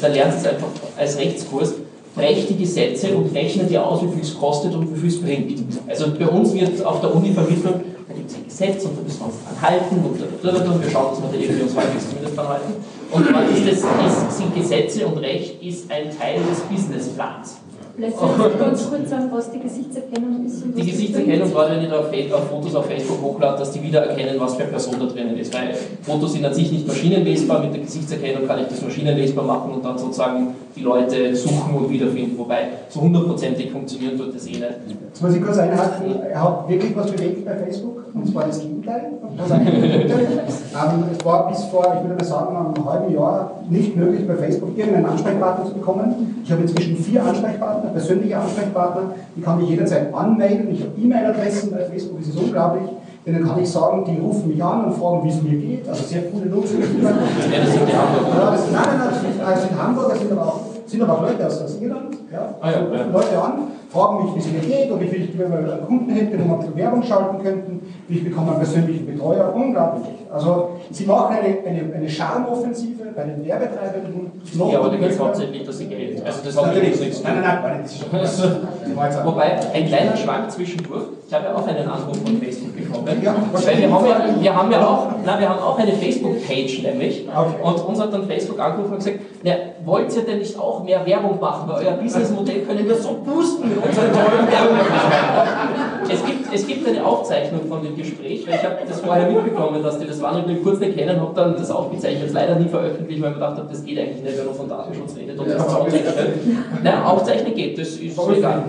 [0.00, 0.68] Da sie es einfach
[0.98, 1.74] als Rechtskurs
[2.14, 5.20] brecht die Gesetze und rechnet die aus, wie viel es kostet und wie viel es
[5.20, 5.62] bringt.
[5.88, 7.76] Also bei uns wird auf der Uni vermittelt,
[8.12, 10.90] da gibt es ein Gesetz und da müssen wir uns dran halten und, und wir
[10.90, 12.72] schauen, dass wir da irgendwie uns halbwegs zumindest dran halten.
[13.10, 17.56] Und ist das, ist, sind Gesetze und Recht ist ein Teil des Businessplans.
[17.94, 20.64] Vielleicht sollten Sie ganz kurz sagen, was die Gesichtserkennung ist.
[20.64, 24.36] die Gesichtserkennung war, wenn ich da auf, Fotos auf Facebook hochlade, dass die wieder erkennen,
[24.38, 25.52] was für eine Person da drinnen ist.
[25.52, 29.72] Weil Fotos sind an sich nicht maschinenlesbar, mit der Gesichtserkennung kann ich das maschinenlesbar machen
[29.72, 32.38] und dann sozusagen die Leute suchen und wiederfinden.
[32.38, 34.62] Wobei so hundertprozentig funktionieren tut das eh nicht.
[34.88, 38.60] Jetzt muss ich kurz einhaken, er hat wirklich was bewegt bei Facebook, und zwar das
[38.60, 39.12] Gegenteil.
[39.38, 44.36] ähm, es war bis vor, ich würde mal sagen, einem halben Jahr nicht möglich, bei
[44.36, 46.42] Facebook irgendeinen Ansprechpartner zu bekommen.
[46.44, 50.70] Ich habe inzwischen vier Ansprechpartner, persönliche Ansprechpartner, die kann ich jederzeit anmelden.
[50.72, 52.88] Ich habe E-Mail-Adressen bei Facebook, das ist unglaublich.
[53.24, 55.88] Denen kann ich sagen, die rufen mich an und fragen, wie es mir geht.
[55.88, 56.74] Also sehr coole Nutzer.
[56.78, 57.12] Ja,
[57.60, 58.36] das sind die Hamburger.
[58.36, 59.08] Ja, das, nein, nein,
[59.38, 62.16] nein, das sind Hamburger, sind aber auch, sind aber auch Leute aus, aus Irland.
[62.32, 63.04] Ja, ah, ja, ja.
[63.12, 63.52] Leute an,
[63.92, 66.76] fragen mich, wie es mir geht, ob ich, wenn wir einen Kunden hätte, wo wir
[66.76, 69.52] Werbung schalten könnten, wie ich bekomme einen persönlichen Betreuer.
[69.54, 70.06] Unglaublich.
[70.32, 74.32] Also Sie machen eine, eine, eine Charmoffensive bei den Werbetreibenden.
[74.70, 76.24] Ja, aber da geht es hauptsächlich, dass sie Geld.
[76.24, 77.20] Also das hat nichts zu tun.
[77.24, 78.52] Nein, nein, nein, das ist schon.
[79.26, 83.22] Wobei, ein kleiner Schwank zwischendurch, ich habe ja auch einen Anruf von Facebook bekommen.
[83.22, 86.82] Ja, weil wir haben ja, wir haben ja auch, nein, wir haben auch eine Facebook-Page
[86.82, 87.26] nämlich.
[87.26, 87.54] Okay.
[87.62, 89.52] Und uns hat dann Facebook angerufen und gesagt, na,
[89.82, 91.70] wollt ihr denn nicht auch mehr Werbung machen?
[91.70, 96.10] Weil euer Businessmodell können wir so boosten mit unseren tollen Werbemöglichkeiten.
[96.10, 99.82] Es gibt, es gibt eine Aufzeichnung von dem Gespräch, weil ich habe das vorher mitbekommen,
[99.82, 102.68] dass die das waren und ich kurz nicht kennen, habe dann das aufgezeichnet, leider nie
[102.68, 105.38] veröffentlicht, weil ich mir gedacht habe, das geht eigentlich nicht, wenn man von Datenschutz redet
[105.38, 106.64] und das aufzeichnen.
[106.82, 108.64] Nein, aufzeichnen geht, das ist so egal.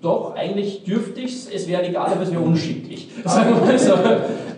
[0.00, 3.08] Doch, eigentlich dürfte ich es, es wäre egal, aber es wäre unschicklich.
[3.24, 3.94] Sagen wir mal so.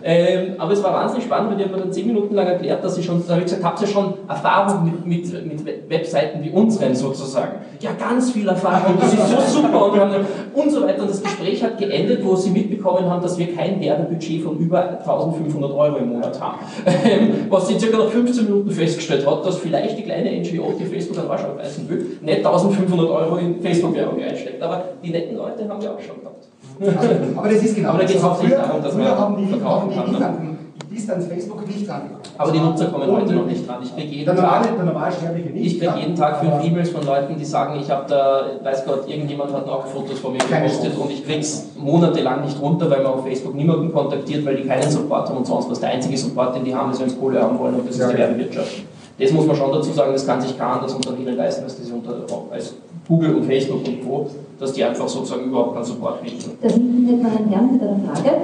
[0.03, 2.83] Ähm, aber es war wahnsinnig spannend, weil die haben mir dann zehn Minuten lang erklärt,
[2.83, 6.43] dass ich schon, da habe ich gesagt, habt ihr schon Erfahrung mit, mit, mit Webseiten
[6.43, 7.59] wie unseren sozusagen?
[7.81, 11.01] Ja, ganz viel Erfahrung, das ist so super und, wir haben, und so weiter.
[11.01, 14.99] Und das Gespräch hat geendet, wo sie mitbekommen haben, dass wir kein Werbebudget von über
[14.99, 16.59] 1500 Euro im Monat haben.
[17.03, 20.85] Ähm, was sie circa nach 15 Minuten festgestellt hat, dass vielleicht die kleine NGO, die
[20.85, 24.61] Facebook an Warschau reißen will, nicht 1500 Euro in Facebook-Werbung einsteckt.
[24.61, 26.45] Aber die netten Leute haben wir auch schon gehabt.
[26.79, 28.29] Also, aber das ist genau Aber da geht es das.
[28.29, 30.57] hauptsächlich darum, dass früher man haben die, verkaufen haben die kann, ne?
[30.89, 32.21] Die ist an Facebook nicht rangekommen.
[32.37, 33.77] Aber die Nutzer kommen Und heute noch nicht dran.
[33.83, 34.75] Ich kriege jeden Der normale, Tag.
[34.75, 35.65] der Normalsterbliche nicht.
[35.73, 39.07] Ich kriege jeden Tag fünf E-Mails von Leuten, die sagen, ich habe da, weiß Gott,
[39.07, 43.13] irgendjemand hat noch Fotos von mir gepostet und ich krieg's monatelang nicht runter, weil man
[43.13, 45.79] auf Facebook niemanden kontaktiert, weil die keinen Support haben und sonst was.
[45.79, 48.05] Der einzige Support, den die haben, ist, wenn sie Kohle haben wollen und das Ja.
[48.07, 48.83] ist die Werbewirtschaft.
[49.19, 51.93] Das muss man schon dazu sagen, das kann sich kein anderes Unternehmen leisten, als, diese
[51.93, 52.13] unter,
[52.51, 52.73] als
[53.07, 54.27] Google und Facebook und Co.,
[54.59, 56.51] dass die einfach sozusagen überhaupt keinen Support bieten.
[56.61, 58.35] Da hinten hätten wir einen Herrn mit einer Frage.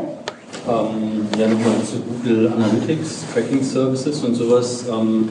[0.70, 4.86] Ähm, ja, nochmal zu Google Analytics, Tracking Services und sowas.
[4.90, 5.30] Ähm,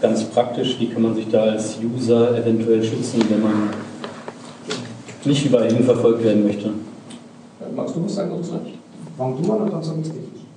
[0.00, 3.70] ganz praktisch, wie kann man sich da als User eventuell schützen, wenn man
[5.24, 6.70] nicht überall hin verfolgt werden möchte?
[7.76, 8.52] Magst du was sagen dazu?
[9.18, 10.10] Fang du an und dann sag ich.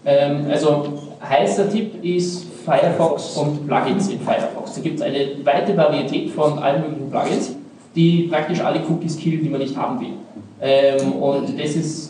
[0.05, 4.76] Ähm, also heißer Tipp ist Firefox und Plugins in Firefox.
[4.76, 7.55] Da gibt es eine weite Varietät von allen möglichen Plugins,
[7.95, 10.13] die praktisch alle Cookies killen, die man nicht haben will.
[10.61, 12.05] Ähm, und das ist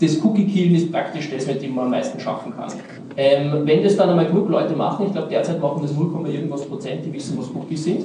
[0.00, 2.72] das Cookie-Killen ist praktisch das, mit dem man am meisten schaffen kann.
[3.16, 6.62] Ähm, wenn das dann einmal genug Leute machen, ich glaube derzeit machen das 0, irgendwas
[6.66, 8.00] Prozent, die wissen, was Cookies sind.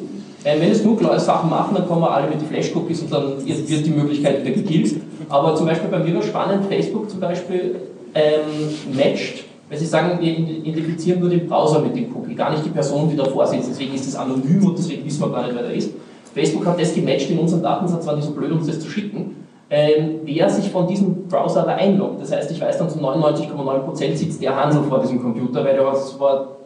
[0.45, 3.45] Ähm, wenn es genug Leute Sachen machen, dann kommen wir alle mit Flash-Cookies und dann
[3.45, 5.01] wird die Möglichkeit wieder gekillt.
[5.27, 7.75] Aber zum Beispiel bei mir war spannend, Facebook zum Beispiel
[8.13, 12.65] ähm, matcht, weil sie sagen, wir identifizieren nur den Browser mit dem Cookie, gar nicht
[12.65, 13.69] die Person, die davor sitzt.
[13.69, 15.91] Deswegen ist es anonym und deswegen wissen wir gar nicht, wer da ist.
[16.33, 19.35] Facebook hat das gematcht in unseren Datensatz, war nicht so blöd, uns das zu schicken.
[19.71, 22.21] Ähm, wer sich von diesem Browser aber einloggt.
[22.21, 25.85] Das heißt, ich weiß dann zu 99,9% sitzt der Hansel vor diesem Computer, weil der
[25.85, 25.95] war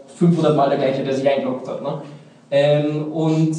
[0.08, 1.82] 500 Mal der gleiche, der sich eingeloggt hat.
[1.82, 2.02] Ne?
[2.50, 3.56] Ähm, und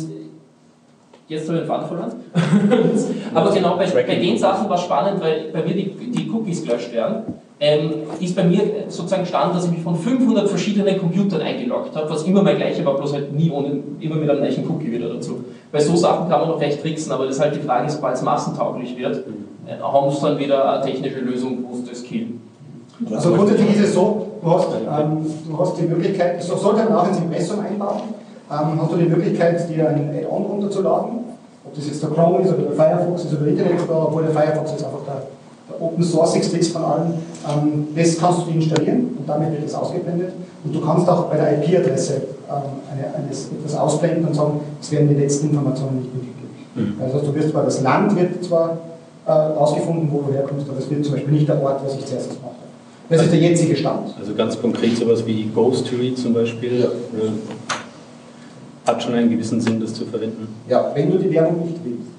[1.28, 2.12] jetzt habe ich den Faden verloren.
[3.34, 6.64] aber genau, bei, bei den Sachen war es spannend, weil bei mir die, die Cookies
[6.64, 7.24] gelöscht werden.
[7.60, 7.90] Ähm,
[8.20, 12.24] ist bei mir sozusagen stand, dass ich mich von 500 verschiedenen Computern eingeloggt habe, was
[12.24, 15.44] immer mein gleiche war, bloß halt nie ohne, immer mit einem gleichen Cookie wieder dazu.
[15.70, 18.16] Bei so Sachen kann man noch recht tricksen, aber das ist halt die Frage, sobald
[18.16, 19.22] es massentauglich wird,
[19.66, 22.40] äh, haben sie dann wieder eine technische Lösung, wo es das killen.
[23.12, 26.94] Also grundsätzlich ist es so, du hast, ähm, du hast die Möglichkeit, das sollte man
[26.94, 28.02] auch ins Impressum einbauen,
[28.50, 31.10] ähm, hast du die Möglichkeit, dir ein Add-on runterzuladen,
[31.64, 34.22] ob das jetzt der Chrome ist oder der Firefox ist oder der Internet Explorer, obwohl
[34.24, 35.22] der Firefox ist einfach der
[35.80, 37.14] Open Source ist von allen.
[37.48, 40.32] Ähm, das kannst du installieren und damit wird das ausgeblendet.
[40.64, 44.90] Und du kannst auch bei der IP-Adresse ähm, eine, eines, etwas ausblenden und sagen, es
[44.92, 47.00] werden die letzten Informationen nicht mitgegeben.
[47.00, 48.78] Also du wirst zwar, das Land wird zwar
[49.26, 52.04] äh, ausgefunden, wo du herkommst, aber es wird zum Beispiel nicht der Ort, was ich
[52.04, 52.54] zuerst gemacht habe.
[53.08, 54.14] Das ist der jetzige Stand.
[54.18, 57.28] Also ganz konkret sowas wie Ghostery zum Beispiel äh,
[58.86, 60.48] hat schon einen gewissen Sinn, das zu verwenden.
[60.68, 62.13] Ja, wenn du die Werbung nicht willst.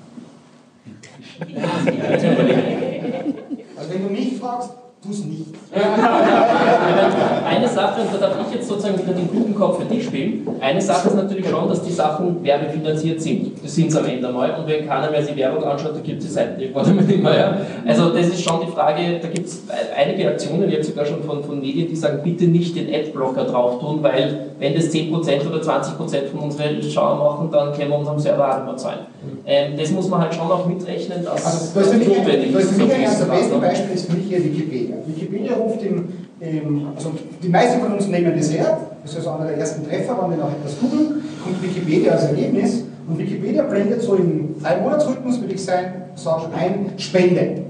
[3.77, 4.71] Also wenn du mich fragst,
[5.05, 5.45] tu es nicht.
[7.45, 10.47] Eine Sache, und da darf ich jetzt sozusagen wieder den guten Kopf für dich spielen.
[10.59, 13.51] Eine Sache ist natürlich schon, dass die Sachen werbefinanziert sind.
[13.63, 14.51] Das sind sie am Ende mal.
[14.51, 17.35] Und wenn keiner mehr die Werbung anschaut, dann gibt es die Seiten irgendwann nicht mehr.
[17.35, 17.57] Ja.
[17.85, 19.63] Also das ist schon die Frage, da gibt es
[19.95, 23.79] einige Aktionen, jetzt sogar schon von, von Medien, die sagen, bitte nicht den Adblocker drauf
[23.79, 28.19] tun, weil wenn das 10% oder 20% von unseren Schauern machen, dann können wir unserem
[28.19, 28.99] Server auch nicht mehr zahlen.
[29.45, 33.21] Ähm, das muss man halt schon auch mitrechnen, dass Also das notwendig das ist ist.
[33.21, 34.94] das beste Beispiel ist für mich hier Wikipedia.
[35.05, 39.31] Wikipedia ruft im, im also die meisten von uns nehmen das her, das ist also
[39.31, 43.63] einer der ersten Treffer, wenn wir nach etwas googeln, kommt Wikipedia als Ergebnis und Wikipedia
[43.63, 47.61] blendet so im Drei-Monats-Rhythmus, würde ich sagen, sagen ein Spende.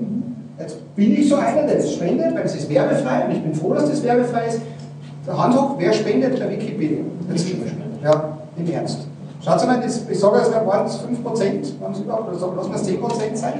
[0.58, 3.54] Jetzt bin ich so einer, der das spendet, weil es ist werbefrei und ich bin
[3.54, 4.62] froh, dass das werbefrei ist.
[5.28, 7.00] Der Hand hoch, wer spendet bei Wikipedia?
[7.30, 7.48] Jetzt,
[8.02, 9.00] ja, im Ernst.
[9.44, 12.72] Schaut mal, das, ich sage, es waren es 5%, waren es überhaupt, oder sagen, lassen
[12.72, 13.54] wir es 10% sein.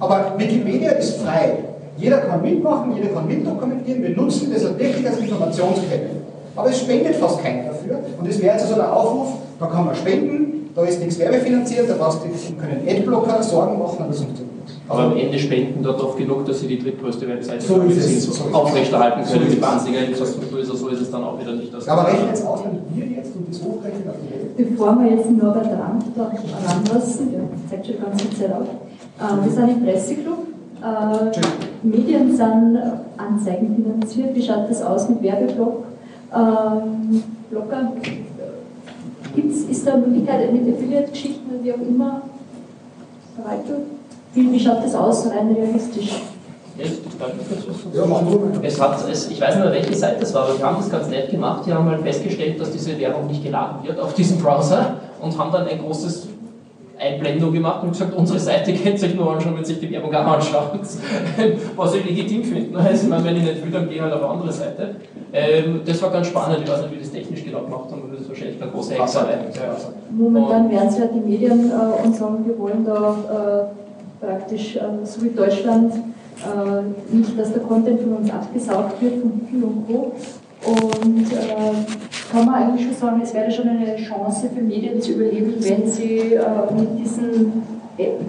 [0.00, 1.58] Aber Wikipedia ist frei.
[1.98, 4.02] Jeder kann mitmachen, jeder kann mitdokumentieren.
[4.02, 6.10] Wir nutzen das wirklich als Informationsquelle.
[6.54, 7.98] Aber es spendet fast keiner dafür.
[8.18, 9.28] Und das wäre jetzt also der Aufruf,
[9.58, 13.96] da kann man spenden, da ist nichts werbefinanziert, da brauchst du können Adblocker Sorgen machen,
[13.98, 14.76] aber das funktioniert nicht.
[14.88, 18.24] Aber am Ende spenden dort oft genug, dass sie die drittgrößte Webseite So ist es.
[18.24, 19.46] so So aufrechterhalten So können.
[19.48, 21.72] ist Die wahnsinnige Infrastruktur ist, so ist es dann auch wieder nicht.
[21.74, 24.70] Das Aber rechnen jetzt aus, wenn wir jetzt und das hochrechnen auf die Welt.
[24.70, 26.32] Bevor wir jetzt Norbert Rand da
[26.68, 30.47] ranlassen, der zeigt schon die ganze Zeit auf, äh, wir sind im Presseclub.
[30.82, 32.78] Äh, Medien sind
[33.16, 34.34] anzeigenfinanziert.
[34.34, 35.84] Wie schaut das aus mit Werbeblock?
[36.34, 37.92] Ähm, Blogger?
[39.34, 42.22] Gibt's, ist da eine Möglichkeit mit Affiliate-Geschichten oder wie auch immer?
[43.34, 43.82] Verwaltung?
[44.34, 46.22] Wie, wie schaut das aus, rein realistisch?
[48.62, 50.90] Es hat, es, ich weiß nicht mehr, welche Seite es war, aber wir haben das
[50.90, 51.64] ganz nett gemacht.
[51.66, 55.50] Die haben mal festgestellt, dass diese Werbung nicht geladen wird auf diesem Browser und haben
[55.50, 56.28] dann ein großes
[56.98, 60.26] Einblendung gemacht und gesagt, unsere Seite kennt sich nur anschauen, wenn sich die Werbung auch
[60.26, 60.80] anschaut.
[61.76, 62.78] Was ich legitim finde.
[62.88, 64.96] Also, ich meine, wenn ich nicht will, dann gehe ich halt auf eine andere Seite.
[65.32, 68.12] Ähm, das war ganz spannend, ich weiß nicht, wie das technisch genau gemacht haben, aber
[68.12, 69.38] das ist wahrscheinlich eine große Hexerei.
[70.10, 73.70] Momentan werden sich halt die Medien äh, und sagen, wir wollen da
[74.22, 79.20] äh, praktisch, äh, so wie Deutschland, äh, nicht, dass der Content von uns abgesaugt wird,
[79.20, 80.12] von Google und Co.
[80.64, 85.12] Und äh, kann man eigentlich schon sagen, es wäre schon eine Chance für Medien zu
[85.12, 86.42] überleben, wenn sie äh,
[86.76, 87.62] mit diesen
[87.96, 88.20] App,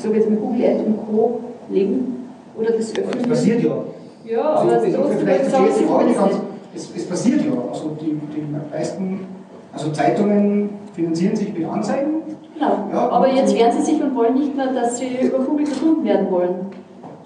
[0.00, 1.40] so jetzt mit Google Ad und Co.
[1.70, 3.18] leben oder das öffnen.
[3.18, 3.84] Das passiert ja.
[4.24, 6.36] Ja, aber also, trotzdem sagen, sie ganz,
[6.74, 7.52] es, es passiert ja.
[7.72, 9.20] Also die, die meisten,
[9.72, 12.22] also Zeitungen finanzieren sich mit Anzeigen.
[12.54, 12.88] Genau.
[12.92, 16.04] Ja, aber jetzt wehren sie sich und wollen nicht mehr, dass sie über Google gefunden
[16.04, 16.54] werden wollen.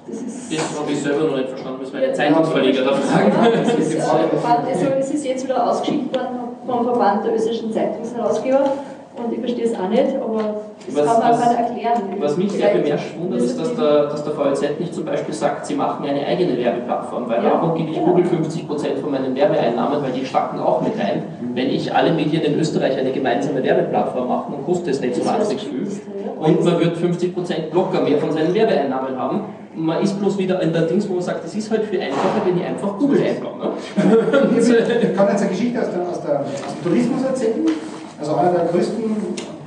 [0.06, 3.32] Das, habe ich selber noch nicht verstanden, müssen wir einen Zeitungsverleger da fragen.
[3.32, 8.72] Ja, das ist, also, es ist jetzt wieder ausgeschickt worden vom Verband der österreichischen Zeitungsherausgeber
[9.14, 10.38] und ich verstehe es auch nicht, aber
[10.86, 12.02] das was, kann man was, erklären.
[12.18, 15.66] Was mich sehr bemerkt wundert, ist, dass der, dass der VLZ nicht zum Beispiel sagt,
[15.66, 20.02] sie machen eine eigene Werbeplattform, weil ja, warum gebe ich Google 50% von meinen Werbeeinnahmen,
[20.02, 21.24] weil die stacken auch mit rein.
[21.54, 25.26] Wenn ich alle Medien in Österreich eine gemeinsame Werbeplattform mache, dann kostet es nicht so
[25.26, 25.86] wahnsinnig viel.
[26.40, 29.44] Und man wird 50% locker mehr von seinen Werbeeinnahmen haben
[29.74, 32.42] man ist bloß wieder in der Dings, wo man sagt, das ist halt viel einfacher,
[32.44, 33.58] wenn ich einfach Google einbaue.
[33.58, 33.70] Ne?
[34.58, 37.66] ich kann jetzt eine Geschichte aus, der, aus, der, aus dem Tourismus erzählen.
[38.20, 39.02] Also einer der größten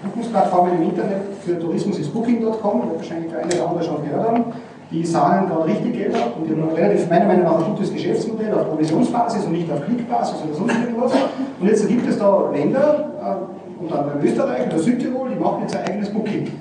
[0.04, 4.28] Buchungsplattformen im Internet für Tourismus ist Booking.com, wird wahrscheinlich der eine oder andere schon gehört
[4.28, 4.46] haben.
[4.92, 7.92] Die sahnen gerade richtig Geld ab und die haben relativ, meiner Meinung nach, ein gutes
[7.92, 11.12] Geschäftsmodell auf Provisionsbasis und nicht auf Klickbasis oder sonst irgendwas.
[11.60, 15.76] Und jetzt gibt es da Länder, äh, unter anderem Österreich oder Südtirol, die machen jetzt
[15.76, 16.52] ein eigenes Booking.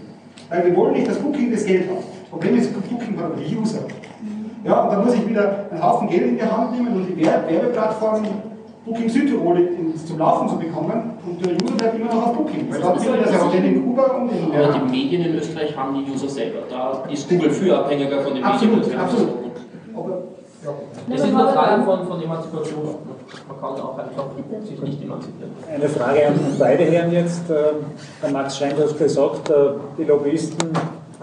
[0.48, 2.13] Weil wir wollen nicht, dass Booking das Geld hat.
[2.34, 3.78] Problem ist, Booking hat die User.
[4.64, 7.24] Ja, und dann muss ich wieder einen Haufen Geld in die Hand nehmen und die
[7.24, 8.24] Werbeplattform
[8.84, 9.68] Booking Südtirol
[10.06, 12.70] zum Laufen zu bekommen und der User bleibt immer noch auf Booking.
[12.70, 15.76] Weil dort findet das ja auch in Kuba und in Aber die Medien in Österreich
[15.76, 16.60] haben die User selber.
[16.68, 18.98] Da ist Google viel abhängiger von den absolut, Medien.
[18.98, 19.28] Absolut.
[19.94, 20.10] Aber,
[20.64, 21.14] ja.
[21.14, 22.84] Es ist eine Frage von, von Emanzipation.
[23.48, 24.24] Man kann auch einfach
[24.64, 25.50] sich nicht emanzipieren.
[25.72, 27.48] Eine Frage an beide Herren jetzt.
[27.50, 27.86] Ähm,
[28.20, 29.54] Herr Max Schein hat gesagt, äh,
[29.96, 30.70] die Lobbyisten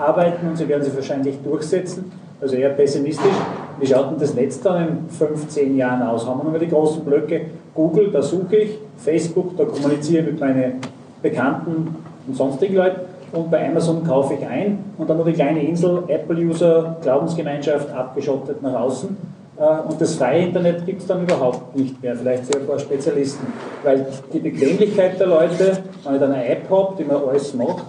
[0.02, 2.12] arbeiten und sie werden sich wahrscheinlich durchsetzen.
[2.42, 3.36] Also eher pessimistisch.
[3.80, 6.26] Wie schaut denn das Netz dann in 15 Jahren aus?
[6.26, 7.42] Haben wir nochmal die großen Blöcke?
[7.76, 10.74] Google, da suche ich, Facebook, da kommuniziere ich mit meinen
[11.22, 11.96] Bekannten
[12.28, 16.04] und sonstigen Leuten und bei Amazon kaufe ich ein und dann nur die kleine Insel,
[16.08, 19.16] Apple-User, Glaubensgemeinschaft, abgeschottet nach außen.
[19.58, 22.80] Äh, und das freie Internet gibt es dann überhaupt nicht mehr, vielleicht für ein paar
[22.80, 23.46] Spezialisten.
[23.84, 27.86] Weil die Bequemlichkeit der Leute, wenn ich dann eine App habe, die mir alles macht,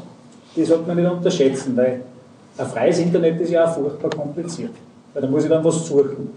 [0.54, 2.02] die sollte man nicht unterschätzen, weil
[2.58, 4.72] ein freies Internet ist ja auch furchtbar kompliziert.
[5.12, 6.30] Weil da muss ich dann was suchen.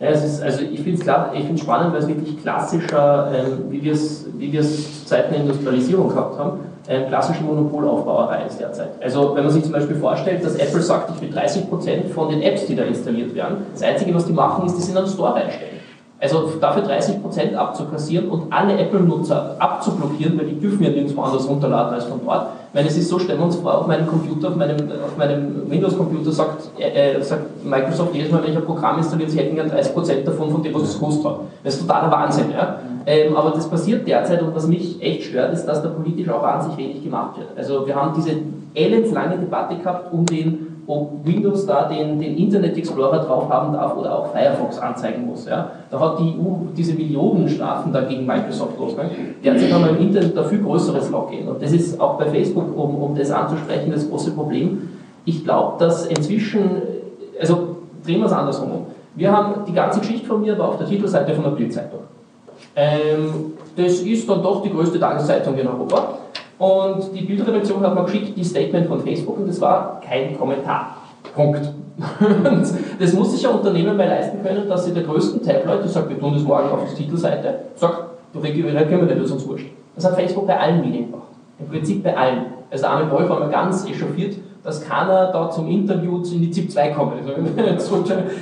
[0.00, 3.92] Ja, es ist, also ich finde es spannend, weil es wirklich klassischer, ähm, wie wir
[3.92, 8.90] es zu Zeiten der Industrialisierung gehabt haben, ähm, klassische Monopolaufbauerei ist derzeit.
[9.00, 12.42] Also wenn man sich zum Beispiel vorstellt, dass Apple sagt, ich will 30% von den
[12.42, 15.12] Apps, die da installiert werden, das Einzige, was die machen, ist, die sind an den
[15.12, 15.72] Store reinstellen.
[16.20, 21.94] Also dafür 30% abzukassieren und alle Apple-Nutzer abzublockieren, weil die dürfen ja nirgendwo anders runterladen
[21.94, 22.48] als von dort.
[22.72, 25.70] Weil es ist so, stellen wir uns vor, auf meinem Computer, auf meinem, auf meinem
[25.70, 29.54] Windows-Computer sagt, äh, äh, sagt Microsoft jedes Mal, wenn ich ein Programm installiert, sie hätten
[29.54, 31.40] gern 30% davon, von dem, was es kostet hat.
[31.62, 32.50] Das ist totaler Wahnsinn.
[32.50, 32.78] Ja?
[33.04, 36.42] Ähm, aber das passiert derzeit und was mich echt stört, ist, dass da politisch auch
[36.42, 37.48] wahnsinnig wenig gemacht wird.
[37.56, 38.36] Also wir haben diese
[38.74, 43.96] elendslange Debatte gehabt um den ob Windows da den, den Internet Explorer drauf haben darf
[43.96, 45.46] oder auch Firefox anzeigen muss.
[45.46, 45.70] Ja.
[45.90, 49.36] Da hat die EU diese Millionenstrafen dagegen Microsoft losgegangen.
[49.44, 51.48] Derzeit haben wir im Internet da viel größeres Login.
[51.48, 54.88] Und das ist auch bei Facebook, um, um das anzusprechen, das große Problem.
[55.24, 56.82] Ich glaube, dass inzwischen,
[57.40, 58.86] also drehen wir es andersrum um.
[59.14, 62.00] Wir haben die ganze Geschichte von mir war auf der Titelseite von der Bildzeitung.
[62.74, 66.18] Ähm, das ist dann doch die größte Tageszeitung in Europa.
[66.62, 70.96] Und die Bildredaktion hat mir geschickt, die Statement von Facebook, und das war kein Kommentar.
[71.34, 71.72] Punkt.
[71.98, 72.64] Und
[73.00, 76.08] das muss sich ein Unternehmen mal leisten können, dass sie der größten Tabloid, die sagt,
[76.08, 79.66] wir tun das morgen auf die Titelseite, sagt, du reagieren wir nicht, das uns wurscht.
[79.96, 81.26] Das hat Facebook bei allen Medien gemacht.
[81.58, 82.44] Im Prinzip bei allen.
[82.70, 86.70] Also arme Wolf war mal ganz echauffiert, dass keiner da zum Interview in die ZIP
[86.70, 87.14] 2 kommt.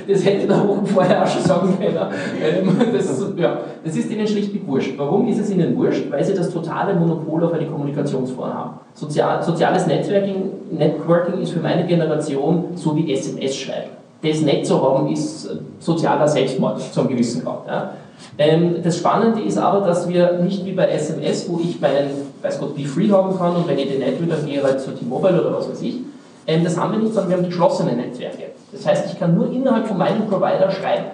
[0.07, 2.93] Das hätte der Wochen vorher auch schon sagen können.
[2.93, 4.93] Das, ja, das ist ihnen schlichtweg wurscht.
[4.97, 6.11] Warum ist es ihnen wurscht?
[6.11, 8.79] Weil sie das totale Monopol auf eine Kommunikationsform haben.
[8.93, 13.91] Sozial, soziales Networking, Networking ist für meine Generation so wie SMS schreiben.
[14.21, 15.49] Das nicht zu haben, ist
[15.79, 17.65] sozialer Selbstmord zum gewissen Grad.
[17.67, 17.91] Ja.
[18.37, 22.59] Ähm, das Spannende ist aber, dass wir nicht wie bei SMS, wo ich meinen, weiß
[22.59, 24.79] Gott, Be Free haben kann und wenn ich den nicht will, dann gehe ich halt
[24.79, 25.99] zu T-Mobile oder was weiß ich,
[26.45, 28.51] das haben wir nicht, sondern wir haben geschlossene Netzwerke.
[28.71, 31.05] Das heißt, ich kann nur innerhalb von meinem Provider schreiben.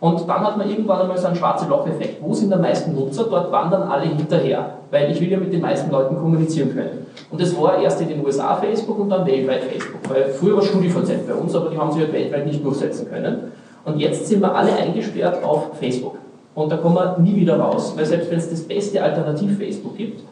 [0.00, 2.22] Und dann hat man irgendwann einmal so einen schwarzen Loch-Effekt.
[2.22, 3.24] Wo sind die meisten Nutzer?
[3.24, 7.06] Dort wandern alle hinterher, weil ich will ja mit den meisten Leuten kommunizieren können.
[7.30, 10.00] Und das war erst in den USA Facebook und dann weltweit Facebook.
[10.08, 13.52] Weil früher war StudiVZ bei uns, aber die haben sich halt weltweit nicht durchsetzen können.
[13.84, 16.16] Und jetzt sind wir alle eingesperrt auf Facebook.
[16.54, 19.96] Und da kommen wir nie wieder raus, weil selbst wenn es das beste Alternativ Facebook
[19.96, 20.22] gibt,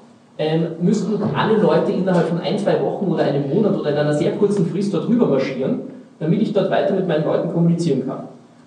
[0.42, 4.14] ähm, müssten alle Leute innerhalb von ein, zwei Wochen oder einem Monat oder in einer
[4.14, 5.80] sehr kurzen Frist dort rüber marschieren,
[6.18, 8.24] damit ich dort weiter mit meinen Leuten kommunizieren kann.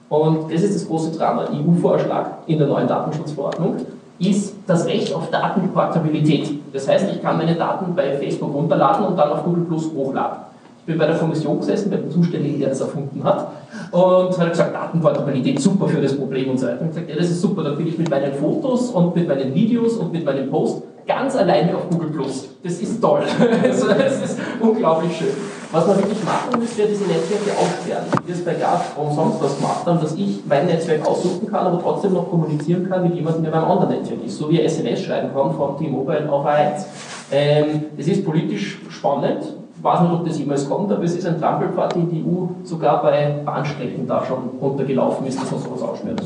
[0.08, 1.48] Und das ist das große Drama.
[1.52, 3.78] EU-Vorschlag in der neuen Datenschutzverordnung
[4.20, 6.50] ist das Recht auf Datenportabilität.
[6.72, 10.38] Das heißt, ich kann meine Daten bei Facebook runterladen und dann auf Google Plus hochladen.
[10.80, 13.48] Ich bin bei der Kommission gesessen, bei dem Zuständigen, der das erfunden hat,
[13.92, 16.82] und hat gesagt, Datenportabilität super für das Problem und so weiter.
[16.82, 19.54] Und gesagt, ja, das ist super, dann bin ich mit meinen Fotos und mit meinen
[19.54, 22.50] Videos und mit meinem Post ganz alleine auf Google Plus.
[22.64, 23.24] Das ist toll.
[23.64, 25.34] also, das ist unglaublich schön.
[25.72, 28.06] Was wir wirklich machen, ist, wir diese Netzwerke aufsperren.
[28.26, 31.82] Wie es bei Gazprom sonst was gemacht haben, dass ich mein Netzwerk aussuchen kann, aber
[31.82, 34.38] trotzdem noch kommunizieren kann mit jemandem, der beim anderen Netzwerk ist.
[34.38, 36.86] So wie SMS schreiben kann von T-Mobile auf A1.
[37.32, 39.44] Ähm, ist politisch spannend,
[39.86, 43.04] weiß nicht, ob das jemals kommt, aber es ist ein Trampelpfad, den die EU sogar
[43.04, 46.22] bei Bahnstrecken da schon runtergelaufen ist, dass man sowas aussperrt.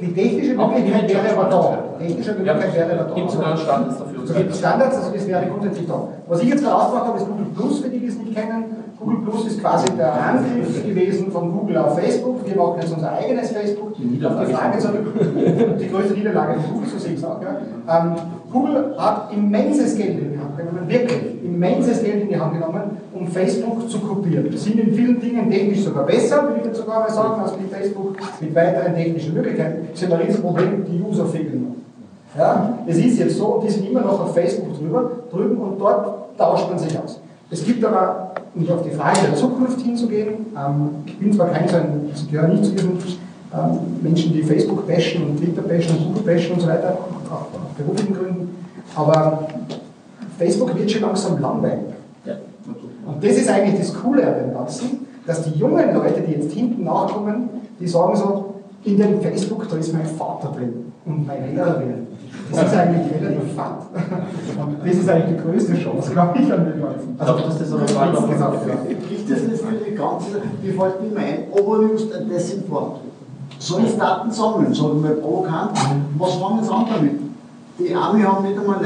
[0.00, 1.78] Die, die technische Möglichkeit wäre aber da.
[2.04, 3.14] Technische Möglichkeit wäre aber da.
[3.14, 4.24] Gibt sogar Standards dafür.
[4.24, 6.08] Es gibt Standards, also das wäre grundsätzlich da.
[6.26, 8.64] Was ich jetzt gerade ausgemacht habe, ist Google Plus, für die, die es nicht kennen.
[8.98, 12.46] Google Plus ist quasi der Angriff gewesen von Google auf Facebook.
[12.46, 13.94] Wir machen jetzt unser eigenes Facebook.
[13.96, 14.46] Die Niederlage.
[14.46, 14.78] Die, Frage
[15.80, 17.40] die größte Niederlage von Google, so sehe ich es auch.
[17.42, 17.98] Ja.
[17.98, 18.14] Ähm,
[18.50, 22.82] Google hat immenses Geld in die Hand genommen, wirklich immenses Geld in die Hand genommen,
[23.14, 24.50] um Facebook zu kopieren.
[24.50, 27.52] Wir sind in vielen Dingen technisch sogar besser, will ich jetzt sogar mal sagen, als
[27.56, 29.88] mit Facebook, mit weiteren technischen Möglichkeiten.
[29.92, 32.38] Das ist ein Riesenproblem, die User fehlen noch.
[32.38, 36.36] Ja, es ist jetzt so, die sind immer noch auf Facebook drüber, drüben und dort
[36.36, 37.20] tauscht man sich aus.
[37.48, 41.68] Es gibt aber, um auf die Frage der Zukunft hinzugehen, ähm, ich bin zwar kein
[41.68, 42.98] so ein, ich gehöre nicht zu diesen
[43.54, 46.98] ähm, Menschen, die Facebook bashen und Twitter bashen und Google bashen und so weiter,
[47.30, 48.64] auch aus beruflichen Gründen,
[48.96, 49.46] aber
[50.36, 51.94] Facebook wird schon langsam langweilig.
[52.24, 52.34] Ja.
[53.06, 56.52] Und das ist eigentlich das Coole an dem Ganzen, dass die jungen Leute, die jetzt
[56.52, 57.48] hinten nachkommen,
[57.80, 58.54] die sagen so,
[58.84, 62.06] in dem Facebook, da ist mein Vater drin und mein Lehrer drin.
[62.52, 63.86] Das ist eigentlich relativ fad.
[64.58, 67.16] Und das ist eigentlich die größte Chance, glaube ich, an dem Ganzen.
[67.18, 68.66] Also, das ist aber mal noch gesagt.
[69.08, 72.92] Kriegt das nicht für die ganze, wie fällt mir ein, Overnews und Desinform.
[73.58, 75.78] Soll ich Daten sammeln, sagen wir provokant,
[76.18, 77.20] was fangen sie an damit?
[77.78, 78.84] Die Army haben nicht einmal 9-11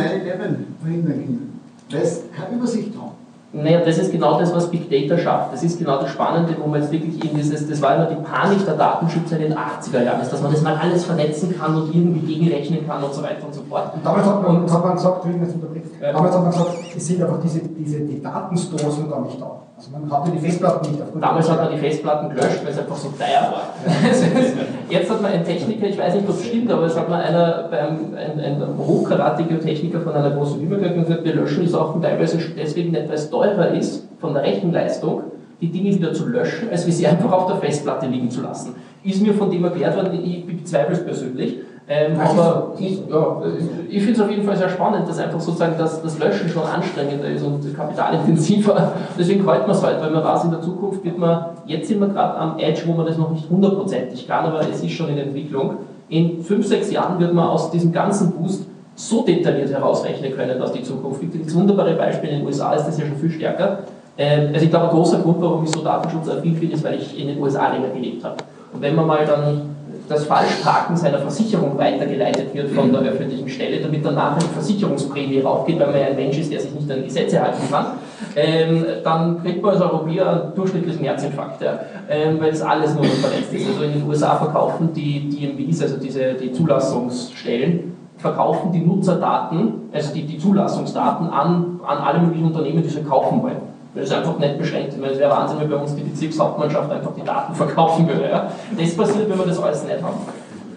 [0.83, 3.18] verhindern können, weil sie keine Übersicht haben.
[3.51, 5.55] Naja, das ist genau das, was Big Data schafft.
[5.55, 8.17] Das ist genau das Spannende, wo man jetzt wirklich in dieses, das war immer die
[8.17, 11.95] Panik der Datenschützer in den 80er Jahren, dass man das mal alles vernetzen kann und
[11.95, 13.95] irgendwie gegenrechnen kann und so weiter und so fort.
[13.95, 17.61] Und damals hat man, hat man gesagt, damals hat man gesagt, es sind einfach diese,
[17.61, 19.63] diese die Datenstores sind gar nicht da.
[19.79, 21.03] Also man hatte die Festplatten nicht.
[21.21, 23.75] Damals hat man die Festplatten gelöscht, weil es einfach so teuer war.
[24.91, 27.23] Jetzt hat man einen Techniker, ich weiß nicht, ob es stimmt, aber es hat mal
[27.23, 32.03] einer, beim, ein, ein hochkaratiger Techniker von einer großen Übergang gesagt, wir löschen die Sachen
[32.03, 35.23] teilweise deswegen nicht, weil es teurer ist, von der Rechenleistung,
[35.61, 38.75] die Dinge wieder zu löschen, als wie sie einfach auf der Festplatte liegen zu lassen.
[39.05, 41.59] Ist mir von dem erklärt worden, ich bezweifle es persönlich.
[41.91, 43.43] Ähm, aber ich, ja,
[43.89, 46.63] ich finde es auf jeden Fall sehr spannend, dass einfach sozusagen das, das Löschen schon
[46.63, 48.93] anstrengender ist und kapitalintensiver.
[49.19, 52.01] Deswegen freut man es halt, weil man weiß, in der Zukunft wird man, jetzt sind
[52.01, 55.09] wir gerade am Edge, wo man das noch nicht hundertprozentig kann, aber es ist schon
[55.09, 55.79] in Entwicklung.
[56.11, 60.73] In fünf, sechs Jahren wird man aus diesem ganzen Boost so detailliert herausrechnen können, was
[60.73, 61.47] die Zukunft gibt.
[61.47, 63.79] Das wunderbare Beispiel in den USA ist das ja schon viel stärker.
[64.19, 67.19] Ähm, also ich glaube, ein großer Grund, warum ich so datenschutzaffin bin, ist, weil ich
[67.19, 68.37] in den USA länger gelebt habe.
[68.75, 69.78] Und wenn man mal dann
[70.09, 75.41] das Falschparken seiner Versicherung weitergeleitet wird von der öffentlichen Stelle, damit dann nachher die Versicherungsprämie
[75.41, 77.87] raufgeht, weil man ja ein Mensch ist, der sich nicht an Gesetze halten kann,
[78.35, 83.05] ähm, dann kriegt man als Europäer einen durchschnittlichen Herzinfarkt, ja, ähm, weil das alles nur
[83.05, 83.69] verletzt ist.
[83.69, 90.15] Also in den USA verkaufen die DMVs, also diese, die Zulassungsstellen, verkaufen die Nutzerdaten, also
[90.15, 93.68] die, die Zulassungsdaten an, an alle möglichen Unternehmen, die sie kaufen wollen.
[93.99, 94.93] Das ist einfach nicht beschränkt.
[94.93, 98.31] Ich meine, es wäre Wahnsinn, wenn bei uns die Bezirkshauptmannschaft einfach die Daten verkaufen würde.
[98.31, 98.49] Ja?
[98.79, 100.19] Das passiert, wenn wir das alles nicht haben.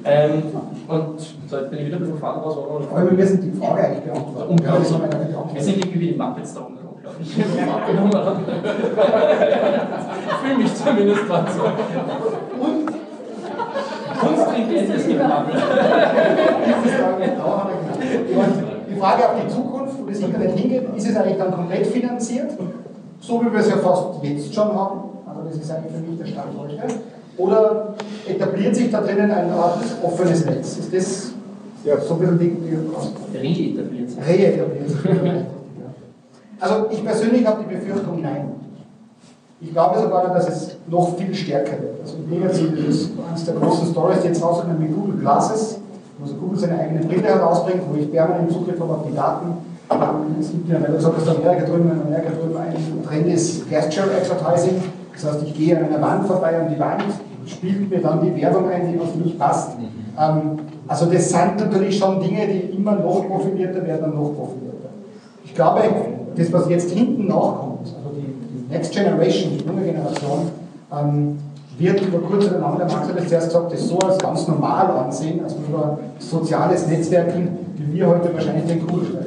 [0.04, 0.42] Ähm,
[0.88, 2.58] und so, jetzt bin ich wieder ein bisschen fahren raus.
[2.58, 4.50] Aber wir müssen die Frage eigentlich beantworten.
[4.50, 4.90] Unglaublich.
[5.54, 6.80] Wir sind irgendwie wie die Muppets da unten.
[6.88, 7.38] Unglaublich.
[7.38, 7.46] ich
[10.42, 11.62] fühle mich zumindest gerade so.
[12.60, 12.88] Und
[14.20, 15.54] Kunststringendes Gebrabbel.
[18.90, 22.50] Die Frage auf die Zukunft, wo das Internet hingeht, ist es eigentlich dann komplett finanziert?
[23.22, 26.20] So wie wir es ja fast jetzt schon haben, also das ist eigentlich für mich
[26.20, 26.82] der Stand heute,
[27.38, 27.94] oder
[28.28, 30.78] etabliert sich da drinnen ein Art offenes Netz?
[30.78, 31.32] Ist das
[31.86, 34.20] ja, so ein bisschen die, die Reetabliert sich.
[34.28, 35.00] Reetabliert sich.
[36.60, 38.52] Also ich persönlich habe die Befürchtung, nein.
[39.60, 42.02] Ich glaube sogar, dass es noch viel stärker wird.
[42.02, 45.80] Also jetzt das eines der großen Stories, die jetzt rauskommen mit Google Glasses,
[46.20, 49.71] wo also Google seine eigene Brille herausbringt, wo ich permanent Zugriff habe auf die Daten.
[50.40, 53.70] Es gibt ja, weil du gesagt hast, Amerika drüben, in Amerika drüben ein Trend ist
[53.70, 54.82] Gesture Advertising.
[55.14, 57.04] Das heißt, ich gehe an einer Wand vorbei und die Wand
[57.46, 59.72] spielt mir dann die Werbung ein, die auf mich passt.
[60.18, 64.90] Ähm, also das sind natürlich schon Dinge, die immer noch profilierter werden und noch profilierter.
[65.44, 65.82] Ich glaube,
[66.36, 70.52] das, was jetzt hinten nachkommt, also die, die Next Generation, die junge Generation,
[70.92, 71.38] ähm,
[71.78, 74.48] wird über kurz oder lang, der Max hat es zuerst gesagt, das so als ganz
[74.48, 79.21] normal ansehen, als über soziales Netzwerken, wie wir heute wahrscheinlich den Kugelschreiber.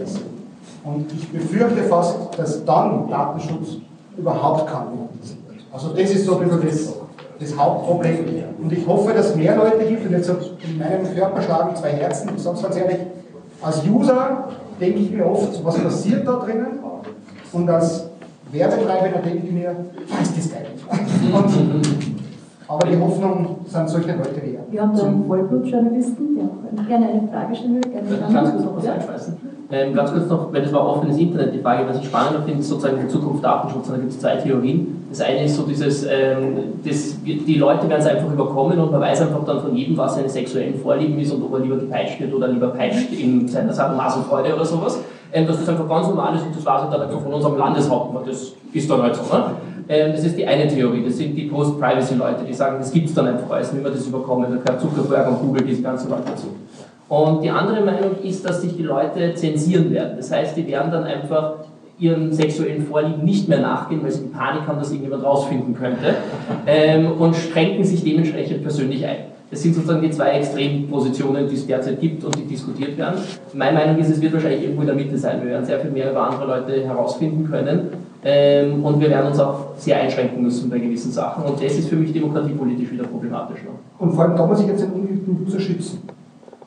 [0.85, 3.78] Und ich befürchte fast, dass dann Datenschutz
[4.16, 5.39] überhaupt kein wird.
[5.73, 6.94] Also das ist so ein bisschen das,
[7.40, 8.44] das Hauptproblem.
[8.62, 11.90] Und ich hoffe, dass es mehr Leute gibt, und jetzt in meinem Körper schlagen zwei
[11.90, 12.98] Herzen, ich sage es ganz ehrlich,
[13.62, 14.48] als User
[14.81, 16.78] denke ich mir oft, was passiert da drinnen?
[17.52, 18.11] Und als
[18.52, 19.74] Werbetreibender denke ich mir,
[20.09, 20.66] was ist das geil?
[21.32, 21.82] Und,
[22.69, 27.09] aber die Hoffnung sind solche Leute wie Wir haben da einen Vollblutjournalisten, der auch gerne
[27.09, 27.90] eine Frage stellen will.
[27.90, 29.53] Gerne ganz kurz noch was einschmeißen.
[29.70, 32.61] Ähm, ganz kurz noch, weil das war offenes Internet, die Frage, was ich spannender finde,
[32.61, 33.89] ist sozusagen die Zukunft Datenschutz.
[33.89, 35.07] Da gibt es zwei Theorien.
[35.09, 39.01] Das eine ist so dieses, ähm, das, die Leute werden es einfach überkommen und man
[39.01, 42.20] weiß einfach dann von jedem, was seine sexuellen Vorlieben ist und ob er lieber gepeitscht
[42.20, 45.01] wird oder lieber peitscht in seiner Sadomaso-Freude oder sowas.
[45.32, 48.23] Ähm, dass das einfach ganz normal ist und das weiß halt dann von unserem Landeshauptmann.
[48.27, 49.23] Das ist dann halt so.
[49.35, 49.45] Ne?
[49.89, 53.15] Ähm, das ist die eine Theorie, das sind die Post-Privacy-Leute, die sagen, das gibt es
[53.15, 56.23] dann einfach alles, wie man das überkommen, da gehört Zuckerberg und Google, diese ganzen Leute
[56.27, 56.47] dazu.
[57.09, 60.14] Und die andere Meinung ist, dass sich die Leute zensieren werden.
[60.16, 61.56] Das heißt, die werden dann einfach
[61.98, 66.16] ihren sexuellen Vorlieben nicht mehr nachgehen, weil sie die Panik haben, dass irgendjemand rausfinden könnte
[66.66, 69.16] ähm, und schränken sich dementsprechend persönlich ein.
[69.51, 73.20] Das sind sozusagen die zwei Extrempositionen, die es derzeit gibt und die diskutiert werden.
[73.52, 75.40] Meine Meinung ist, es wird wahrscheinlich irgendwo in der Mitte sein.
[75.43, 77.90] Wir werden sehr viel mehr über andere Leute herausfinden können
[78.24, 81.44] ähm, und wir werden uns auch sehr einschränken müssen bei gewissen Sachen.
[81.44, 83.60] Und das ist für mich demokratiepolitisch wieder problematisch.
[83.98, 86.02] Und vor allem da muss ich jetzt den User schützen.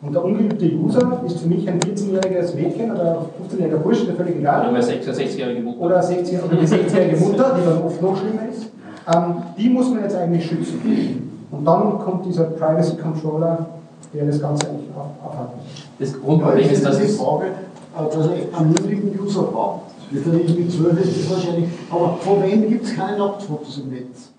[0.02, 4.38] Und der ungeliebte User ist für mich ein 14-jähriges Mädchen oder 15-jähriger Bursch, der völlig
[4.38, 4.70] egal.
[4.70, 5.82] Oder eine 60-jährige Mutter.
[5.82, 8.68] Oder, 60 oder die 60-jährige Mutter, die dann oft noch schlimmer ist.
[9.12, 11.48] Ähm, die muss man jetzt eigentlich schützen.
[11.50, 13.66] Und dann kommt dieser Privacy Controller,
[14.14, 15.60] der das Ganze eigentlich abhalten.
[15.98, 19.82] Das Grundproblem ja, ist, dass die Frage, äh, dass ich einen niedrigen User brauche.
[20.12, 21.70] Ich mit 12 ist das wahrscheinlich.
[21.90, 24.32] Aber von wem gibt es keine Nacktfotos im Netz?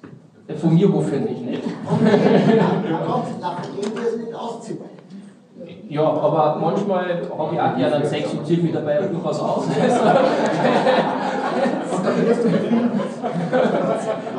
[0.61, 1.63] Von mir hoffentlich nicht.
[3.41, 4.79] Nachdem wir es nicht ausziehen.
[5.89, 9.65] Ja, aber manchmal habe ich auch gerne einen Sex und mich dabei durchaus aus.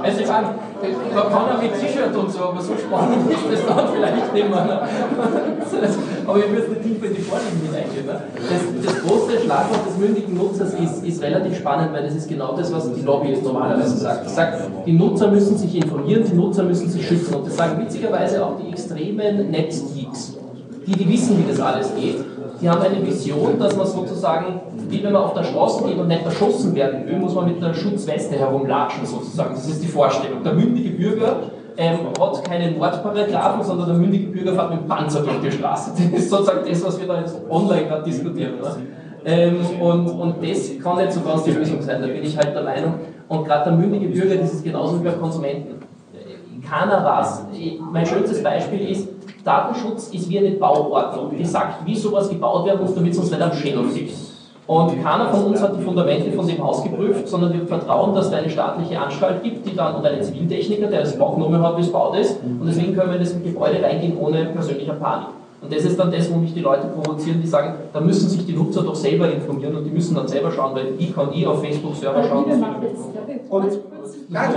[0.03, 0.47] also ich meine,
[1.13, 4.49] man kann auch mit T-Shirt und so, aber so spannend ist das dann vielleicht nicht
[4.49, 4.87] mehr.
[6.27, 8.05] aber wir müssen nicht tiefer in die Vorlieben hineingehen.
[8.05, 8.21] Ne?
[8.35, 12.55] Das, das große Schlagwort des mündigen Nutzers ist, ist relativ spannend, weil das ist genau
[12.55, 14.25] das, was die Lobby jetzt normalerweise sagt.
[14.25, 17.33] Das sagt, die Nutzer müssen sich informieren, die Nutzer müssen sich schützen.
[17.33, 20.38] Und das sagen witzigerweise auch die extremen Netzgeeks
[20.89, 22.17] die, die wissen, wie das alles geht,
[22.61, 26.07] die haben eine Vision, dass man sozusagen, wie wenn man auf der Straße geht und
[26.07, 29.53] nicht erschossen werden will, muss man mit einer Schutzweste herumlatschen sozusagen.
[29.53, 30.43] Das ist die Vorstellung.
[30.43, 31.37] Der mündige Bürger
[31.77, 35.91] ähm, hat keine Mordparagraphen, sondern der mündige Bürger fährt mit Panzer durch die Straße.
[35.95, 38.53] Das ist sozusagen das, was wir da jetzt online gerade diskutieren.
[39.25, 42.55] Ähm, und, und das kann nicht so ganz die Lösung sein, da bin ich halt
[42.55, 42.95] der Meinung.
[43.27, 45.75] Und gerade der mündige Bürger, das ist genauso wie bei Konsumenten.
[46.67, 47.45] Keiner weiß.
[47.91, 49.07] Mein schönstes Beispiel ist,
[49.49, 53.31] Datenschutz ist wie eine Bauordnung, die sagt, wie sowas gebaut werden muss, damit es uns
[53.31, 54.13] nicht am Schädel fliegt.
[54.67, 58.27] Und keiner von uns hat die Fundamente von dem Haus geprüft, sondern wir vertrauen, dass
[58.27, 61.81] es eine staatliche Anstalt gibt, die dann, und einen Ziviltechniker, der das Bauchnomen hat, wie
[61.81, 62.39] es baut ist.
[62.43, 65.29] Und deswegen können wir in das Gebäude reingehen ohne persönlicher Panik.
[65.61, 68.45] Und das ist dann das, wo mich die Leute provozieren, die sagen, da müssen sich
[68.45, 71.45] die Nutzer doch selber informieren und die müssen dann selber schauen, weil ich kann nie
[71.45, 72.45] auf Facebook-Server schauen.
[73.49, 73.79] Und,
[74.29, 74.49] nein,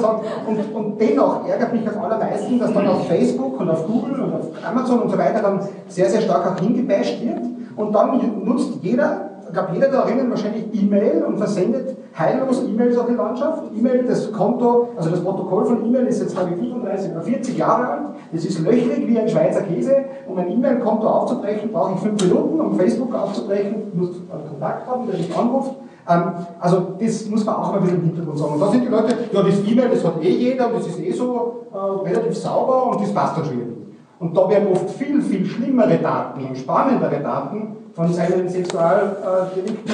[0.00, 0.20] sagen.
[0.46, 4.34] Und, und dennoch ärgert mich am allermeisten, dass dann auf Facebook und auf Google und
[4.34, 7.40] auf Amazon und so weiter dann sehr, sehr stark auch hingebasht wird.
[7.76, 12.96] Und dann nutzt jeder, ich glaube jeder da drinnen wahrscheinlich E-Mail und versendet heillos E-Mails
[12.96, 13.64] auf die Landschaft.
[13.76, 17.58] E-Mail, das Konto, also das Protokoll von E-Mail ist jetzt glaube ich 35 oder 40
[17.58, 18.02] Jahre alt.
[18.32, 19.96] Das ist löchrig wie ein Schweizer Käse.
[20.26, 22.60] Um ein E-Mail-Konto aufzubrechen, brauche ich fünf Minuten.
[22.60, 25.72] Um Facebook aufzubrechen, muss einen Kontakt haben, der mich anruft.
[26.08, 26.22] Ähm,
[26.58, 28.54] also das muss man auch mal ein bisschen im Hintergrund sagen.
[28.54, 31.00] Und da sind die Leute, ja das E-Mail, das hat eh jeder und das ist
[31.00, 33.86] eh so äh, relativ sauber und das passt dann schon irgendwie.
[34.18, 39.90] Und da werden oft viel, viel schlimmere Daten und spannendere Daten von seinen Sexualdelikten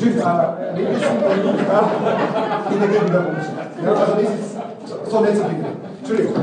[0.00, 0.22] äh, äh,
[2.80, 3.84] dagegen darum sind.
[3.84, 5.64] Ja, also das ist so nicht so viel.
[5.98, 6.34] Entschuldigung.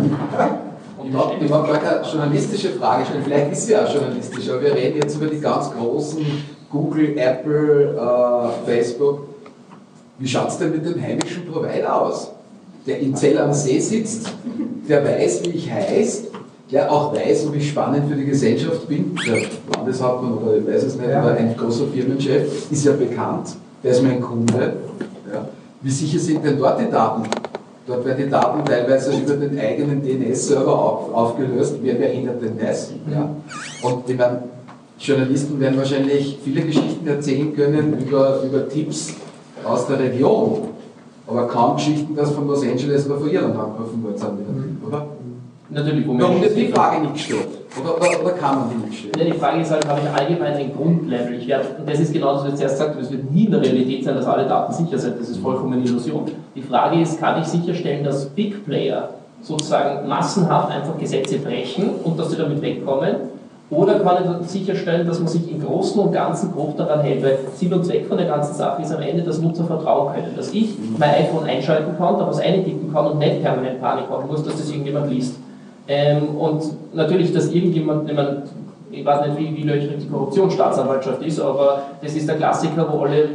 [1.42, 5.00] Ich mag gar keine journalistische Frage stellen, vielleicht ist sie auch journalistisch, aber wir reden
[5.02, 6.24] jetzt über die ganz großen
[6.70, 9.28] Google, Apple, äh, Facebook.
[10.20, 12.30] Wie schaut es denn mit dem heimischen Provider aus?
[12.86, 14.32] Der in Zell am See sitzt,
[14.88, 16.28] der weiß, wie ich heiße,
[16.72, 19.16] der auch weiß, ob ich spannend für die Gesellschaft bin.
[19.28, 19.42] Der
[19.76, 24.04] Landeshauptmann oder ich weiß es nicht, oder ein großer Firmenchef ist ja bekannt, der ist
[24.04, 24.74] mein Kunde.
[25.32, 25.48] Ja.
[25.82, 27.24] Wie sicher sind denn dort die Daten?
[27.88, 31.76] Dort werden die Daten teilweise über den eigenen DNS-Server auf, aufgelöst.
[31.82, 32.94] Wer, wer ändert denn das?
[33.12, 33.30] Ja.
[33.82, 34.44] Und ich meine,
[35.00, 39.16] Journalisten werden wahrscheinlich viele Geschichten erzählen können über, über Tipps
[39.66, 40.70] aus der Region,
[41.28, 45.08] aber kaum Geschichten, dass von Los Angeles oder von Irland angerufen worden sind, oder?
[45.74, 47.48] Natürlich, wo Warum wird die Frage nicht gestellt?
[47.80, 49.14] Oder, oder, oder kann man die nicht stellen?
[49.18, 51.36] Ja, die Frage ist halt, habe ich allgemein ein Grundlevel?
[51.36, 53.46] Ich werde, und das ist genau das, was ich zuerst gesagt habe, es wird nie
[53.46, 55.18] in der Realität sein, dass alle Daten sicher sind.
[55.18, 56.26] Das ist vollkommen eine Illusion.
[56.56, 59.12] Die Frage ist, kann ich sicherstellen, dass Big Player
[59.42, 63.16] sozusagen massenhaft einfach Gesetze brechen und dass sie damit wegkommen?
[63.70, 67.24] Oder kann ich sicherstellen, dass man sich im Großen und Ganzen grob daran hält?
[67.24, 70.36] Weil Ziel und Zweck von der ganzen Sache ist am Ende, dass Nutzer vertrauen können.
[70.36, 74.28] Dass ich mein iPhone einschalten kann, da was eintippen kann und nicht permanent Panik haben
[74.28, 75.38] muss, dass das irgendjemand liest.
[75.94, 76.64] Ähm, und
[76.94, 78.10] natürlich, dass irgendjemand,
[78.92, 83.00] ich, weiß nicht, wie, wie löchrig die Korruptionsstaatsanwaltschaft ist, aber das ist der Klassiker, wo
[83.00, 83.28] alle,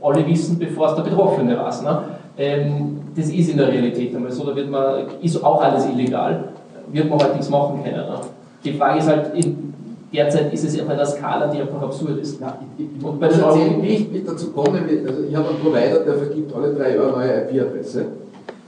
[0.00, 1.82] alle wissen, bevor es der Betroffene weiß.
[1.82, 1.98] Ne?
[2.38, 6.44] Ähm, das ist in der Realität einmal so, da wird man, ist auch alles illegal,
[6.92, 7.96] wird man halt nichts machen können.
[7.96, 8.20] Ne?
[8.62, 9.74] Die Frage ist halt, in,
[10.14, 12.40] derzeit ist es auf einer Skala, die einfach absurd ist.
[12.40, 15.58] Ja, ich, ich, und bei den erzählen, wie ich, dazu komme, also ich habe einen
[15.58, 18.06] Provider, der vergibt alle drei Jahre neue IP-Adresse.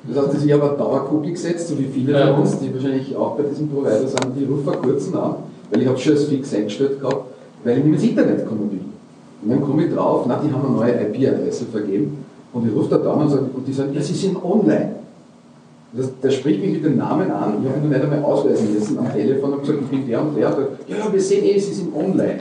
[0.05, 3.37] Das heißt, ich habe eine Dauerkugel gesetzt, so wie viele von uns, die wahrscheinlich auch
[3.37, 5.35] bei diesem Provider sind, die rufen vor kurzem an,
[5.71, 7.25] weil ich habe schon als fix eingestellt gehabt,
[7.63, 8.81] weil ich nicht ins Internet kommen will.
[9.43, 12.91] Und dann komme ich drauf, na, die haben eine neue IP-Adresse vergeben und ich rufe
[12.91, 14.97] da Dame und, sage, und die sagen, ja, sie sind online.
[15.93, 18.99] Das, der spricht mich mit dem Namen an, ich habe ihn nicht einmal ausweisen müssen
[18.99, 20.49] am Telefon und gesagt, ich bin der und der.
[20.49, 22.39] Und sagt, ja, ja, wir sehen eh, Sie sind online.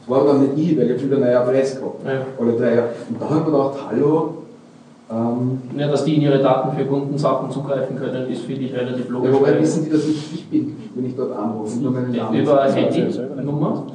[0.00, 2.06] Das war dann nicht ich, weil ich habe schon wieder eine neue Adresse gehabt.
[2.06, 2.26] Ja.
[2.38, 2.88] Alle drei Jahre.
[3.08, 4.34] Und da haben wir gedacht, hallo,
[5.10, 9.30] ja, dass die in ihre Daten für Kundensachen zugreifen können, ist, finde ich, relativ logisch.
[9.32, 11.80] Ja, wobei wissen die, dass ich ich bin, wenn ich dort anrufe?
[11.80, 13.86] Namen Über Handy-Nummer?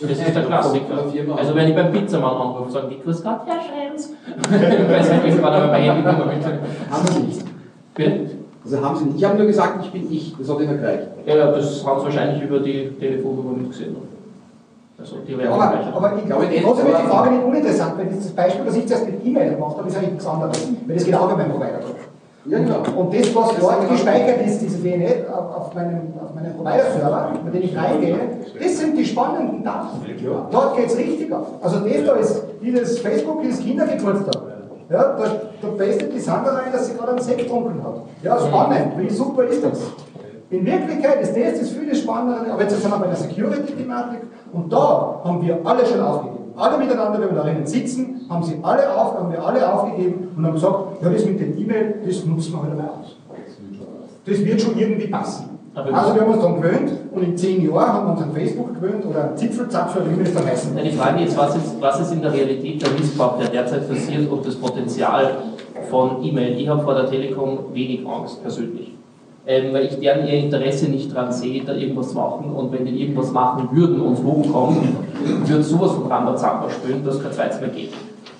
[0.00, 0.98] Das ist der Klassiker.
[1.36, 4.12] Also wenn ich beim Pizzamann anrufe, sagen die, Grüß Gott, Herr Schrems.
[4.38, 6.44] ich weiß nicht, gerade aber meine Handynummer mit.
[6.44, 7.44] Haben sie nicht.
[7.94, 8.20] Bitte?
[8.64, 9.16] Also haben sie nicht.
[9.16, 10.36] Ich habe nur gesagt, ich bin ich.
[10.38, 11.08] Das hat ihnen gereicht.
[11.26, 13.96] Ja, das haben sie wahrscheinlich über die Telefonnummer nicht gesehen.
[14.98, 18.28] Also die aber, aber ich glaube, die, trotzdem ist die Frage nicht uninteressant, weil das
[18.30, 21.30] Beispiel, das ich zuerst mit E-Mail gemacht habe, ist eigentlich nichts anderes, weil das genau
[21.30, 21.96] wie beim Provider tut.
[22.48, 22.82] Ja, genau.
[22.96, 27.62] Und das, was dort gespeichert ist, diese DNS auf, meinem, auf meinem Provider-Server, mit dem
[27.62, 28.18] ich reingehe,
[28.58, 30.00] das sind die spannenden Daten.
[30.50, 31.46] Dort geht es richtig ab.
[31.60, 34.42] Also das da ist, dieses Facebook ist Kindergeburtstag.
[34.88, 35.24] Ja, da,
[35.60, 38.02] da bestet die Sandra rein, dass sie gerade einen Sekt getrunken hat.
[38.22, 38.92] Ja, spannend.
[38.96, 39.80] Wie super ist das?
[40.48, 44.20] In Wirklichkeit ist das das viel spannendere, aber jetzt sind wir bei der Security-Thematik
[44.52, 46.52] und da haben wir alle schon aufgegeben.
[46.56, 50.46] Alle miteinander, wenn wir darin sitzen, haben sie alle auf, haben wir alle aufgegeben und
[50.46, 53.16] haben gesagt, ja, das mit dem E-Mail, das nutzen wir halt mal aus.
[54.24, 55.50] Das wird schon irgendwie passen.
[55.74, 58.74] Also wir haben uns dann gewöhnt und in zehn Jahren haben wir uns an Facebook
[58.74, 60.76] gewöhnt oder an Zipfelzapfer, wie wir das dann heißen.
[60.76, 64.30] Die Frage ist was, ist, was ist in der Realität der Missbrauch, der derzeit passiert
[64.30, 65.38] und das Potenzial
[65.90, 66.58] von E-Mail?
[66.58, 68.95] Ich habe vor der Telekom wenig Angst persönlich
[69.46, 72.52] ähm, weil ich deren ihr Interesse nicht daran sehe, da irgendwas zu machen.
[72.52, 74.96] Und wenn die irgendwas machen würden und hochkommen,
[75.44, 77.92] würde sowas von Rambazamba spielen, dass kein zweites mehr geht.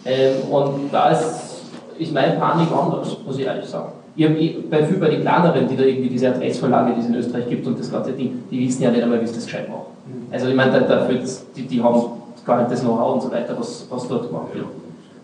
[0.05, 1.63] Ähm, und da ist,
[1.99, 3.93] ist meine Panik anders, muss ich ehrlich sagen.
[4.17, 4.35] Ich habe
[4.71, 7.79] bei, bei den kleineren, die da irgendwie diese Adressverlage, die es in Österreich gibt und
[7.79, 9.87] das ganze Ding, die wissen ja nicht einmal, wie es das gescheit macht.
[10.31, 11.21] Also ich meine, dafür,
[11.55, 12.03] die, die haben
[12.45, 14.67] gar nicht das Know-how und so weiter, was, was dort gemacht wird.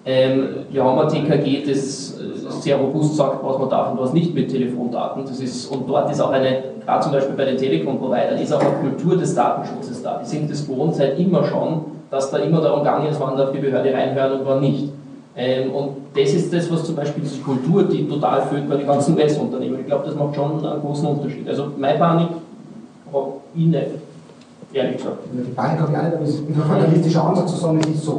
[0.04, 2.18] Wir haben ein TKG, das
[2.62, 5.24] sehr robust sagt, was man darf und was nicht mit Telefondaten.
[5.24, 8.60] Das ist, und dort ist auch eine, gerade zum Beispiel bei den Telekom-Providern, ist auch
[8.60, 10.18] eine Kultur des Datenschutzes da.
[10.18, 13.52] Die sind das gewohnt seit immer schon, dass da immer darum gegangen ist, wann darf
[13.52, 14.88] die Behörde reinhören und wann nicht.
[15.34, 18.86] Ähm, und das ist das, was zum Beispiel diese Kultur, die total führt bei den
[18.86, 19.80] ganzen US-Unternehmen.
[19.80, 21.48] Ich glaube, das macht schon einen großen Unterschied.
[21.48, 22.28] Also meine Panik
[23.12, 23.86] habe ich nicht,
[24.72, 25.18] ehrlich gesagt.
[25.32, 27.88] Die Panik habe ich auch nicht, aber es ist ein fatalistischer Ansatz zu sagen, es
[27.88, 28.16] ist so.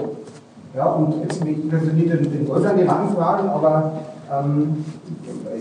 [0.76, 3.92] Ja, und jetzt nicht, nicht den, Wolf an die Wand fragen, aber
[4.32, 4.84] ähm,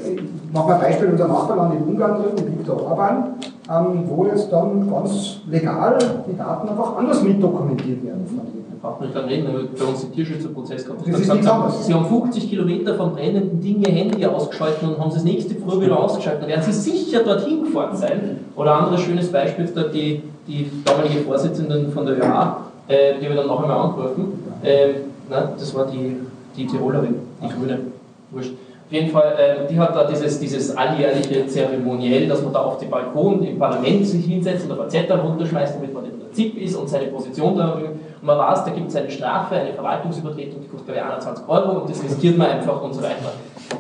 [0.07, 0.23] ich
[0.53, 3.35] mache mal ein Beispiel unser Nachbarland in Ungarn drin, mit Viktor Orban,
[3.71, 8.63] ähm, wo jetzt dann ganz legal die Daten einfach anders mitdokumentiert werden von denen.
[8.81, 11.87] Braucht man nicht dann reden, wenn bei uns im Tierschützerprozess gehabt das ist nichts anderes.
[11.87, 15.55] Sie haben 50 Kilometer von brennenden Dingen ihr Handy ausgeschaltet und haben sie das nächste
[15.55, 16.43] Früh wieder ausgeschaltet.
[16.43, 18.39] Dann werden sie sicher dorthin gefahren sein.
[18.57, 22.57] Oder ein anderes schönes Beispiel ist da die, die damalige Vorsitzende von der ÖH,
[22.89, 24.43] äh, die wir dann noch einmal angerufen.
[24.63, 24.89] Äh,
[25.29, 26.17] nein, das war die,
[26.57, 27.79] die Tirolerin, die Grüne.
[28.31, 28.53] Wurscht.
[28.87, 32.79] Auf jeden Fall, äh, die hat da dieses, dieses alljährliche Zeremoniell, dass man da auf
[32.79, 36.59] dem Balkon im Parlament sich hinsetzt und der Zettel runterschmeißt, damit man in der ZIP
[36.59, 37.73] ist und seine Position da.
[37.73, 37.85] Und
[38.21, 41.81] man weiß, da gibt es eine Strafe, eine Verwaltungsübertretung, die kostet glaube ich 21 Euro
[41.81, 43.33] und das riskiert man einfach und so weiter.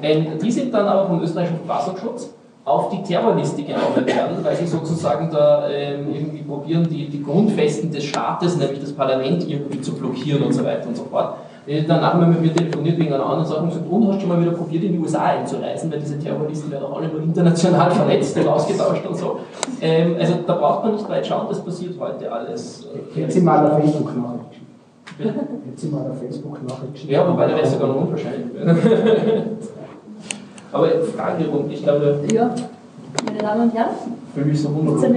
[0.03, 2.31] Ähm, die sind dann aber vom österreichischen Verfassungsschutz
[2.65, 7.91] auf die Terrorliste genommen werden, weil sie sozusagen da ähm, irgendwie probieren, die, die Grundfesten
[7.91, 11.35] des Staates, nämlich das Parlament, irgendwie zu blockieren und so weiter und so fort.
[11.87, 14.29] Danach haben wir mit mir telefoniert wegen einer anderen Sache und gesagt, und hast schon
[14.29, 17.91] mal wieder probiert, in die USA einzureisen, weil diese Terroristen werden auch alle nur international
[17.93, 19.39] vernetzt und ausgetauscht und so.
[19.81, 22.89] Ähm, also da braucht man nicht weit schauen, das passiert heute alles.
[23.15, 24.61] Jetzt sind wir auf Facebook Nachricht
[25.67, 28.51] Jetzt sind wir auf Facebook Nachricht Ja, wobei der wäre sogar noch unwahrscheinlich.
[30.73, 32.20] Aber Frage rund, ich glaube.
[32.32, 32.55] Ja,
[33.27, 33.90] meine Damen und Herren.
[34.35, 35.11] Für mich so wunderbar.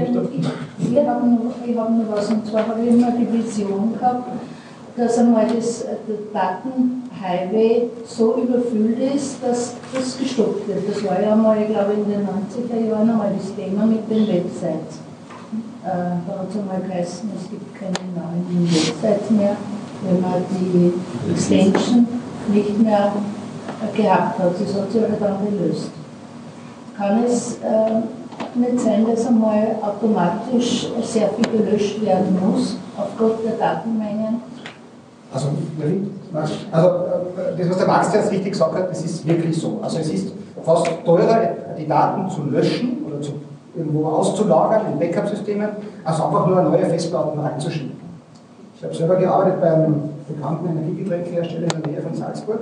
[0.78, 4.28] Wir haben noch, ich habe noch was, und zwar habe ich immer die Vision gehabt,
[4.98, 10.90] dass einmal das, der Datenhighway so überfüllt ist, dass das gestoppt wird.
[10.90, 14.28] Das war ja einmal, ich glaube, in den 90er Jahren einmal das Thema mit den
[14.28, 15.00] Websites.
[15.86, 15.88] Äh,
[16.28, 19.56] da hat es einmal geheißen, es gibt keine neuen Websites mehr,
[20.04, 20.94] wenn man die
[21.32, 22.08] Extension
[22.52, 23.14] nicht mehr
[23.96, 24.52] gehabt hat.
[24.60, 25.90] Das hat sich aber dann gelöst.
[26.98, 33.54] Kann es äh, nicht sein, dass einmal automatisch sehr viel gelöscht werden muss, aufgrund der
[33.54, 34.42] Datenmengen?
[35.34, 35.48] Also,
[36.72, 39.80] also äh, das, was der Max jetzt richtig gesagt hat, das ist wirklich so.
[39.82, 40.34] Also es ist
[40.64, 43.34] fast teurer, die Daten zu löschen oder zu,
[43.76, 45.70] irgendwo auszulagern in Backup-Systemen,
[46.06, 47.92] als einfach nur neue Festplatten reinzuschieben.
[48.78, 52.62] Ich habe selber gearbeitet bei einem bekannten Energiegetränkehersteller in der Nähe von Salzburg,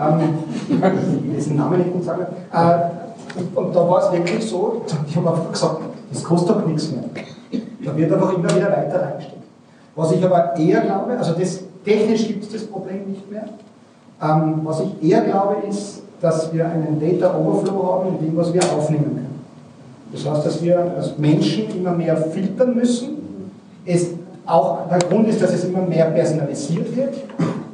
[0.00, 0.38] ähm,
[1.34, 5.28] dessen Namen ich nicht sagen äh, und, und, da war es wirklich so, ich habe
[5.28, 5.80] einfach gesagt,
[6.12, 7.04] das kostet doch nichts mehr.
[7.84, 9.42] Da wird einfach immer wieder weiter reingesteckt.
[9.94, 13.44] Was ich aber eher glaube, also das, technisch gibt es das Problem nicht mehr,
[14.22, 18.52] ähm, was ich eher glaube, ist, dass wir einen Data Overflow haben in dem, was
[18.52, 19.44] wir aufnehmen können.
[20.12, 23.18] Das heißt, dass wir als Menschen immer mehr filtern müssen.
[23.84, 24.08] Es
[24.48, 27.14] auch der Grund ist, dass es immer mehr personalisiert wird,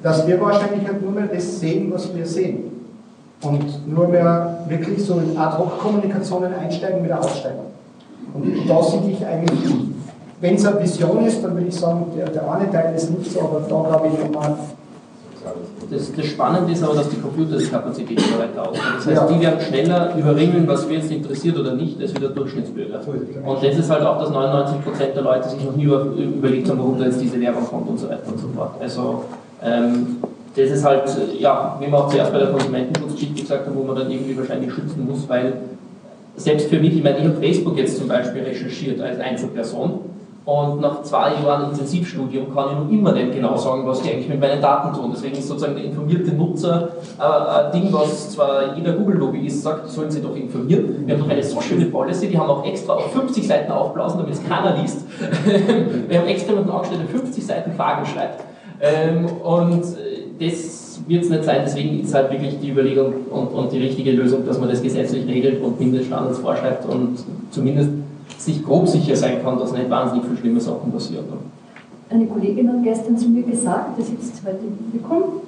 [0.02, 2.70] dass wir wahrscheinlich halt nur mehr das sehen, was wir sehen.
[3.42, 7.60] Und nur mehr wirklich so in Ad-Hoc-Kommunikationen einsteigen, wieder aussteigen.
[8.32, 9.74] Und da sehe ich eigentlich,
[10.40, 13.30] wenn es eine Vision ist, dann würde ich sagen, der, der eine Teil ist nicht
[13.30, 14.56] so, aber da glaube ich nochmal
[15.90, 18.94] das, das, Spannende ist aber, dass die Computer die Kapazität immer weiter ausbauen.
[18.96, 19.26] Das heißt, ja.
[19.26, 23.00] die werden schneller überringen, was wir jetzt interessiert oder nicht, als wie der Durchschnittsbürger.
[23.44, 26.98] Und das ist halt auch, dass 99% der Leute sich noch nie überlegt haben, warum
[26.98, 28.72] da jetzt diese Werbung kommt und so weiter und so fort.
[28.80, 29.24] Also,
[29.62, 30.16] ähm,
[30.56, 31.02] das ist halt,
[31.38, 34.72] ja, wie wir auch zuerst bei der Konsumentenschutzgeschichte gesagt haben, wo man dann irgendwie wahrscheinlich
[34.72, 35.54] schützen muss, weil
[36.36, 40.00] selbst für mich, ich meine, ich habe Facebook jetzt zum Beispiel recherchiert als Einzelperson
[40.44, 44.28] und nach zwei Jahren Intensivstudium kann ich noch immer nicht genau sagen, was die eigentlich
[44.28, 45.10] mit meinen Daten tun.
[45.14, 50.10] Deswegen ist sozusagen der informierte Nutzer äh, ein Ding, was zwar jeder Google-Lobbyist sagt, sollen
[50.10, 51.06] sie doch informieren.
[51.06, 54.18] Wir haben doch eine so schöne Policy, die haben auch extra auf 50 Seiten aufblasen,
[54.18, 55.06] damit es keiner liest.
[56.08, 58.44] Wir haben extra mit dem angestellt, der 50 Seiten Fragen schreibt.
[58.82, 63.46] Ähm, und äh, das wird es nicht sein, deswegen ist halt wirklich die Überlegung und,
[63.48, 67.16] und die richtige Lösung, dass man das gesetzlich regelt und Mindeststandards vorschreibt und
[67.50, 67.90] zumindest
[68.38, 71.24] sich grob sicher sein kann, dass nicht wahnsinnig viele schlimme Sachen passieren.
[72.10, 75.40] Eine Kollegin hat gestern zu mir gesagt, das sitzt heute im Publikum,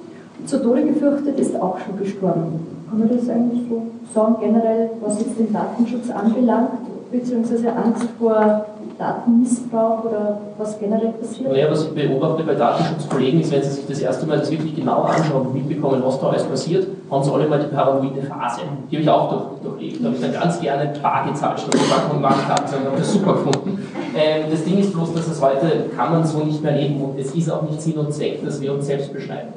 [0.45, 2.59] zu Tode gefürchtet ist auch schon gestorben.
[2.89, 3.83] Kann man das eigentlich so
[4.13, 8.65] sagen, generell, was jetzt den Datenschutz anbelangt, beziehungsweise Angst vor
[8.97, 11.51] Datenmissbrauch oder was generell passiert?
[11.51, 14.75] Naja, was ich beobachte bei Datenschutzkollegen ist, wenn sie sich das erste Mal das wirklich
[14.75, 18.61] genau anschauen und mitbekommen, was da alles passiert, haben sie alle mal die paranoide Phase.
[18.89, 20.01] Die habe ich auch durch, durchlebt.
[20.01, 23.13] Da habe ich dann ganz gerne Bar gezahlt, statt Bank und Marktkarte und habe das
[23.13, 23.87] super gefunden.
[24.15, 27.19] Ähm, das Ding ist bloß, dass es heute kann man so nicht mehr leben und
[27.19, 29.49] es ist auch nicht Sinn und Zweck, dass wir uns selbst beschneiden.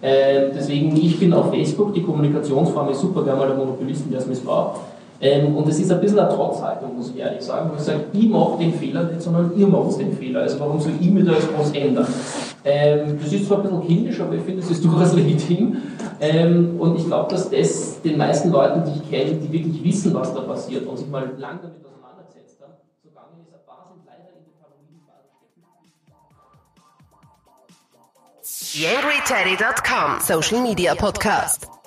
[0.00, 4.20] Ähm, deswegen, ich bin auf Facebook, die Kommunikationsform ist super, wir haben einen Monopolisten, der
[4.20, 4.80] es missbraucht.
[5.20, 8.04] Ähm, und es ist ein bisschen eine Trotzhaltung, muss ich ehrlich sagen, wo ich sage,
[8.12, 10.42] ich mache den Fehler nicht, sondern ihr macht den Fehler.
[10.42, 12.06] Also warum soll ich mir da jetzt was ändern?
[12.64, 15.76] Ähm, das ist zwar ein bisschen kindisch, aber ich finde, es ist durchaus legitim.
[16.20, 20.14] Ähm, und ich glaube, dass das den meisten Leuten, die ich kenne, die wirklich wissen,
[20.14, 24.06] was da passiert und sich mal lang damit auseinandergesetzt haben, so gegangen ist, ein sind
[24.06, 25.64] leider in Paranoienphase stecken.
[28.80, 31.77] YangryTeddy.com Social Media Podcast.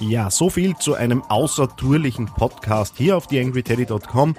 [0.00, 4.34] Ja, so viel zu einem außertourlichen Podcast hier auf theangryteddy.com.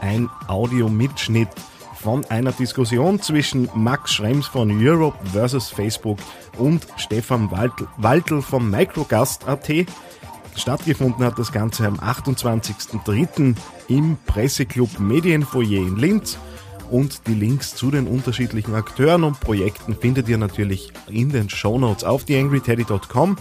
[0.00, 1.48] Ein Audiomitschnitt
[1.94, 6.18] von einer Diskussion zwischen Max Schrems von Europe versus Facebook
[6.58, 9.86] und Stefan Waltl vom Microgast.at.
[10.54, 13.56] Stattgefunden hat das Ganze am 28.03.
[13.88, 16.38] im Presseclub Medienfoyer in Linz.
[16.90, 22.04] Und die Links zu den unterschiedlichen Akteuren und Projekten findet ihr natürlich in den Shownotes
[22.04, 23.36] auf theangryteddy.com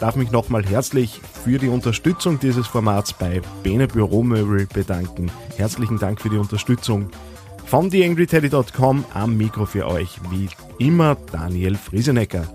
[0.00, 5.30] darf mich nochmal herzlich für die Unterstützung dieses Formats bei Bene Büromöbel bedanken.
[5.56, 7.10] Herzlichen Dank für die Unterstützung
[7.66, 10.48] Von theangryteddy.com am Mikro für euch wie
[10.78, 12.48] immer Daniel Friesenecker.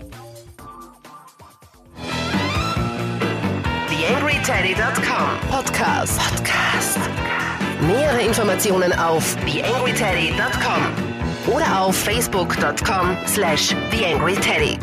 [3.88, 6.20] TheAngryTeddy.com Podcast.
[6.20, 6.98] Podcast.
[7.86, 14.78] Nähere Informationen auf TheAngryTeddy.com oder auf Facebook.com slash TheAngryTeddy.